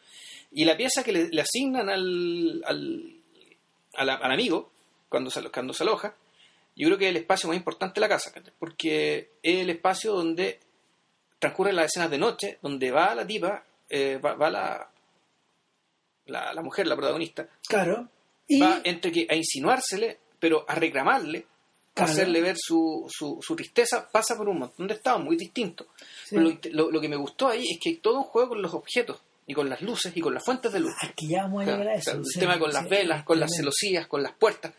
Y 0.51 0.63
la 0.63 0.77
pieza 0.77 1.03
que 1.03 1.11
le, 1.11 1.27
le 1.29 1.41
asignan 1.41 1.89
al, 1.89 2.63
al, 2.65 3.13
al, 3.95 4.09
al 4.09 4.31
amigo 4.31 4.71
cuando 5.09 5.29
se, 5.29 5.43
cuando 5.49 5.73
se 5.73 5.83
aloja, 5.83 6.15
yo 6.75 6.87
creo 6.87 6.97
que 6.97 7.05
es 7.05 7.09
el 7.11 7.17
espacio 7.17 7.49
más 7.49 7.57
importante 7.57 7.95
de 7.95 8.01
la 8.01 8.09
casa, 8.09 8.31
porque 8.59 9.31
es 9.41 9.59
el 9.59 9.69
espacio 9.69 10.13
donde 10.13 10.59
transcurren 11.39 11.75
las 11.75 11.87
escenas 11.87 12.09
de 12.11 12.17
noche, 12.17 12.59
donde 12.61 12.91
va 12.91 13.13
la 13.15 13.25
tipa, 13.27 13.63
eh, 13.89 14.17
va, 14.17 14.35
va 14.35 14.49
la, 14.49 14.91
la, 16.27 16.53
la 16.53 16.61
mujer, 16.61 16.87
la 16.87 16.95
protagonista, 16.95 17.49
Claro. 17.67 18.07
Y 18.47 18.61
va 18.61 18.79
entre 18.85 19.11
que 19.11 19.27
a 19.29 19.35
insinuársele, 19.35 20.19
pero 20.39 20.63
a 20.67 20.75
reclamarle, 20.75 21.45
Claro. 21.97 22.11
hacerle 22.11 22.41
ver 22.41 22.55
su, 22.57 23.05
su, 23.09 23.39
su 23.41 23.55
tristeza, 23.55 24.07
pasa 24.11 24.35
por 24.37 24.47
un 24.49 24.59
montón 24.59 24.87
de 24.87 24.93
estados 24.95 25.23
muy 25.23 25.35
distintos. 25.35 25.87
Sí. 26.25 26.35
Pero 26.35 26.41
lo, 26.43 26.57
lo- 26.85 26.91
lo 26.91 27.01
que 27.01 27.09
me 27.09 27.15
gustó 27.15 27.47
ahí 27.47 27.63
es 27.69 27.79
que 27.81 27.89
hay 27.89 27.95
todo 27.97 28.17
un 28.19 28.23
juego 28.23 28.49
con 28.49 28.61
los 28.61 28.73
objetos, 28.73 29.19
y 29.49 29.53
con 29.53 29.69
las 29.69 29.81
luces, 29.81 30.11
y 30.15 30.19
con 30.19 30.33
las 30.33 30.43
fuentes 30.43 30.73
de 30.73 30.79
luz. 30.81 30.93
Ah, 31.01 31.09
que 31.15 31.25
ya 31.27 31.43
vamos 31.43 31.61
a 31.63 31.65
llegar 31.65 31.87
a 31.87 31.95
o 31.97 32.01
sea, 32.01 32.13
eso. 32.13 32.19
el 32.19 32.25
sí, 32.25 32.39
tema 32.39 32.59
con 32.59 32.69
las 32.71 32.89
velas, 32.89 33.23
con 33.23 33.39
las 33.39 33.49
celosías, 33.55 34.05
con 34.07 34.21
las 34.21 34.33
puertas. 34.33 34.73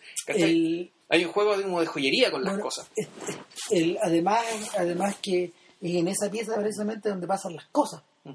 Hay 1.11 1.25
un 1.25 1.33
juego 1.33 1.57
de, 1.57 1.63
como 1.63 1.81
de 1.81 1.87
joyería 1.87 2.31
con 2.31 2.45
las 2.45 2.59
cosas. 2.59 2.91
el- 3.71 3.99
además, 4.03 4.45
además 4.77 5.17
que 5.23 5.45
es 5.81 5.95
en 5.95 6.09
esa 6.09 6.31
pieza 6.31 6.55
precisamente 6.57 7.09
donde 7.09 7.27
pasan 7.27 7.55
las 7.57 7.65
cosas. 7.73 8.03
Mm. 8.25 8.33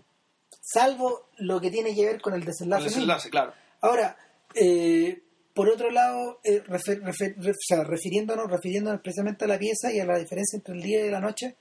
Salvo 0.62 1.28
lo 1.38 1.60
que 1.62 1.70
tiene 1.70 1.94
que 1.94 2.06
ver 2.06 2.22
con 2.22 2.34
el 2.34 2.40
El 2.42 2.46
desenlace. 2.48 2.84
mismo. 2.86 2.96
desenlace, 3.02 3.30
claro. 3.30 3.54
Ahora, 3.82 4.18
eh, 4.56 5.22
por 5.54 5.70
otro 5.70 5.92
lado, 5.92 6.40
eh, 6.44 6.64
refer- 6.64 7.02
refer- 7.02 7.36
ref- 7.38 7.52
o 7.56 7.66
sea, 7.68 7.84
refiriéndonos, 7.84 8.50
refiriéndonos 8.50 9.02
precisamente 9.02 9.46
a 9.46 9.48
la 9.48 9.60
pieza 9.60 9.92
y 9.94 10.00
a 10.00 10.06
la 10.06 10.18
diferencia 10.18 10.58
entre 10.58 10.74
el 10.76 10.82
día 10.82 11.06
y 11.06 11.12
la 11.12 11.20
noche, 11.20 11.56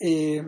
eh, 0.00 0.42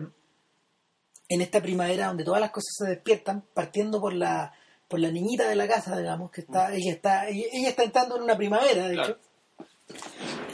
en 1.27 1.41
esta 1.41 1.61
primavera 1.61 2.07
donde 2.07 2.23
todas 2.23 2.39
las 2.41 2.51
cosas 2.51 2.73
se 2.77 2.89
despiertan, 2.89 3.43
partiendo 3.53 3.99
por 3.99 4.13
la 4.13 4.53
por 4.87 4.99
la 4.99 5.09
niñita 5.09 5.49
de 5.49 5.55
la 5.55 5.67
casa, 5.67 5.97
digamos, 5.97 6.29
que 6.29 6.41
está, 6.41 6.71
ella 6.71 6.91
está, 6.93 7.27
ella, 7.27 7.47
ella 7.51 7.69
está 7.69 7.83
entrando 7.83 8.17
en 8.17 8.21
una 8.23 8.37
primavera, 8.37 8.87
de 8.87 8.93
Claro. 8.93 9.17
hecho, 9.17 9.19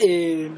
eh, 0.00 0.50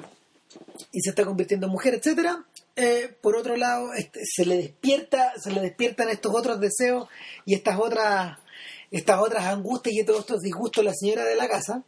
y 0.93 1.01
se 1.01 1.11
está 1.11 1.25
convirtiendo 1.25 1.67
en 1.67 1.73
mujer, 1.73 1.95
etcétera. 1.95 2.45
Eh, 2.77 3.17
por 3.21 3.37
otro 3.37 3.57
lado, 3.57 3.93
este, 3.95 4.21
se 4.25 4.47
le 4.47 4.57
despierta, 4.59 5.33
se 5.41 5.51
le 5.51 5.61
despiertan 5.61 6.09
estos 6.09 6.33
otros 6.33 6.61
deseos 6.61 7.09
y 7.45 7.55
estas 7.57 7.77
otras 7.81 8.39
estas 8.91 9.21
otras 9.21 9.45
angustias 9.47 9.95
y 9.95 10.05
todos 10.05 10.21
estos 10.21 10.41
disgustos 10.41 10.83
de 10.83 10.91
la 10.91 10.95
señora 10.95 11.25
de 11.25 11.37
la 11.37 11.49
casa, 11.49 11.85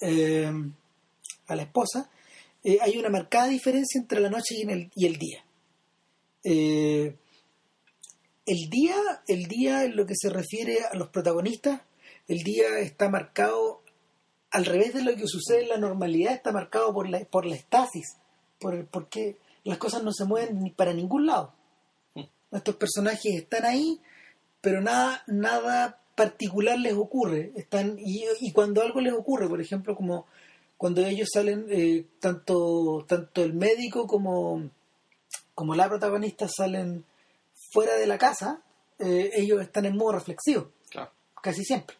eh, 0.00 0.52
a 1.46 1.56
la 1.56 1.62
esposa, 1.62 2.10
eh, 2.64 2.78
hay 2.82 2.98
una 2.98 3.08
marcada 3.08 3.48
diferencia 3.48 4.00
entre 4.00 4.20
la 4.20 4.28
noche 4.28 4.56
y, 4.56 4.62
en 4.62 4.70
el, 4.70 4.90
y 4.94 5.06
el 5.06 5.18
día. 5.18 5.44
Eh, 6.42 7.16
el 8.44 8.70
día, 8.70 8.96
el 9.26 9.46
día 9.46 9.84
en 9.84 9.96
lo 9.96 10.06
que 10.06 10.14
se 10.16 10.30
refiere 10.30 10.78
a 10.90 10.96
los 10.96 11.08
protagonistas, 11.08 11.80
el 12.28 12.38
día 12.38 12.78
está 12.78 13.08
marcado 13.08 13.82
al 14.50 14.64
revés 14.64 14.94
de 14.94 15.02
lo 15.02 15.14
que 15.14 15.26
sucede 15.26 15.62
en 15.62 15.68
la 15.68 15.78
normalidad, 15.78 16.34
está 16.34 16.52
marcado 16.52 16.92
por 16.92 17.08
la, 17.08 17.20
por 17.24 17.46
la 17.46 17.56
estasis, 17.56 18.16
por 18.58 18.86
porque 18.86 19.38
las 19.64 19.78
cosas 19.78 20.02
no 20.02 20.12
se 20.12 20.24
mueven 20.24 20.62
ni 20.62 20.70
para 20.70 20.92
ningún 20.92 21.26
lado. 21.26 21.52
Estos 22.52 22.76
personajes 22.76 23.34
están 23.34 23.64
ahí, 23.64 24.00
pero 24.60 24.80
nada, 24.80 25.22
nada 25.26 26.00
particular 26.16 26.76
les 26.78 26.94
ocurre. 26.94 27.52
Están, 27.54 27.96
y, 28.00 28.24
y 28.40 28.50
cuando 28.50 28.82
algo 28.82 29.00
les 29.00 29.12
ocurre, 29.12 29.48
por 29.48 29.60
ejemplo, 29.60 29.94
como 29.94 30.26
cuando 30.76 31.02
ellos 31.02 31.28
salen, 31.32 31.66
eh, 31.70 32.04
tanto, 32.20 33.04
tanto 33.06 33.42
el 33.42 33.54
médico 33.54 34.06
como, 34.06 34.68
como 35.54 35.74
la 35.74 35.88
protagonista 35.88 36.48
salen 36.48 37.04
fuera 37.72 37.94
de 37.94 38.06
la 38.06 38.18
casa, 38.18 38.60
eh, 38.98 39.30
ellos 39.34 39.60
están 39.62 39.86
en 39.86 39.96
modo 39.96 40.12
reflexivo, 40.12 40.70
casi 41.40 41.64
siempre. 41.64 41.96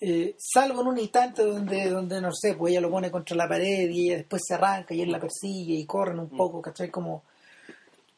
Eh, 0.00 0.36
salvo 0.38 0.82
en 0.82 0.88
un 0.88 0.98
instante 0.98 1.44
donde, 1.44 1.88
donde, 1.88 2.20
no 2.20 2.30
sé, 2.32 2.54
pues 2.54 2.72
ella 2.72 2.80
lo 2.80 2.90
pone 2.90 3.10
contra 3.10 3.36
la 3.36 3.48
pared 3.48 3.88
y 3.88 4.08
ella 4.08 4.16
después 4.18 4.42
se 4.46 4.54
arranca 4.54 4.92
y 4.92 5.00
él 5.00 5.10
la 5.10 5.20
persigue 5.20 5.74
y 5.74 5.86
corren 5.86 6.18
un 6.18 6.26
mm. 6.26 6.36
poco, 6.36 6.60
¿cachai? 6.60 6.90
Como, 6.90 7.22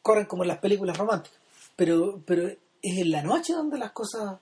corren 0.01 0.25
como 0.25 0.43
en 0.43 0.49
las 0.49 0.57
películas 0.57 0.97
románticas. 0.97 1.39
Pero, 1.75 2.21
pero 2.25 2.47
es 2.47 2.57
en 2.97 3.11
la 3.11 3.21
noche 3.21 3.53
donde 3.53 3.77
las 3.77 3.91
cosas 3.91 4.37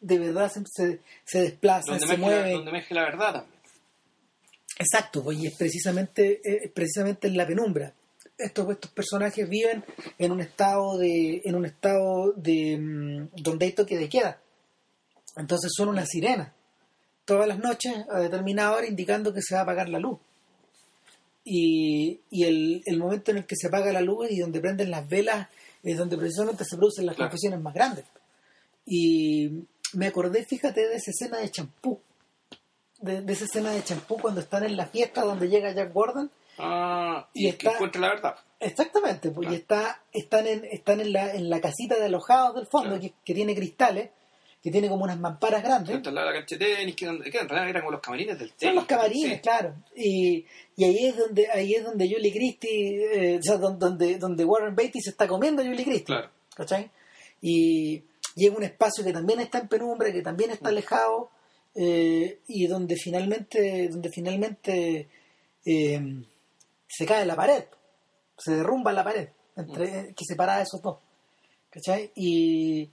de 0.00 0.18
verdad 0.18 0.52
se, 0.52 1.00
se, 1.24 1.40
desplazan, 1.40 2.00
se 2.00 2.16
mueven. 2.16 2.54
Donde 2.54 2.72
mezcla 2.72 3.02
la 3.02 3.10
verdad 3.10 3.32
también. 3.34 3.56
Exacto, 4.78 5.22
pues, 5.22 5.38
y 5.38 5.46
es 5.46 5.56
precisamente, 5.56 6.40
es 6.44 6.70
precisamente 6.70 7.28
en 7.28 7.36
la 7.36 7.46
penumbra. 7.46 7.94
Estos, 8.36 8.70
estos 8.70 8.90
personajes 8.90 9.48
viven 9.48 9.82
en 10.18 10.32
un 10.32 10.40
estado 10.40 10.98
de, 10.98 11.40
en 11.44 11.54
un 11.54 11.64
estado 11.64 12.32
de 12.36 12.76
mm, 12.76 13.28
donde 13.42 13.66
hay 13.66 13.72
toque 13.72 13.96
de 13.96 14.08
queda. 14.08 14.38
Entonces 15.36 15.72
son 15.74 15.88
una 15.88 16.04
sirena. 16.04 16.52
Todas 17.24 17.48
las 17.48 17.58
noches, 17.58 17.94
a 18.10 18.20
determinada 18.20 18.72
hora, 18.72 18.86
indicando 18.86 19.32
que 19.32 19.42
se 19.42 19.54
va 19.54 19.60
a 19.60 19.64
apagar 19.64 19.88
la 19.88 19.98
luz. 19.98 20.18
Y, 21.44 22.20
y 22.30 22.44
el, 22.44 22.82
el, 22.84 22.98
momento 22.98 23.30
en 23.30 23.38
el 23.38 23.46
que 23.46 23.56
se 23.56 23.68
apaga 23.68 23.92
la 23.92 24.00
luz 24.00 24.30
y 24.30 24.40
donde 24.40 24.60
prenden 24.60 24.90
las 24.90 25.08
velas 25.08 25.48
es 25.82 25.96
donde 25.96 26.16
precisamente 26.18 26.64
se 26.64 26.76
producen 26.76 27.06
las 27.06 27.16
confesiones 27.16 27.60
más 27.60 27.72
grandes. 27.72 28.04
Y 28.84 29.64
me 29.94 30.06
acordé, 30.06 30.44
fíjate, 30.44 30.88
de 30.88 30.96
esa 30.96 31.10
escena 31.10 31.38
de 31.38 31.50
champú 31.50 32.00
de, 33.00 33.32
esa 33.32 33.44
escena 33.44 33.70
de 33.70 33.84
champú 33.84 34.18
cuando 34.18 34.40
están 34.40 34.64
en 34.64 34.76
la 34.76 34.86
fiesta 34.86 35.22
donde 35.22 35.48
llega 35.48 35.72
Jack 35.72 35.92
Gordon. 35.92 36.30
Ah, 36.58 37.28
y, 37.34 37.48
está, 37.48 37.72
encuentra 37.72 38.00
la 38.00 38.08
verdad. 38.08 38.36
Exactamente, 38.58 39.30
pues 39.30 39.52
está, 39.52 40.02
están, 40.12 40.46
en, 40.46 40.64
están 40.64 41.00
en, 41.00 41.12
la, 41.12 41.34
en 41.34 41.50
la 41.50 41.60
casita 41.60 41.96
de 41.96 42.06
alojados 42.06 42.54
del 42.54 42.66
fondo 42.66 42.98
que, 42.98 43.34
tiene 43.34 43.54
cristales, 43.54 44.10
que 44.62 44.70
tiene 44.70 44.88
como 44.88 45.04
unas 45.04 45.18
mamparas 45.18 45.62
grandes. 45.62 46.02
la 46.06 46.32
cancha 46.32 46.56
de 46.56 46.76
tenis, 46.76 46.96
que, 46.96 47.04
eran 47.04 47.80
como 47.80 47.90
los 47.90 48.00
camarines 48.00 48.38
del 48.38 48.52
tenis. 48.54 48.70
Son 48.70 48.74
los 48.76 48.86
camarines, 48.86 49.40
claro. 49.42 49.74
Y, 49.94 50.46
y, 50.76 50.84
ahí 50.84 51.06
es 51.06 51.18
donde 51.18 51.50
ahí 51.50 51.74
es 51.74 51.84
donde 51.84 52.08
Julie 52.08 52.32
Christie, 52.32 53.34
eh, 53.34 53.38
o 53.38 53.42
sea, 53.42 53.58
donde, 53.58 54.16
donde 54.16 54.44
Warren 54.44 54.74
Beatty 54.74 55.00
se 55.02 55.10
está 55.10 55.28
comiendo 55.28 55.60
a 55.60 55.66
Julie 55.66 55.84
Christie. 55.84 56.04
Claro. 56.06 56.30
¿Cachai? 56.54 56.90
Y, 57.42 58.02
es 58.44 58.54
un 58.54 58.62
espacio 58.62 59.02
que 59.02 59.14
también 59.14 59.40
está 59.40 59.58
en 59.58 59.68
penumbra, 59.68 60.12
que 60.12 60.20
también 60.20 60.50
está 60.50 60.68
mm. 60.68 60.72
alejado 60.72 61.30
eh, 61.74 62.40
y 62.46 62.66
donde 62.66 62.96
finalmente, 62.96 63.88
donde 63.88 64.10
finalmente 64.10 65.08
eh, 65.64 66.22
se 66.86 67.06
cae 67.06 67.24
la 67.24 67.34
pared, 67.34 67.64
se 68.36 68.56
derrumba 68.56 68.92
la 68.92 69.04
pared 69.04 69.28
entre, 69.56 69.86
mm. 69.86 70.14
que 70.14 70.24
separa 70.28 70.56
a 70.56 70.62
esos 70.62 70.82
dos. 70.82 70.98
¿Cachai? 71.70 72.10
Y 72.14 72.90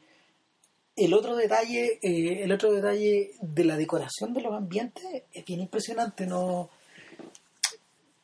el 0.96 1.14
otro 1.14 1.36
detalle, 1.36 2.00
eh, 2.02 2.44
el 2.44 2.52
otro 2.52 2.72
detalle 2.72 3.32
de 3.41 3.66
la 3.66 3.76
decoración 3.76 4.34
de 4.34 4.41
los 4.41 4.54
ambientes 4.54 5.04
es 5.32 5.46
bien 5.46 5.60
impresionante, 5.60 6.26
no 6.26 6.70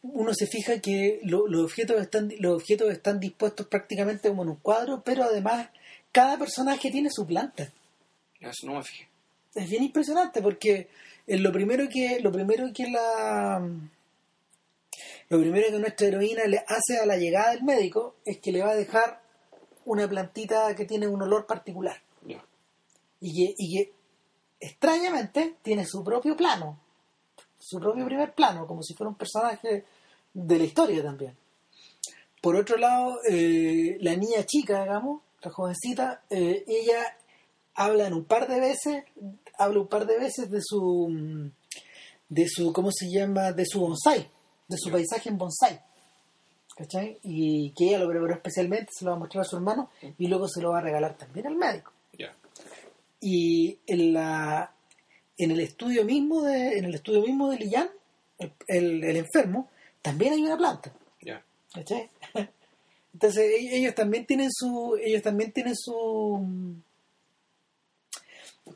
uno 0.02 0.34
se 0.34 0.48
fija 0.48 0.80
que 0.80 1.20
los 1.24 1.42
objetos 1.56 2.02
están 2.02 2.32
los 2.40 2.56
objetos 2.56 2.92
están 2.92 3.20
dispuestos 3.20 3.68
prácticamente 3.68 4.30
como 4.30 4.44
en 4.44 4.50
un 4.50 4.56
cuadro, 4.56 5.02
pero 5.04 5.24
además 5.24 5.70
cada 6.12 6.38
personaje 6.38 6.92
tiene 6.92 7.10
su 7.12 7.26
planta. 7.26 7.72
Eso 8.40 8.68
no 8.68 8.76
me 8.76 8.84
fijé. 8.84 9.08
Es 9.56 9.70
bien 9.70 9.84
impresionante 9.84 10.42
porque 10.42 10.90
lo 11.28 11.52
primero 11.52 11.88
que 11.90 12.20
lo 12.22 12.32
primero 12.32 12.72
que 12.74 12.90
la 12.90 13.60
lo 15.30 15.40
primero 15.40 15.68
que 15.72 15.80
nuestra 15.80 16.08
heroína 16.08 16.46
le 16.46 16.64
hace 16.68 16.98
a 17.02 17.06
la 17.06 17.18
llegada 17.18 17.52
del 17.52 17.64
médico 17.64 18.16
es 18.26 18.40
que 18.40 18.52
le 18.52 18.64
va 18.64 18.72
a 18.72 18.76
dejar 18.76 19.22
una 19.86 20.08
plantita 20.08 20.76
que 20.76 20.86
tiene 20.86 21.08
un 21.08 21.22
olor 21.22 21.46
particular. 21.46 22.02
Y, 23.22 23.36
que, 23.36 23.54
y 23.58 23.76
que 23.76 23.94
extrañamente 24.62 25.56
tiene 25.62 25.86
su 25.86 26.02
propio 26.06 26.38
plano 26.38 26.80
su 27.60 27.80
propio 27.80 28.06
primer 28.06 28.34
plano 28.34 28.66
como 28.66 28.82
si 28.82 28.94
fuera 28.94 29.10
un 29.10 29.16
personaje 29.16 29.86
de 30.34 30.58
la 30.58 30.64
historia 30.64 31.04
también. 31.04 31.36
Por 32.42 32.56
otro 32.56 32.78
lado 32.78 33.20
eh, 33.30 33.98
la 34.00 34.16
niña 34.16 34.46
chica 34.46 34.84
digamos 34.84 35.22
la 35.42 35.52
jovencita 35.52 36.24
eh, 36.30 36.64
ella 36.68 37.18
hablan 37.76 38.14
un 38.14 38.26
par 38.26 38.48
de 38.48 38.60
veces, 38.60 39.04
habla 39.58 39.80
un 39.80 39.88
par 39.88 40.06
de 40.06 40.20
veces 40.20 40.50
de 40.52 40.60
su, 40.62 41.52
de 42.28 42.48
su, 42.48 42.74
¿cómo 42.74 42.92
se 42.92 43.10
llama? 43.10 43.54
De 43.54 43.66
su 43.66 43.80
bonsai, 43.80 44.28
de 44.68 44.78
su 44.78 44.92
paisaje 44.92 45.30
en 45.30 45.38
bonsai. 45.38 45.80
¿Cachai? 46.76 47.20
Y 47.24 47.72
que 47.72 47.90
ella 47.90 48.00
lo 48.00 48.08
preparó 48.08 48.34
especialmente, 48.34 48.92
se 48.94 49.04
lo 49.04 49.12
va 49.12 49.18
a 49.18 49.20
mostrar 49.20 49.42
a 49.42 49.46
su 49.46 49.58
hermano 49.58 49.90
y 50.18 50.28
luego 50.28 50.48
se 50.48 50.62
lo 50.62 50.72
va 50.72 50.80
a 50.80 50.82
regalar 50.82 51.18
también 51.18 51.48
al 51.48 51.56
médico. 51.56 51.92
Y 53.22 53.78
en 53.86 54.14
la 54.14 54.72
en 55.38 55.52
el 55.52 55.60
estudio 55.60 56.06
mismo 56.06 56.42
de 56.42 56.78
en 56.78 56.86
el 56.86 56.96
estudio 56.96 57.22
mismo 57.22 57.50
de 57.50 57.58
Lillán, 57.58 57.90
el, 58.38 59.04
el, 59.04 59.18
enfermo, 59.18 59.70
también 60.02 60.32
hay 60.32 60.42
una 60.42 60.56
planta. 60.56 60.94
¿Cachai? 61.74 62.10
Entonces 63.14 63.44
e-, 63.44 63.78
ellos 63.78 63.96
también 63.96 64.26
tienen 64.26 64.50
su 64.52 64.98
ellos 65.02 65.22
también 65.22 65.52
tienen 65.52 65.76
su 65.76 66.82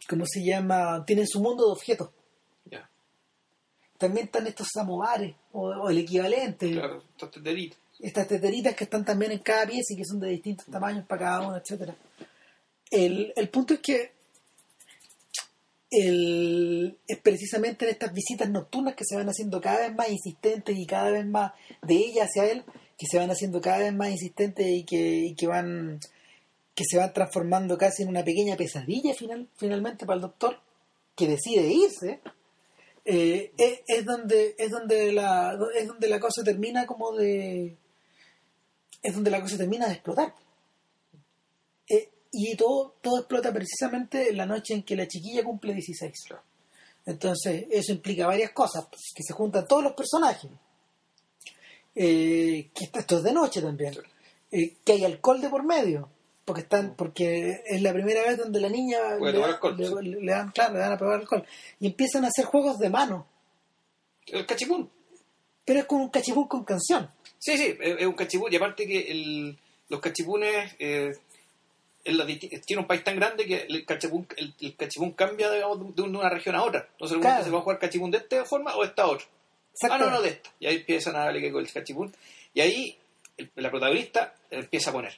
¿cómo 0.07 0.25
se 0.25 0.43
llama? 0.43 1.03
Tienen 1.05 1.27
su 1.27 1.39
mundo 1.41 1.65
de 1.65 1.71
objetos. 1.71 2.09
También 3.97 4.25
están 4.25 4.45
estos 4.47 4.67
samovares, 4.73 5.33
o, 5.53 5.89
el 5.89 5.99
equivalente. 5.99 6.71
Claro, 6.71 7.01
estas 7.13 7.31
teteritas. 7.31 7.79
Estas 7.99 8.27
teteritas 8.27 8.75
que 8.75 8.83
están 8.83 9.05
también 9.05 9.31
en 9.31 9.39
cada 9.39 9.65
pieza 9.65 9.93
y 9.93 9.95
que 9.95 10.03
son 10.03 10.19
de 10.19 10.29
distintos 10.29 10.65
tamaños 10.65 11.05
para 11.05 11.21
cada 11.21 11.47
uno, 11.47 11.55
etcétera. 11.55 11.95
El, 12.91 13.31
el 13.33 13.49
punto 13.49 13.75
es 13.75 13.79
que 13.79 14.11
el, 15.89 16.97
es 17.07 17.17
precisamente 17.19 17.85
en 17.85 17.91
estas 17.91 18.11
visitas 18.11 18.49
nocturnas 18.49 18.95
que 18.95 19.05
se 19.05 19.15
van 19.15 19.29
haciendo 19.29 19.61
cada 19.61 19.87
vez 19.87 19.95
más 19.95 20.09
insistentes 20.09 20.75
y 20.77 20.85
cada 20.85 21.11
vez 21.11 21.25
más 21.25 21.53
de 21.81 21.95
ella 21.95 22.25
hacia 22.25 22.51
él, 22.51 22.65
que 22.97 23.05
se 23.09 23.17
van 23.17 23.31
haciendo 23.31 23.61
cada 23.61 23.79
vez 23.79 23.93
más 23.93 24.09
insistentes 24.09 24.65
y 24.67 24.83
que, 24.83 25.35
que 25.37 25.47
van 25.47 25.99
que 26.75 26.83
se 26.89 26.97
van 26.97 27.13
transformando 27.13 27.77
casi 27.77 28.03
en 28.03 28.09
una 28.09 28.23
pequeña 28.23 28.55
pesadilla 28.55 29.13
final, 29.13 29.47
finalmente 29.55 30.05
para 30.05 30.15
el 30.15 30.21
doctor, 30.21 30.59
que 31.15 31.27
decide 31.27 31.67
irse, 31.67 32.19
eh, 33.05 33.51
es, 33.87 34.05
donde 34.05 34.55
es 34.57 34.71
donde 34.71 35.11
la 35.11 35.57
es 35.75 35.87
donde 35.87 36.07
la 36.07 36.19
cosa 36.19 36.43
termina 36.43 36.85
como 36.85 37.11
de 37.11 37.75
es 39.01 39.13
donde 39.13 39.29
la 39.29 39.41
cosa 39.41 39.57
termina 39.57 39.87
de 39.87 39.93
explotar. 39.93 40.33
Eh, 41.89 42.09
y 42.31 42.55
todo 42.55 42.95
todo 43.01 43.19
explota 43.19 43.51
precisamente 43.53 44.29
en 44.29 44.37
la 44.37 44.45
noche 44.45 44.73
en 44.73 44.83
que 44.83 44.95
la 44.95 45.07
chiquilla 45.07 45.43
cumple 45.43 45.73
16 45.73 46.11
entonces 47.05 47.65
eso 47.69 47.91
implica 47.91 48.25
varias 48.25 48.51
cosas 48.51 48.85
que 49.13 49.21
se 49.21 49.33
juntan 49.33 49.67
todos 49.67 49.83
los 49.83 49.93
personajes 49.93 50.49
eh, 51.95 52.69
que 52.73 52.99
esto 52.99 53.17
es 53.17 53.23
de 53.23 53.33
noche 53.33 53.61
también. 53.61 53.95
Que 54.49 54.91
hay 54.91 55.03
alcohol 55.03 55.41
de 55.41 55.49
por 55.49 55.63
medio 55.63 56.09
porque 56.45 56.61
están 56.61 56.95
porque 56.95 57.61
es 57.65 57.81
la 57.81 57.93
primera 57.93 58.21
vez 58.23 58.37
donde 58.37 58.59
la 58.59 58.69
niña 58.69 59.15
le, 59.19 59.39
dan 59.39 60.51
claro 60.51 60.73
le 60.73 60.79
dan 60.79 60.91
a 60.91 60.97
probar 60.97 61.21
alcohol. 61.21 61.45
Y 61.79 61.87
empiezan 61.87 62.25
a 62.25 62.27
hacer 62.27 62.45
juegos 62.45 62.79
de 62.79 62.89
mano. 62.89 63.27
El 64.27 64.45
cachipún. 64.45 64.89
Pero 65.65 65.79
es 65.79 65.85
como 65.85 66.03
un 66.03 66.09
cachipún 66.09 66.47
con 66.47 66.63
canción. 66.63 67.09
Sí 67.39 67.57
sí 67.57 67.77
es 67.79 68.05
un 68.05 68.13
cachipún. 68.13 68.51
Y 68.51 68.55
aparte 68.57 68.85
que 68.85 69.11
el, 69.11 69.57
los 69.87 70.01
cachipunes 70.01 70.75
eh, 70.79 71.13
tiene 72.65 72.81
un 72.81 72.87
país 72.87 73.03
tan 73.03 73.15
grande 73.15 73.45
que 73.45 73.65
el 73.69 73.85
cachipún, 73.85 74.27
el, 74.35 74.75
cachipún 74.75 75.11
cambia 75.11 75.49
de, 75.49 75.63
una 75.65 76.29
región 76.29 76.55
a 76.55 76.63
otra. 76.63 76.87
Entonces 76.91 77.17
se 77.45 77.49
va 77.49 77.59
a 77.59 77.61
jugar 77.61 77.79
cachipún 77.79 78.11
de 78.11 78.17
esta 78.17 78.43
forma 78.43 78.75
o 78.75 78.81
de 78.81 78.87
esta 78.87 79.07
otra 79.07 79.25
ah 79.89 79.97
no 79.97 80.09
no 80.09 80.21
de 80.21 80.29
esta 80.29 80.49
y 80.59 80.65
ahí 80.67 80.75
empiezan 80.77 81.15
a 81.15 81.25
darle 81.25 81.51
con 81.51 81.63
el 81.65 81.71
cachipún 81.71 82.13
y 82.53 82.61
ahí 82.61 82.97
la 83.55 83.69
protagonista 83.71 84.33
empieza 84.49 84.89
a 84.91 84.93
poner 84.93 85.13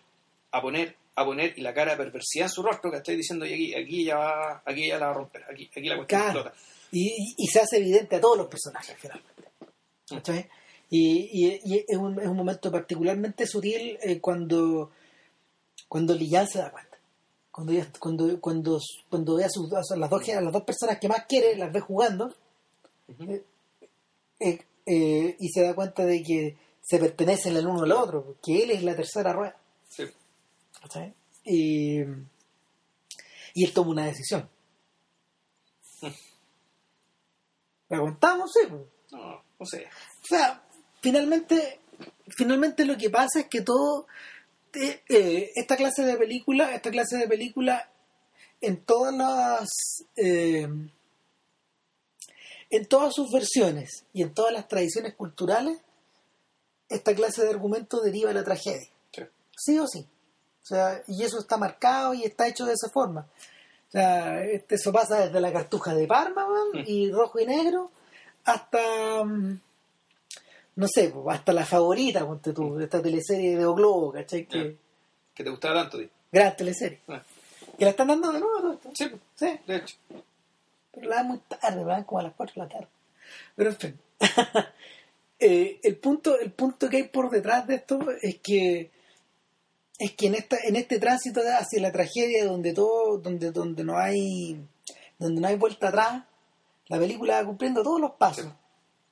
a 0.51 0.61
poner 0.61 0.95
a 1.17 1.23
poner 1.25 1.53
y 1.57 1.61
la 1.61 1.73
cara 1.73 1.91
de 1.91 1.97
perversidad 2.03 2.47
en 2.47 2.51
su 2.51 2.61
rostro 2.63 2.91
que 2.91 2.97
estoy 2.97 3.15
diciendo 3.15 3.45
y 3.45 3.53
aquí, 3.53 3.73
aquí 3.75 4.03
ya 4.05 4.17
va, 4.17 4.61
aquí 4.65 4.87
ya 4.87 4.97
la 4.99 5.05
va 5.07 5.11
a 5.11 5.15
romper, 5.15 5.43
aquí, 5.49 5.69
aquí 5.71 5.87
la 5.87 5.95
cuestión 5.95 6.21
Claro. 6.21 6.39
explota. 6.39 6.57
Y, 6.91 7.07
y- 7.07 7.35
y 7.37 7.47
se 7.47 7.59
hace 7.61 7.77
evidente 7.77 8.17
a 8.17 8.21
todos 8.21 8.37
los 8.37 8.47
personajes, 8.47 8.95
finalmente. 8.99 9.43
¿Cachai? 10.09 10.49
Y, 10.89 11.29
y- 11.31 11.61
y 11.63 11.85
es, 11.87 11.97
un, 11.97 12.19
es 12.19 12.27
un 12.27 12.35
momento 12.35 12.69
particularmente 12.69 13.47
sutil 13.47 13.97
eh, 14.01 14.19
cuando, 14.19 14.91
cuando 15.87 16.13
Lian 16.13 16.47
se 16.49 16.59
da 16.59 16.69
cuenta. 16.71 16.97
Cuando, 17.49 17.71
ella- 17.71 17.87
cuando, 17.97 18.41
cuando, 18.41 18.79
cuando 19.09 19.35
ve 19.35 19.45
a, 19.45 19.49
sus, 19.49 19.71
a 19.73 19.95
las, 19.95 20.09
dos, 20.09 20.29
a 20.29 20.41
las 20.41 20.51
dos 20.53 20.63
personas 20.63 20.99
que 20.99 21.07
más 21.07 21.25
quiere, 21.27 21.55
las 21.55 21.71
ve 21.71 21.79
jugando, 21.79 22.33
Ujú. 23.07 23.31
eh, 23.31 23.43
eh, 24.39 25.37
y 25.39 25.49
se 25.49 25.61
da 25.63 25.73
cuenta 25.75 26.05
de 26.05 26.21
que 26.23 26.57
se 26.81 26.99
pertenecen 26.99 27.55
el 27.57 27.67
uno 27.67 27.83
al 27.83 27.91
otro, 27.91 28.35
que 28.43 28.63
él 28.63 28.71
es 28.71 28.83
la 28.83 28.95
tercera 28.95 29.33
rueda. 29.33 29.57
Sí. 29.89 30.03
¿cachai? 30.81 31.13
Y, 31.43 31.99
y 33.53 33.63
él 33.63 33.73
toma 33.73 33.91
una 33.91 34.05
decisión. 34.05 34.49
¿La 37.89 37.97
aguantamos? 37.97 38.51
Sí. 38.51 38.67
No, 39.11 39.43
no 39.59 39.65
sé. 39.65 39.85
O 39.85 40.27
sea, 40.27 40.63
finalmente, 41.01 41.79
finalmente 42.27 42.85
lo 42.85 42.97
que 42.97 43.09
pasa 43.09 43.41
es 43.41 43.47
que 43.47 43.61
todo, 43.61 44.07
eh, 44.73 45.01
eh, 45.09 45.51
esta 45.55 45.75
clase 45.75 46.03
de 46.03 46.17
película, 46.17 46.75
esta 46.75 46.91
clase 46.91 47.17
de 47.17 47.27
película, 47.27 47.89
en 48.61 48.83
todas 48.83 49.13
las, 49.13 49.69
eh, 50.15 50.67
en 52.69 52.85
todas 52.87 53.13
sus 53.13 53.31
versiones 53.31 54.05
y 54.13 54.21
en 54.23 54.33
todas 54.33 54.51
las 54.53 54.67
tradiciones 54.67 55.13
culturales, 55.15 55.77
esta 56.89 57.13
clase 57.15 57.43
de 57.43 57.49
argumento 57.49 58.01
deriva 58.01 58.29
de 58.29 58.35
la 58.35 58.43
tragedia, 58.43 58.87
Sí. 59.11 59.23
sí 59.57 59.79
o 59.79 59.87
sí. 59.87 60.05
O 60.63 60.65
sea, 60.67 61.01
y 61.07 61.23
eso 61.23 61.39
está 61.39 61.57
marcado 61.57 62.13
y 62.13 62.23
está 62.23 62.47
hecho 62.47 62.65
de 62.65 62.73
esa 62.73 62.89
forma. 62.89 63.27
O 63.87 63.91
sea, 63.91 64.43
este, 64.43 64.75
eso 64.75 64.91
pasa 64.91 65.25
desde 65.25 65.39
la 65.39 65.53
cartuja 65.53 65.93
de 65.93 66.07
Parma, 66.07 66.47
man, 66.47 66.81
Mm. 66.81 66.83
y 66.87 67.11
rojo 67.11 67.39
y 67.39 67.45
negro, 67.45 67.91
hasta, 68.43 69.23
mm, 69.23 69.59
no 70.75 70.87
sé, 70.87 71.13
hasta 71.29 71.53
la 71.53 71.65
favorita, 71.65 72.25
ponte 72.25 72.51
tú, 72.51 72.79
esta 72.79 73.01
teleserie 73.01 73.57
de 73.57 73.65
O 73.65 73.73
Globo, 73.75 74.11
¿cachai? 74.11 74.45
Que, 74.47 74.57
Ya. 74.71 74.75
Que 75.35 75.43
te 75.43 75.49
gustaba 75.49 75.81
tanto, 75.81 75.97
tío. 75.99 76.09
Gran 76.31 76.55
teleserie. 76.55 76.99
Ah, 77.07 77.21
Que 77.77 77.83
la 77.85 77.91
están 77.91 78.07
dando 78.07 78.31
de 78.31 78.39
nuevo, 78.39 78.59
todo 78.59 78.73
esto. 78.73 78.89
Sí, 78.95 79.11
Sí, 79.35 79.59
de 79.67 79.75
hecho. 79.77 79.95
Pero 80.95 81.09
la 81.09 81.23
muy 81.23 81.39
tarde, 81.39 81.83
la 81.83 81.93
dan 81.93 82.03
como 82.05 82.19
a 82.19 82.23
las 82.23 82.33
4 82.33 82.53
de 82.55 82.61
la 82.61 82.73
tarde. 82.73 82.87
Pero 83.55 83.69
en 83.69 83.75
fin. 83.75 83.99
Eh, 85.37 85.81
el, 85.83 85.97
punto, 85.97 86.39
el 86.39 86.53
punto 86.53 86.89
que 86.89 86.95
hay 86.95 87.03
por 87.09 87.29
detrás 87.29 87.67
de 87.67 87.75
esto 87.75 87.99
es 88.21 88.39
que 88.39 88.89
es 89.99 90.13
que 90.13 90.27
en 90.27 90.35
esta 90.35 90.55
en 90.63 90.77
este 90.77 90.97
tránsito 90.97 91.41
hacia 91.41 91.81
la 91.81 91.91
tragedia 91.91 92.45
donde 92.45 92.73
todo 92.73 93.17
donde 93.17 93.51
donde 93.51 93.83
no 93.83 93.97
hay 93.97 94.57
donde 95.19 95.41
no 95.41 95.47
hay 95.49 95.57
vuelta 95.57 95.89
atrás 95.89 96.23
la 96.87 96.97
película 96.97 97.41
va 97.41 97.45
cumpliendo 97.45 97.83
todos 97.83 97.99
los 97.99 98.11
pasos 98.11 98.45
Sí. 98.45 98.51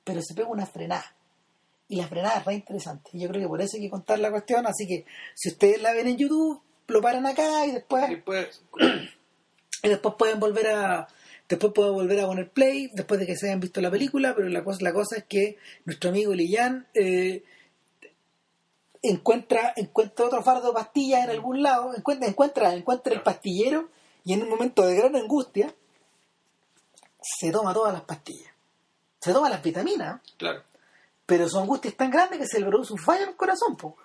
pero 0.02 0.22
se 0.22 0.34
pega 0.34 0.48
una 0.48 0.64
frenada 0.64 1.14
y 1.88 1.96
la 1.96 2.08
frenada 2.08 2.38
es 2.38 2.44
re 2.46 2.54
interesante 2.54 3.10
yo 3.12 3.28
creo 3.28 3.42
que 3.42 3.48
por 3.48 3.60
eso 3.60 3.76
hay 3.76 3.82
que 3.82 3.90
contar 3.90 4.18
la 4.18 4.30
cuestión 4.30 4.66
así 4.66 4.86
que 4.86 5.04
si 5.34 5.50
ustedes 5.50 5.82
la 5.82 5.92
ven 5.92 6.08
en 6.08 6.16
YouTube 6.16 6.62
lo 6.86 7.00
paran 7.02 7.26
acá 7.26 7.66
y 7.66 7.72
después 7.72 8.10
Y 8.10 8.14
después, 8.14 8.62
y 9.82 9.88
después 9.88 10.14
pueden 10.18 10.40
volver 10.40 10.68
a 10.68 11.08
después 11.48 11.72
pueden 11.74 11.94
volver 11.94 12.20
a 12.20 12.26
poner 12.26 12.50
play 12.50 12.90
después 12.94 13.20
de 13.20 13.26
que 13.26 13.36
se 13.36 13.46
hayan 13.46 13.60
visto 13.60 13.80
la 13.80 13.90
película 13.90 14.34
pero 14.34 14.48
la 14.48 14.64
cosa 14.64 14.78
la 14.82 14.92
cosa 14.92 15.16
es 15.16 15.24
que 15.24 15.58
nuestro 15.84 16.10
amigo 16.10 16.32
Liyan 16.34 16.86
eh, 16.94 17.44
encuentra 19.02 19.74
encuentra 19.76 20.26
otro 20.26 20.42
fardo 20.42 20.68
de 20.68 20.74
pastillas 20.74 21.24
en 21.24 21.30
algún 21.30 21.62
lado 21.62 21.94
encuentra 21.94 22.28
encuentra 22.28 22.74
encuentra 22.74 23.12
el 23.12 23.22
pastillero 23.22 23.90
y 24.24 24.32
en 24.32 24.42
un 24.42 24.48
momento 24.48 24.86
de 24.86 24.96
gran 24.96 25.14
angustia 25.16 25.74
se 27.20 27.50
toma 27.50 27.74
todas 27.74 27.92
las 27.92 28.02
pastillas 28.02 28.52
se 29.20 29.32
toma 29.32 29.50
las 29.50 29.62
vitaminas 29.62 30.20
claro. 30.38 30.62
pero 31.26 31.48
su 31.48 31.58
angustia 31.58 31.90
es 31.90 31.96
tan 31.96 32.10
grande 32.10 32.38
que 32.38 32.46
se 32.46 32.60
le 32.60 32.66
produce 32.66 32.94
un 32.94 32.98
fallo 32.98 33.24
en 33.24 33.30
el 33.30 33.36
corazón 33.36 33.76
po. 33.76 33.96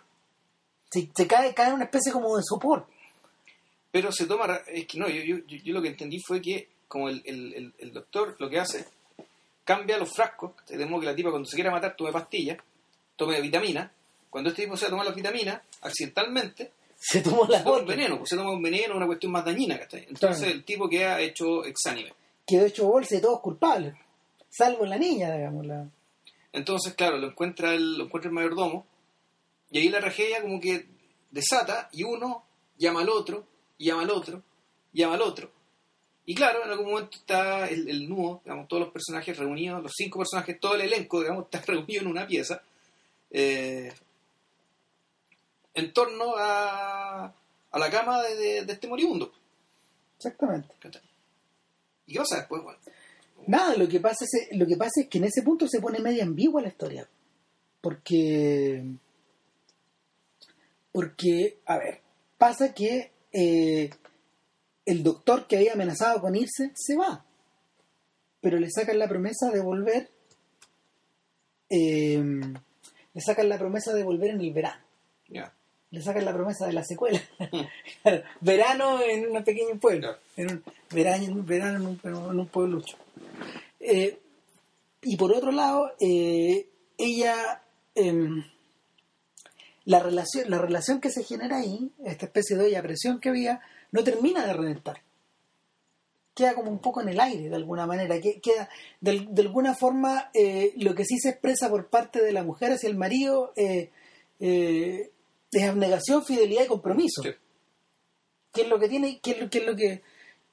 se, 0.90 1.10
se 1.16 1.28
cae 1.28 1.54
cae 1.54 1.70
en 1.70 1.76
una 1.76 1.86
especie 1.86 2.12
como 2.12 2.36
de 2.36 2.44
sopor 2.44 2.86
Pero 3.92 4.12
se 4.12 4.28
toma. 4.28 4.62
Es 4.68 4.86
que 4.86 5.00
no, 5.00 5.08
yo, 5.08 5.24
yo, 5.24 5.38
yo, 5.48 5.58
yo 5.64 5.74
lo 5.74 5.82
que 5.82 5.88
entendí 5.88 6.20
fue 6.20 6.42
que, 6.42 6.70
como 6.90 7.08
el, 7.08 7.22
el, 7.26 7.74
el, 7.78 7.94
doctor 7.94 8.36
lo 8.40 8.50
que 8.50 8.60
hace, 8.60 8.86
cambia 9.64 9.98
los 9.98 10.14
frascos. 10.14 10.52
De 10.68 10.86
modo 10.86 11.00
que 11.00 11.06
la 11.06 11.16
tipa, 11.16 11.30
cuando 11.30 11.48
se 11.48 11.56
quiera 11.56 11.72
matar, 11.72 11.96
tome 11.96 12.12
pastillas, 12.12 12.58
tome 13.16 13.40
vitamina. 13.40 13.90
Cuando 14.30 14.50
este 14.50 14.64
tipo 14.64 14.76
se 14.76 14.84
va 14.86 14.88
a 14.88 14.92
tomar 14.92 15.06
las 15.06 15.16
vitaminas, 15.16 15.62
accidentalmente, 15.82 16.74
se 16.98 17.22
tomó 17.22 17.46
se 17.46 17.54
la 17.54 17.64
toma 17.64 17.78
un 17.78 17.86
veneno, 17.86 18.18
pues 18.18 18.30
se 18.30 18.36
toma 18.36 18.52
un 18.52 18.62
veneno, 18.62 18.98
una 18.98 19.06
cuestión 19.06 19.32
más 19.32 19.46
dañina. 19.46 19.76
Entonces 19.76 20.40
Claro. 20.40 20.52
el 20.52 20.64
tipo 20.66 20.90
queda 20.90 21.22
hecho 21.22 21.64
exánime. 21.64 22.14
quedó 22.46 22.66
hecho 22.66 22.88
bolsa 22.88 23.16
y 23.16 23.22
todos 23.22 23.40
culpables, 23.40 23.94
salvo 24.50 24.86
la 24.86 24.98
niña, 24.98 25.34
digamos. 25.36 25.66
La... 25.66 25.88
Entonces, 26.52 26.94
claro, 26.96 27.18
lo 27.18 27.28
encuentra 27.28 27.74
el, 27.74 27.98
lo 27.98 28.06
encuentra 28.06 28.30
el 28.30 28.36
mayordomo, 28.36 28.86
y 29.72 29.78
ahí 29.80 29.90
la 29.90 30.00
tragedia 30.00 30.42
como 30.42 30.60
que 30.60 30.88
desata, 31.32 31.90
y 31.92 32.04
uno 32.04 32.44
llama 32.78 33.02
al 33.02 33.10
otro, 33.10 33.46
llama 33.78 34.02
al 34.02 34.10
otro, 34.10 34.42
llama 34.94 35.14
al 35.16 35.22
otro. 35.22 35.52
Y 36.30 36.36
claro, 36.36 36.64
en 36.64 36.70
algún 36.70 36.92
momento 36.92 37.18
está 37.18 37.68
el, 37.68 37.90
el 37.90 38.08
nudo, 38.08 38.42
digamos, 38.44 38.68
todos 38.68 38.84
los 38.84 38.92
personajes 38.94 39.36
reunidos, 39.36 39.82
los 39.82 39.94
cinco 39.96 40.20
personajes, 40.20 40.60
todo 40.60 40.76
el 40.76 40.82
elenco, 40.82 41.22
digamos, 41.22 41.46
está 41.46 41.60
reunido 41.66 42.02
en 42.04 42.08
una 42.08 42.28
pieza, 42.28 42.62
eh, 43.32 43.92
en 45.74 45.92
torno 45.92 46.36
a, 46.38 47.34
a 47.72 47.80
la 47.80 47.90
cama 47.90 48.22
de, 48.22 48.36
de- 48.36 48.66
de 48.66 48.74
este 48.74 48.88
moribundo. 48.88 49.34
Exactamente. 50.18 50.70
¿Y 52.06 52.14
qué 52.14 52.20
pasa 52.20 52.38
después? 52.38 52.62
Bueno, 52.62 52.78
Nada, 53.48 53.76
lo 53.76 53.88
que, 53.88 54.00
pasa 54.00 54.26
es, 54.26 54.56
lo 54.56 54.68
que 54.68 54.78
pasa 54.78 55.02
es 55.02 55.08
que 55.08 55.18
en 55.18 55.24
ese 55.24 55.42
punto 55.42 55.68
se 55.68 55.82
pone 55.82 55.98
media 55.98 56.24
ambigua 56.26 56.62
la 56.62 56.68
historia. 56.68 57.08
Porque. 57.82 58.84
Porque, 60.92 61.58
a 61.66 61.78
ver, 61.80 62.02
pasa 62.38 62.74
que 62.74 63.12
eh, 63.32 63.90
el 64.90 65.04
doctor 65.04 65.46
que 65.46 65.58
había 65.58 65.74
amenazado 65.74 66.20
con 66.20 66.36
irse 66.36 66.72
se 66.74 66.96
va. 66.98 67.24
Pero 68.42 68.58
le 68.58 68.70
sacan 68.72 68.98
la 68.98 69.08
promesa 69.08 69.52
de 69.52 69.62
volver. 69.62 70.10
eh, 71.70 72.24
le 73.14 73.22
sacan 73.22 73.50
la 73.50 73.60
promesa 73.60 73.94
de 73.94 74.04
volver 74.04 74.32
en 74.32 74.42
el 74.42 74.52
verano. 74.52 74.82
le 75.92 76.02
sacan 76.02 76.26
la 76.26 76.34
promesa 76.34 76.66
de 76.66 76.74
la 76.74 76.84
secuela. 76.84 77.22
Claro, 78.02 78.24
verano 78.42 79.02
en 79.04 79.30
un 79.30 79.44
pequeño 79.44 79.80
pueblo. 79.80 80.18
En 80.36 80.52
un, 80.52 80.64
verano, 80.92 81.24
en 81.24 81.34
un, 81.34 81.46
verano 81.46 81.78
en 81.78 81.86
un, 81.86 82.00
en 82.32 82.40
un 82.40 82.48
pueblucho. 82.48 82.98
Eh, 83.80 84.18
y 85.04 85.18
por 85.18 85.32
otro 85.34 85.52
lado, 85.52 85.92
eh, 86.00 86.68
ella. 86.98 87.62
em, 87.94 88.44
la, 89.86 90.00
relación, 90.00 90.50
la 90.50 90.60
relación 90.60 91.00
que 91.02 91.10
se 91.10 91.24
genera 91.24 91.58
ahí, 91.58 91.92
esta 92.06 92.26
especie 92.28 92.56
de 92.56 92.66
olla 92.66 92.82
presión 92.82 93.20
que 93.20 93.30
había, 93.30 93.62
no 93.92 94.04
termina 94.04 94.46
de 94.46 94.54
reventar. 94.54 95.02
Queda 96.34 96.54
como 96.54 96.72
un 96.72 96.80
poco 96.80 97.02
en 97.02 97.10
el 97.10 97.20
aire, 97.20 97.50
de 97.50 97.56
alguna 97.56 97.86
manera. 97.86 98.20
Que, 98.22 98.40
queda, 98.40 98.70
de, 99.02 99.28
de 99.30 99.42
alguna 99.42 99.76
forma, 99.76 100.30
eh, 100.34 100.74
lo 100.78 100.96
que 100.96 101.06
sí 101.06 101.18
se 101.20 101.30
expresa 101.30 101.70
por 101.70 101.90
parte 101.90 102.24
de 102.24 102.32
la 102.32 102.44
mujer 102.44 102.72
hacia 102.72 102.90
el 102.90 102.96
marido 102.96 103.52
eh, 103.56 103.92
eh, 104.40 105.12
es 105.52 105.64
abnegación, 105.64 106.24
fidelidad 106.24 106.64
y 106.64 106.68
compromiso. 106.68 107.24
Sí. 107.24 107.32
Que 108.54 108.62
es 108.62 108.68
lo 108.68 108.80
que 108.80 108.88
tiene, 108.88 109.20
que 109.20 109.32
es 109.32 109.42
lo, 109.42 109.50
que 109.50 109.58
es 109.58 109.66
lo 109.66 109.76
que 109.76 110.02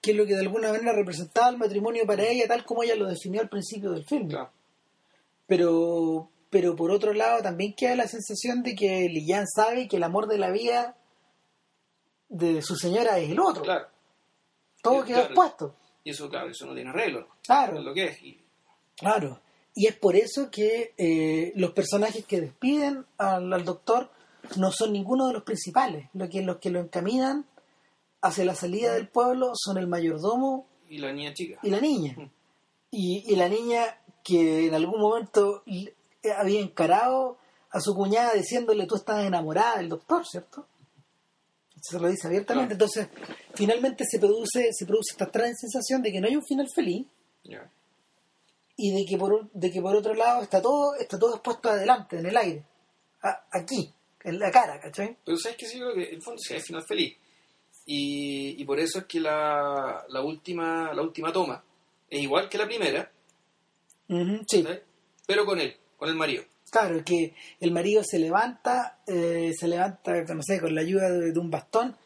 que 0.00 0.12
es 0.12 0.16
lo 0.16 0.26
que 0.26 0.34
de 0.34 0.42
alguna 0.42 0.70
manera 0.70 0.92
representaba 0.92 1.48
el 1.48 1.58
matrimonio 1.58 2.06
para 2.06 2.24
ella, 2.24 2.46
tal 2.46 2.64
como 2.64 2.84
ella 2.84 2.94
lo 2.94 3.08
definió 3.08 3.40
al 3.40 3.48
principio 3.48 3.90
del 3.90 4.04
film. 4.04 4.28
Claro. 4.28 4.50
Pero, 5.48 6.30
pero 6.48 6.76
por 6.76 6.92
otro 6.92 7.12
lado 7.12 7.42
también 7.42 7.74
queda 7.74 7.96
la 7.96 8.06
sensación 8.06 8.62
de 8.62 8.76
que 8.76 9.08
Lian 9.08 9.46
sabe 9.46 9.88
que 9.88 9.96
el 9.96 10.04
amor 10.04 10.28
de 10.28 10.38
la 10.38 10.50
vida 10.50 10.96
de 12.28 12.62
su 12.62 12.76
señora 12.76 13.18
es 13.18 13.30
el 13.30 13.40
otro. 13.40 13.62
Claro. 13.62 13.86
Todo 14.82 15.04
claro. 15.04 15.24
expuesto. 15.24 15.74
Y 16.04 16.10
eso, 16.10 16.28
claro, 16.28 16.50
eso 16.50 16.66
no 16.66 16.74
tiene 16.74 16.90
arreglo. 16.90 17.28
Claro. 17.44 17.78
Es 17.78 17.84
lo 17.84 17.94
que 17.94 18.04
es. 18.04 18.22
Y, 18.22 18.40
Claro. 18.96 19.40
Y 19.74 19.86
es 19.86 19.96
por 19.96 20.16
eso 20.16 20.50
que 20.50 20.94
eh, 20.96 21.52
los 21.56 21.72
personajes 21.72 22.24
que 22.24 22.40
despiden 22.40 23.04
al, 23.18 23.52
al 23.52 23.64
doctor 23.64 24.10
no 24.56 24.72
son 24.72 24.92
ninguno 24.92 25.26
de 25.26 25.34
los 25.34 25.42
principales. 25.42 26.08
Lo 26.14 26.28
que, 26.28 26.42
los 26.42 26.56
que 26.56 26.70
lo 26.70 26.80
encaminan 26.80 27.44
hacia 28.22 28.44
la 28.44 28.54
salida 28.54 28.94
del 28.94 29.08
pueblo 29.08 29.52
son 29.54 29.76
el 29.76 29.86
mayordomo 29.86 30.66
y 30.88 30.98
la 30.98 31.12
niña 31.12 31.34
chica. 31.34 31.58
y 31.62 31.70
la 31.70 31.80
niña. 31.80 32.14
Mm. 32.16 32.30
Y, 32.90 33.24
y 33.32 33.36
la 33.36 33.48
niña 33.48 34.00
que 34.24 34.66
en 34.66 34.74
algún 34.74 35.00
momento 35.00 35.62
había 36.38 36.60
encarado 36.60 37.36
a 37.70 37.80
su 37.80 37.94
cuñada 37.94 38.32
diciéndole 38.32 38.86
tú 38.86 38.94
estás 38.96 39.24
enamorada 39.24 39.78
del 39.78 39.90
doctor, 39.90 40.26
¿cierto? 40.26 40.66
Se 41.80 41.98
lo 42.00 42.08
dice 42.08 42.26
abiertamente. 42.26 42.72
Entonces, 42.74 43.08
finalmente 43.54 44.04
se 44.10 44.18
produce, 44.18 44.72
se 44.72 44.86
produce 44.86 45.12
esta 45.12 45.24
extraña 45.24 45.54
sensación 45.54 46.02
de 46.02 46.10
que 46.12 46.20
no 46.20 46.26
hay 46.26 46.36
un 46.36 46.44
final 46.44 46.66
feliz 46.74 47.06
y 48.76 48.92
de 48.92 49.04
que 49.08 49.16
por, 49.16 49.50
de 49.52 49.70
que 49.70 49.80
por 49.80 49.94
otro 49.94 50.14
lado 50.14 50.42
está 50.42 50.60
todo, 50.60 50.94
está 50.96 51.18
todo 51.18 51.34
expuesto 51.34 51.68
adelante, 51.70 52.18
en 52.18 52.26
el 52.26 52.36
aire. 52.36 52.64
A- 53.22 53.46
aquí, 53.52 53.92
en 54.24 54.38
la 54.38 54.50
cara, 54.50 54.80
¿cachai? 54.80 55.16
Pero 55.24 55.36
sabes 55.38 55.56
que 55.58 55.66
sí, 55.66 55.78
yo 55.78 55.92
creo 55.92 55.94
que 56.08 56.14
en 56.14 56.22
fondo 56.22 56.38
sí 56.40 56.54
hay 56.54 56.60
final 56.60 56.82
feliz. 56.86 57.16
Y, 57.86 58.60
y 58.60 58.64
por 58.64 58.80
eso 58.80 58.98
es 59.00 59.04
que 59.04 59.20
la, 59.20 60.04
la, 60.08 60.20
última, 60.22 60.92
la 60.92 61.02
última 61.02 61.32
toma 61.32 61.62
es 62.10 62.20
igual 62.20 62.48
que 62.48 62.58
la 62.58 62.66
primera. 62.66 63.10
¿sí? 64.48 64.62
pero 65.26 65.44
con 65.46 65.60
él, 65.60 65.76
con 65.96 66.08
el 66.08 66.14
marido. 66.16 66.44
Claro, 66.70 67.04
que 67.04 67.34
el 67.60 67.70
marido 67.70 68.02
se 68.04 68.18
levanta, 68.18 68.98
eh, 69.06 69.52
se 69.58 69.68
levanta, 69.68 70.12
no 70.34 70.42
sé, 70.42 70.60
con 70.60 70.74
la 70.74 70.80
ayuda 70.80 71.10
de, 71.10 71.32
de 71.32 71.38
un 71.38 71.50
bastón 71.50 71.96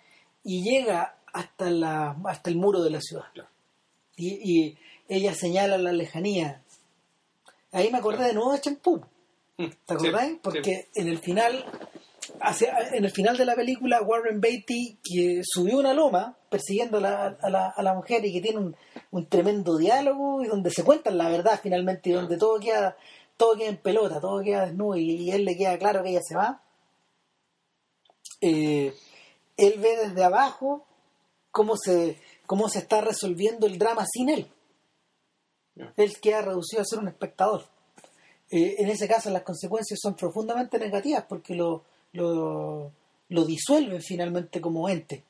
y 0.44 0.62
llega 0.62 1.16
hasta, 1.32 1.70
la, 1.70 2.16
hasta 2.26 2.50
el 2.50 2.56
muro 2.56 2.82
de 2.82 2.90
la 2.90 3.00
ciudad. 3.00 3.24
Claro. 3.32 3.48
Y, 4.16 4.28
y 4.42 4.78
ella 5.08 5.34
señala 5.34 5.78
la 5.78 5.92
lejanía. 5.92 6.62
Ahí 7.72 7.90
me 7.90 7.98
acordé 7.98 8.26
de 8.26 8.34
nuevo 8.34 8.52
de 8.52 8.61
champú. 8.61 9.00
¿Te 9.56 9.94
acordáis? 9.94 10.32
Sí, 10.32 10.40
Porque 10.42 10.88
en 10.94 11.08
el 11.08 11.18
final, 11.18 11.64
en 12.92 13.04
el 13.04 13.11
final 13.11 13.36
de 13.36 13.44
la 13.44 13.54
película, 13.54 14.02
Warren 14.02 14.40
Beatty, 14.40 14.98
que 15.02 15.42
subió 15.44 15.78
una 15.78 15.92
loma 15.92 16.36
persiguiendo 16.48 16.98
a 16.98 17.00
la, 17.00 17.38
a 17.40 17.50
la, 17.50 17.68
a 17.68 17.82
la 17.82 17.94
mujer 17.94 18.24
y 18.24 18.32
que 18.32 18.40
tiene 18.40 18.58
un, 18.58 18.76
un 19.11 19.26
tremendo 19.26 19.76
diálogo 19.76 20.42
y 20.42 20.46
donde 20.46 20.70
se 20.70 20.84
cuentan 20.84 21.18
la 21.18 21.28
verdad 21.28 21.61
finalmente 21.62 22.11
y 22.11 22.12
donde 22.12 22.38
todo 22.38 22.58
queda, 22.58 22.96
todo 23.41 23.57
queda 23.57 23.70
en 23.70 23.78
pelota, 23.78 24.20
todo 24.20 24.43
queda 24.43 24.66
desnudo 24.66 24.97
y, 24.99 25.30
él 25.30 25.47
le 25.47 25.57
queda 25.57 25.78
claro 25.78 26.03
que 26.03 26.11
ella 26.11 26.20
se 26.22 26.36
va. 26.36 26.62
Eh, 28.43 28.95
él 29.57 29.74
ve 29.78 29.97
desde 29.97 30.22
abajo 30.22 30.84
cómo 31.51 31.74
se, 31.78 32.20
cómo 32.45 32.68
se 32.68 32.80
está 32.80 33.01
resolviendo 33.01 33.66
el 33.66 33.78
drama 33.78 34.05
sin 34.05 34.28
él. 34.28 34.53
Él 35.97 36.20
queda 36.20 36.43
reducido 36.43 36.82
a 36.82 36.84
ser 36.84 36.99
un 36.99 37.09
espectador. 37.09 37.64
Eh, 38.51 38.74
en 38.76 38.91
ese 38.91 39.09
caso 39.09 39.30
las 39.30 39.43
consecuencias 39.43 39.99
son 40.03 40.16
profundamente 40.16 40.78
negativas 40.78 41.24
porque 41.26 41.55
lo, 41.55 41.84
lo, 42.12 42.93
lo 43.30 43.45
disuelven 43.47 44.03
finalmente 44.03 44.61
como 44.61 44.86
ente. 44.86 45.24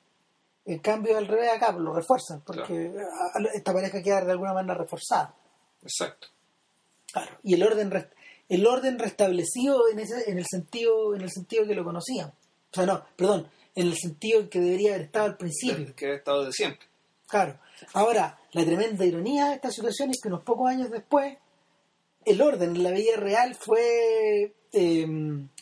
En 0.65 0.81
cambio, 0.81 1.17
al 1.17 1.29
revés 1.29 1.53
acá 1.53 1.71
lo 1.71 1.95
refuerzan 1.95 2.41
porque 2.41 2.93
esta 3.55 3.73
pareja 3.73 4.03
queda 4.03 4.25
de 4.25 4.33
alguna 4.33 4.53
manera 4.53 4.75
reforzada. 4.75 5.33
Exacto. 5.83 6.27
Claro. 7.13 7.39
Y 7.43 7.55
el 7.55 7.63
orden 7.63 8.09
el 8.49 8.67
orden 8.67 8.99
restablecido 8.99 9.89
en 9.93 9.99
ese 10.01 10.31
en 10.31 10.39
el 10.39 10.47
sentido 10.49 11.15
en 11.15 11.23
el 11.23 11.31
sentido 11.31 11.67
que 11.67 11.75
lo 11.75 11.85
conocían. 11.85 12.29
O 12.29 12.75
sea, 12.75 12.87
no, 12.87 13.05
perdón, 13.17 13.49
en 13.75 13.87
el 13.89 13.97
sentido 13.97 14.49
que 14.49 14.61
debería 14.61 14.91
haber 14.91 15.03
estado 15.07 15.27
al 15.27 15.37
principio. 15.37 15.95
Que 15.95 16.07
ha 16.13 16.15
estado 16.15 16.45
de 16.45 16.53
siempre. 16.53 16.87
Claro. 17.29 17.59
Ahora, 17.93 18.39
la 18.53 18.65
tremenda 18.65 19.05
ironía 19.05 19.49
de 19.49 19.55
esta 19.55 19.71
situación 19.71 20.11
es 20.11 20.21
que 20.21 20.29
unos 20.29 20.43
pocos 20.43 20.69
años 20.69 20.91
después, 20.91 21.37
el 22.25 22.43
orden 22.43 22.75
en 22.77 22.83
la 22.83 22.91
vida 22.91 23.17
real 23.17 23.55
fue 23.55 24.53
eh, 24.73 25.07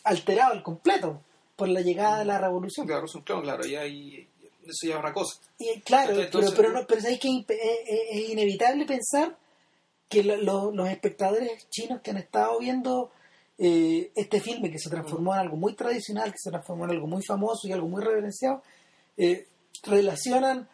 alterado 0.03 0.53
al 0.53 0.63
completo 0.63 1.21
por 1.55 1.69
la 1.69 1.81
llegada 1.81 2.19
de 2.19 2.25
la 2.25 2.37
revolución. 2.39 2.85
Claro, 2.87 3.05
claro, 3.23 3.41
claro, 3.43 3.65
ya 3.65 3.81
hay, 3.81 4.27
eso 4.63 4.87
ya 4.87 4.93
es 4.93 4.97
otra 4.97 5.13
cosa. 5.13 5.35
Y 5.57 5.79
claro, 5.81 6.19
Entonces- 6.19 6.51
pero, 6.55 6.69
pero, 6.69 6.79
no, 6.81 6.87
pero 6.87 7.01
¿sabéis 7.01 7.19
que 7.19 7.27
es, 7.27 7.33
impe- 7.35 7.57
es- 7.61 7.87
es- 7.87 8.23
es 8.23 8.29
inevitable 8.29 8.85
pensar 8.85 9.37
que 10.09 10.23
lo- 10.23 10.37
lo- 10.37 10.71
los 10.71 10.89
espectadores 10.89 11.69
chinos 11.69 12.01
que 12.01 12.11
han 12.11 12.17
estado 12.17 12.57
viendo 12.59 13.11
eh, 13.61 14.11
este 14.15 14.39
filme 14.39 14.71
que 14.71 14.79
se 14.79 14.89
transformó 14.89 15.33
en 15.33 15.41
algo 15.41 15.57
muy 15.57 15.73
tradicional, 15.73 16.31
que 16.31 16.37
se 16.41 16.49
transformó 16.49 16.85
en 16.85 16.91
algo 16.91 17.07
muy 17.07 17.21
famoso 17.23 17.67
y 17.67 17.71
algo 17.73 17.87
muy 17.89 18.01
reverenciado, 18.01 18.63
eh, 19.17 19.47
relacionan 19.83 20.67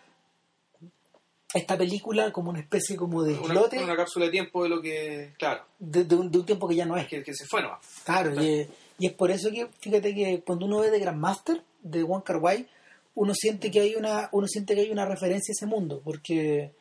esta 1.54 1.78
película 1.78 2.32
como 2.32 2.50
una 2.50 2.60
especie 2.60 2.96
como 2.98 3.24
de 3.24 3.34
Una, 3.34 3.42
islote 3.54 3.84
una 3.84 3.96
cápsula 3.96 4.26
de 4.26 4.32
tiempo 4.32 4.64
de 4.64 4.70
lo 4.70 4.82
que, 4.82 5.34
claro, 5.38 5.64
de, 5.80 6.04
de 6.04 6.16
un, 6.16 6.30
de 6.32 6.38
un 6.40 6.46
tiempo 6.46 6.68
que 6.68 6.76
ya 6.76 6.86
no 6.86 6.98
es. 6.98 7.08
que, 7.08 7.24
que 7.24 7.34
se 7.34 7.46
fue 7.46 7.62
nomás. 7.62 7.80
Claro, 8.04 8.42
y, 8.42 8.60
es- 8.62 8.70
y 9.00 9.08
es 9.08 9.14
por 9.14 9.32
eso 9.32 9.50
que, 9.52 9.68
fíjate 9.80 10.14
que 10.14 10.42
cuando 10.46 10.66
uno 10.66 10.80
ve 10.80 10.90
The 10.90 11.00
Grandmaster 11.00 11.62
de 11.82 12.04
Wong 12.04 12.24
Kar 12.24 12.38
Wai, 12.38 12.68
uno 13.16 13.34
siente 13.34 13.72
que 13.72 13.80
hay 13.80 13.96
una, 13.96 14.30
uno 14.34 14.48
siente 14.48 14.76
que 14.76 14.82
hay 14.82 14.92
una 14.92 15.06
referencia 15.06 15.52
a 15.52 15.56
ese 15.58 15.66
mundo, 15.66 16.02
porque, 16.04 16.72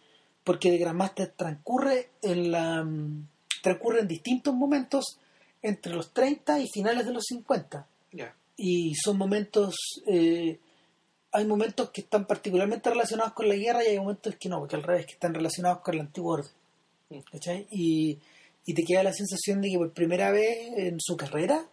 porque 0.45 0.71
The 0.71 0.79
Grandmaster 0.79 1.33
transcurre 1.37 2.11
en 2.23 2.53
la, 2.53 2.85
mm, 2.85 3.29
transcurre 3.63 4.01
en 4.01 4.09
distintos 4.09 4.55
momentos 4.55 5.19
entre 5.63 5.95
los 5.95 6.13
30 6.13 6.61
y 6.61 6.69
finales 6.69 7.07
de 7.07 7.13
los 7.13 7.25
50 7.25 7.87
Ya. 8.13 8.35
y 8.57 8.95
son 8.95 9.17
momentos 9.17 9.75
eh, 10.07 10.59
hay 11.33 11.47
momentos 11.47 11.91
que 11.91 12.03
están 12.03 12.27
particularmente 12.27 12.91
relacionados 12.91 13.33
con 13.33 13.49
la 13.49 13.57
guerra 13.57 13.83
y 13.83 13.89
hay 13.89 13.99
momentos 13.99 14.37
que 14.39 14.49
no, 14.49 14.61
porque 14.61 14.77
al 14.77 14.85
revés, 14.85 15.05
que 15.07 15.15
están 15.15 15.35
relacionados 15.35 15.81
con 15.81 15.95
el 15.95 16.03
antiguo 16.03 16.35
orden. 16.35 16.53
Mm. 17.11 17.19
¿Cachai? 17.33 17.67
Y, 17.73 18.19
y 18.65 18.73
te 18.75 18.85
queda 18.85 19.03
la 19.03 19.13
sensación 19.13 19.61
de 19.61 19.69
que 19.71 19.77
por 19.79 19.93
primera 19.93 20.31
vez 20.31 20.57
en 20.77 21.01
su 21.01 21.17
carrera, 21.17 21.67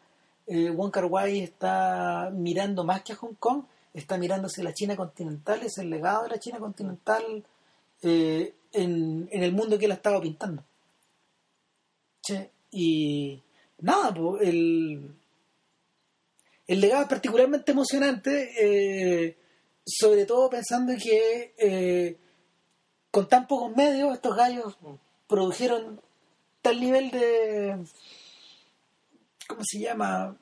eh, 0.47 0.72
Wong 0.72 0.89
Kar 0.91 1.05
Wai 1.05 1.41
está 1.41 2.32
mirando 2.34 2.84
más 2.84 3.03
que 3.03 3.13
a 3.13 3.17
Hong 3.17 3.36
Kong, 3.36 3.63
está 3.93 4.17
mirándose 4.17 4.63
la 4.63 4.74
China 4.74 4.95
continental, 4.95 5.61
es 5.61 5.78
el 5.78 5.91
legado 5.91 6.24
de 6.24 6.30
la 6.30 6.39
China 6.39 6.57
continental 6.57 7.43
eh, 8.01 8.53
en, 8.73 9.27
en 9.31 9.43
el 9.43 9.51
mundo 9.51 9.77
que 9.77 9.85
él 9.85 9.91
ha 9.91 9.95
estado 9.95 10.21
pintando. 10.21 10.63
Y 12.71 13.41
nada, 13.79 14.13
pues, 14.13 14.47
el, 14.47 15.13
el 16.67 16.79
legado 16.81 17.03
es 17.03 17.09
particularmente 17.09 17.71
emocionante, 17.73 18.49
eh, 18.59 19.37
sobre 19.85 20.25
todo 20.25 20.49
pensando 20.49 20.93
que 21.01 21.53
eh, 21.57 22.17
con 23.09 23.27
tan 23.27 23.47
pocos 23.47 23.75
medios 23.75 24.13
estos 24.13 24.35
gallos 24.35 24.77
produjeron 25.27 25.99
tal 26.61 26.79
nivel 26.79 27.11
de... 27.11 27.83
¿Cómo 29.47 29.61
se 29.65 29.79
llama? 29.79 30.37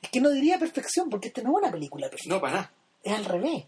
Es 0.00 0.10
que 0.10 0.20
no 0.20 0.30
diría 0.30 0.58
perfección, 0.58 1.10
porque 1.10 1.28
esta 1.28 1.42
no 1.42 1.50
es 1.50 1.62
una 1.62 1.72
película 1.72 2.08
perfecta, 2.08 2.34
No, 2.34 2.40
para 2.40 2.52
nada. 2.52 2.72
es 3.02 3.12
al 3.12 3.24
revés. 3.24 3.64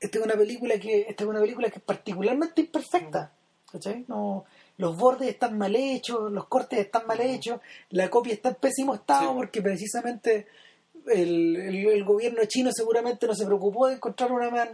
Esta 0.00 0.18
es 0.18 0.24
una 0.24 0.34
película 0.34 0.78
que, 0.78 1.00
esta 1.08 1.24
es 1.24 1.28
una 1.30 1.40
película 1.40 1.68
que 1.70 1.78
es 1.78 1.84
particularmente 1.84 2.60
imperfecta. 2.62 3.32
¿cachai? 3.70 4.04
No, 4.08 4.44
los 4.78 4.96
bordes 4.96 5.28
están 5.28 5.58
mal 5.58 5.74
hechos, 5.76 6.32
los 6.32 6.46
cortes 6.46 6.78
están 6.78 7.06
mal 7.06 7.20
hechos, 7.20 7.60
la 7.90 8.08
copia 8.08 8.32
está 8.32 8.48
en 8.50 8.54
pésimo 8.54 8.94
estado 8.94 9.30
Sí. 9.30 9.36
porque 9.36 9.60
precisamente 9.60 10.46
el, 11.06 11.54
el- 11.56 11.86
el 11.86 12.04
gobierno 12.04 12.40
chino 12.46 12.70
seguramente 12.72 13.26
no 13.26 13.34
se 13.34 13.44
preocupó 13.44 13.88
de 13.88 13.94
encontrar 13.96 14.32
una 14.32 14.50
más, 14.50 14.68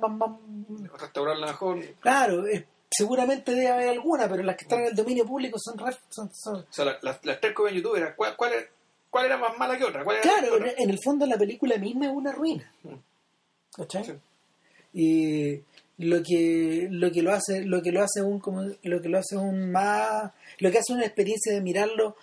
Restaurarla 1.00 1.46
mejor. 1.48 1.80
claro, 2.00 2.44
seguramente 2.90 3.52
debe 3.52 3.68
haber 3.68 3.88
alguna, 3.88 4.28
pero 4.28 4.42
las 4.44 4.56
que 4.56 4.62
están 4.62 4.80
en 4.80 4.86
el 4.86 4.94
dominio 4.94 5.24
público 5.26 5.58
son, 5.58 5.76
son, 6.10 6.30
son- 6.32 6.60
O 6.60 6.66
sea, 6.72 6.84
la- 6.84 6.98
la- 7.02 7.18
las 7.22 7.40
tres 7.40 7.52
que 7.54 7.62
ven 7.62 7.74
en 7.74 7.82
YouTube 7.82 7.96
era, 7.96 8.14
¿cuál, 8.14 8.36
cuál, 8.36 8.52
era, 8.52 8.66
¿cuál 9.10 9.26
era 9.26 9.36
más 9.38 9.58
mala 9.58 9.76
que 9.76 9.84
otra? 9.84 10.04
¿Cuál 10.04 10.18
era 10.18 10.22
claro, 10.22 10.54
otra? 10.54 10.72
en 10.76 10.90
el 10.90 10.98
fondo 11.02 11.26
la 11.26 11.36
película 11.36 11.76
misma 11.78 12.06
es 12.06 12.12
una 12.12 12.30
ruina. 12.30 12.72
Mm. 12.84 12.94
¿Cachai? 13.76 14.04
Sí. 14.04 14.12
Y 14.94 15.60
lo 15.98 16.22
que 16.22 16.88
lo 16.90 17.10
que 17.10 17.22
lo 17.22 17.32
hace 17.32 17.64
lo 17.64 17.82
que 17.82 17.92
lo 17.92 18.02
hace 18.02 18.22
un 18.22 18.38
como 18.38 18.62
lo 18.62 19.02
que 19.02 19.08
lo 19.08 19.18
hace 19.18 19.36
un 19.36 19.70
más 19.70 20.32
lo 20.58 20.70
que 20.70 20.78
hace 20.78 20.92
una 20.92 21.04
experiencia 21.04 21.52
de 21.52 21.60
mirarlo 21.60 22.16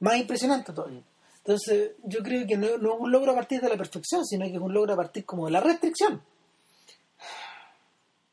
más 0.00 0.16
impresionante 0.16 0.72
todavía. 0.72 1.02
Entonces 1.38 1.92
yo 2.04 2.20
creo 2.22 2.46
que 2.46 2.56
no, 2.56 2.78
no 2.78 2.94
es 2.94 3.00
un 3.00 3.12
logro 3.12 3.32
a 3.32 3.36
partir 3.36 3.60
de 3.60 3.68
la 3.68 3.76
perfección 3.76 4.26
sino 4.26 4.44
que 4.46 4.54
es 4.54 4.60
un 4.60 4.74
logro 4.74 4.92
a 4.92 4.96
partir 4.96 5.24
como 5.24 5.46
de 5.46 5.52
la 5.52 5.60
restricción. 5.60 6.22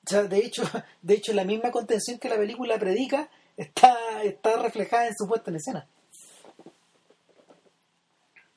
O 0.05 0.09
sea 0.09 0.23
de 0.23 0.38
hecho 0.38 0.63
de 1.01 1.13
hecho 1.13 1.34
la 1.34 1.43
misma 1.43 1.71
contención 1.71 2.17
que 2.19 2.30
la 2.30 2.38
película 2.38 2.80
predica 2.80 3.30
está 3.55 4.23
está 4.23 4.61
reflejada 4.61 5.07
en 5.07 5.15
su 5.15 5.28
puesta 5.28 5.51
en 5.51 5.57
escena. 5.57 5.88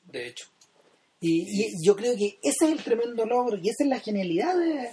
De 0.05 0.27
hecho. 0.27 0.47
Y, 1.19 1.45
y 1.47 1.85
yo 1.85 1.95
creo 1.95 2.15
que 2.17 2.39
ese 2.41 2.65
es 2.65 2.71
el 2.71 2.83
tremendo 2.83 3.25
logro 3.25 3.55
y 3.55 3.69
esa 3.69 3.83
es 3.83 3.89
la 3.89 3.99
genialidad 3.99 4.57
de, 4.57 4.89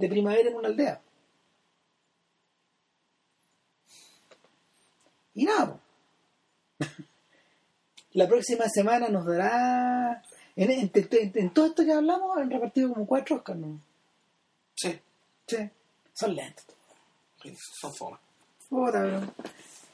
de 0.00 0.08
Primavera 0.08 0.48
en 0.50 0.56
una 0.56 0.68
aldea. 0.68 1.00
Y 5.34 5.44
nada. 5.44 5.78
La 8.12 8.26
próxima 8.28 8.64
semana 8.68 9.08
nos 9.08 9.24
dará. 9.26 10.22
En, 10.56 10.70
en- 10.70 10.90
en- 10.92 11.32
en 11.34 11.50
todo 11.54 11.66
esto 11.66 11.84
que 11.84 11.92
hablamos, 11.92 12.36
han 12.36 12.50
repartido 12.50 12.92
como 12.92 13.06
cuatro 13.06 13.36
Oscars, 13.36 13.58
¿no? 13.58 13.80
Sí, 14.74 14.98
Sí, 15.46 15.56
son 16.14 16.34
lentos. 16.34 16.64
son 17.80 17.92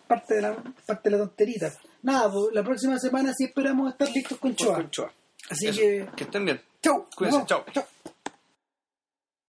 parte 0.09 0.35
de 0.35 0.43
la, 0.43 0.55
parte 0.87 1.11
de 1.11 1.17
la 1.17 1.25
tonterita. 1.25 1.73
Nada, 2.03 2.31
pues, 2.33 2.47
la 2.53 2.63
próxima 2.63 2.99
semana 2.99 3.33
sí 3.37 3.45
esperamos 3.45 3.93
estar 3.93 4.09
listos 4.11 4.39
con 4.39 4.55
Choa. 4.57 4.89
Así 5.51 5.69
Eso. 5.69 5.81
que. 5.81 6.09
Que 6.17 6.25
estén 6.25 6.45
bien. 6.45 6.61
Chau. 6.83 7.07
Cuídense, 7.17 7.47
chau. 7.47 7.65
Chau. 7.73 7.85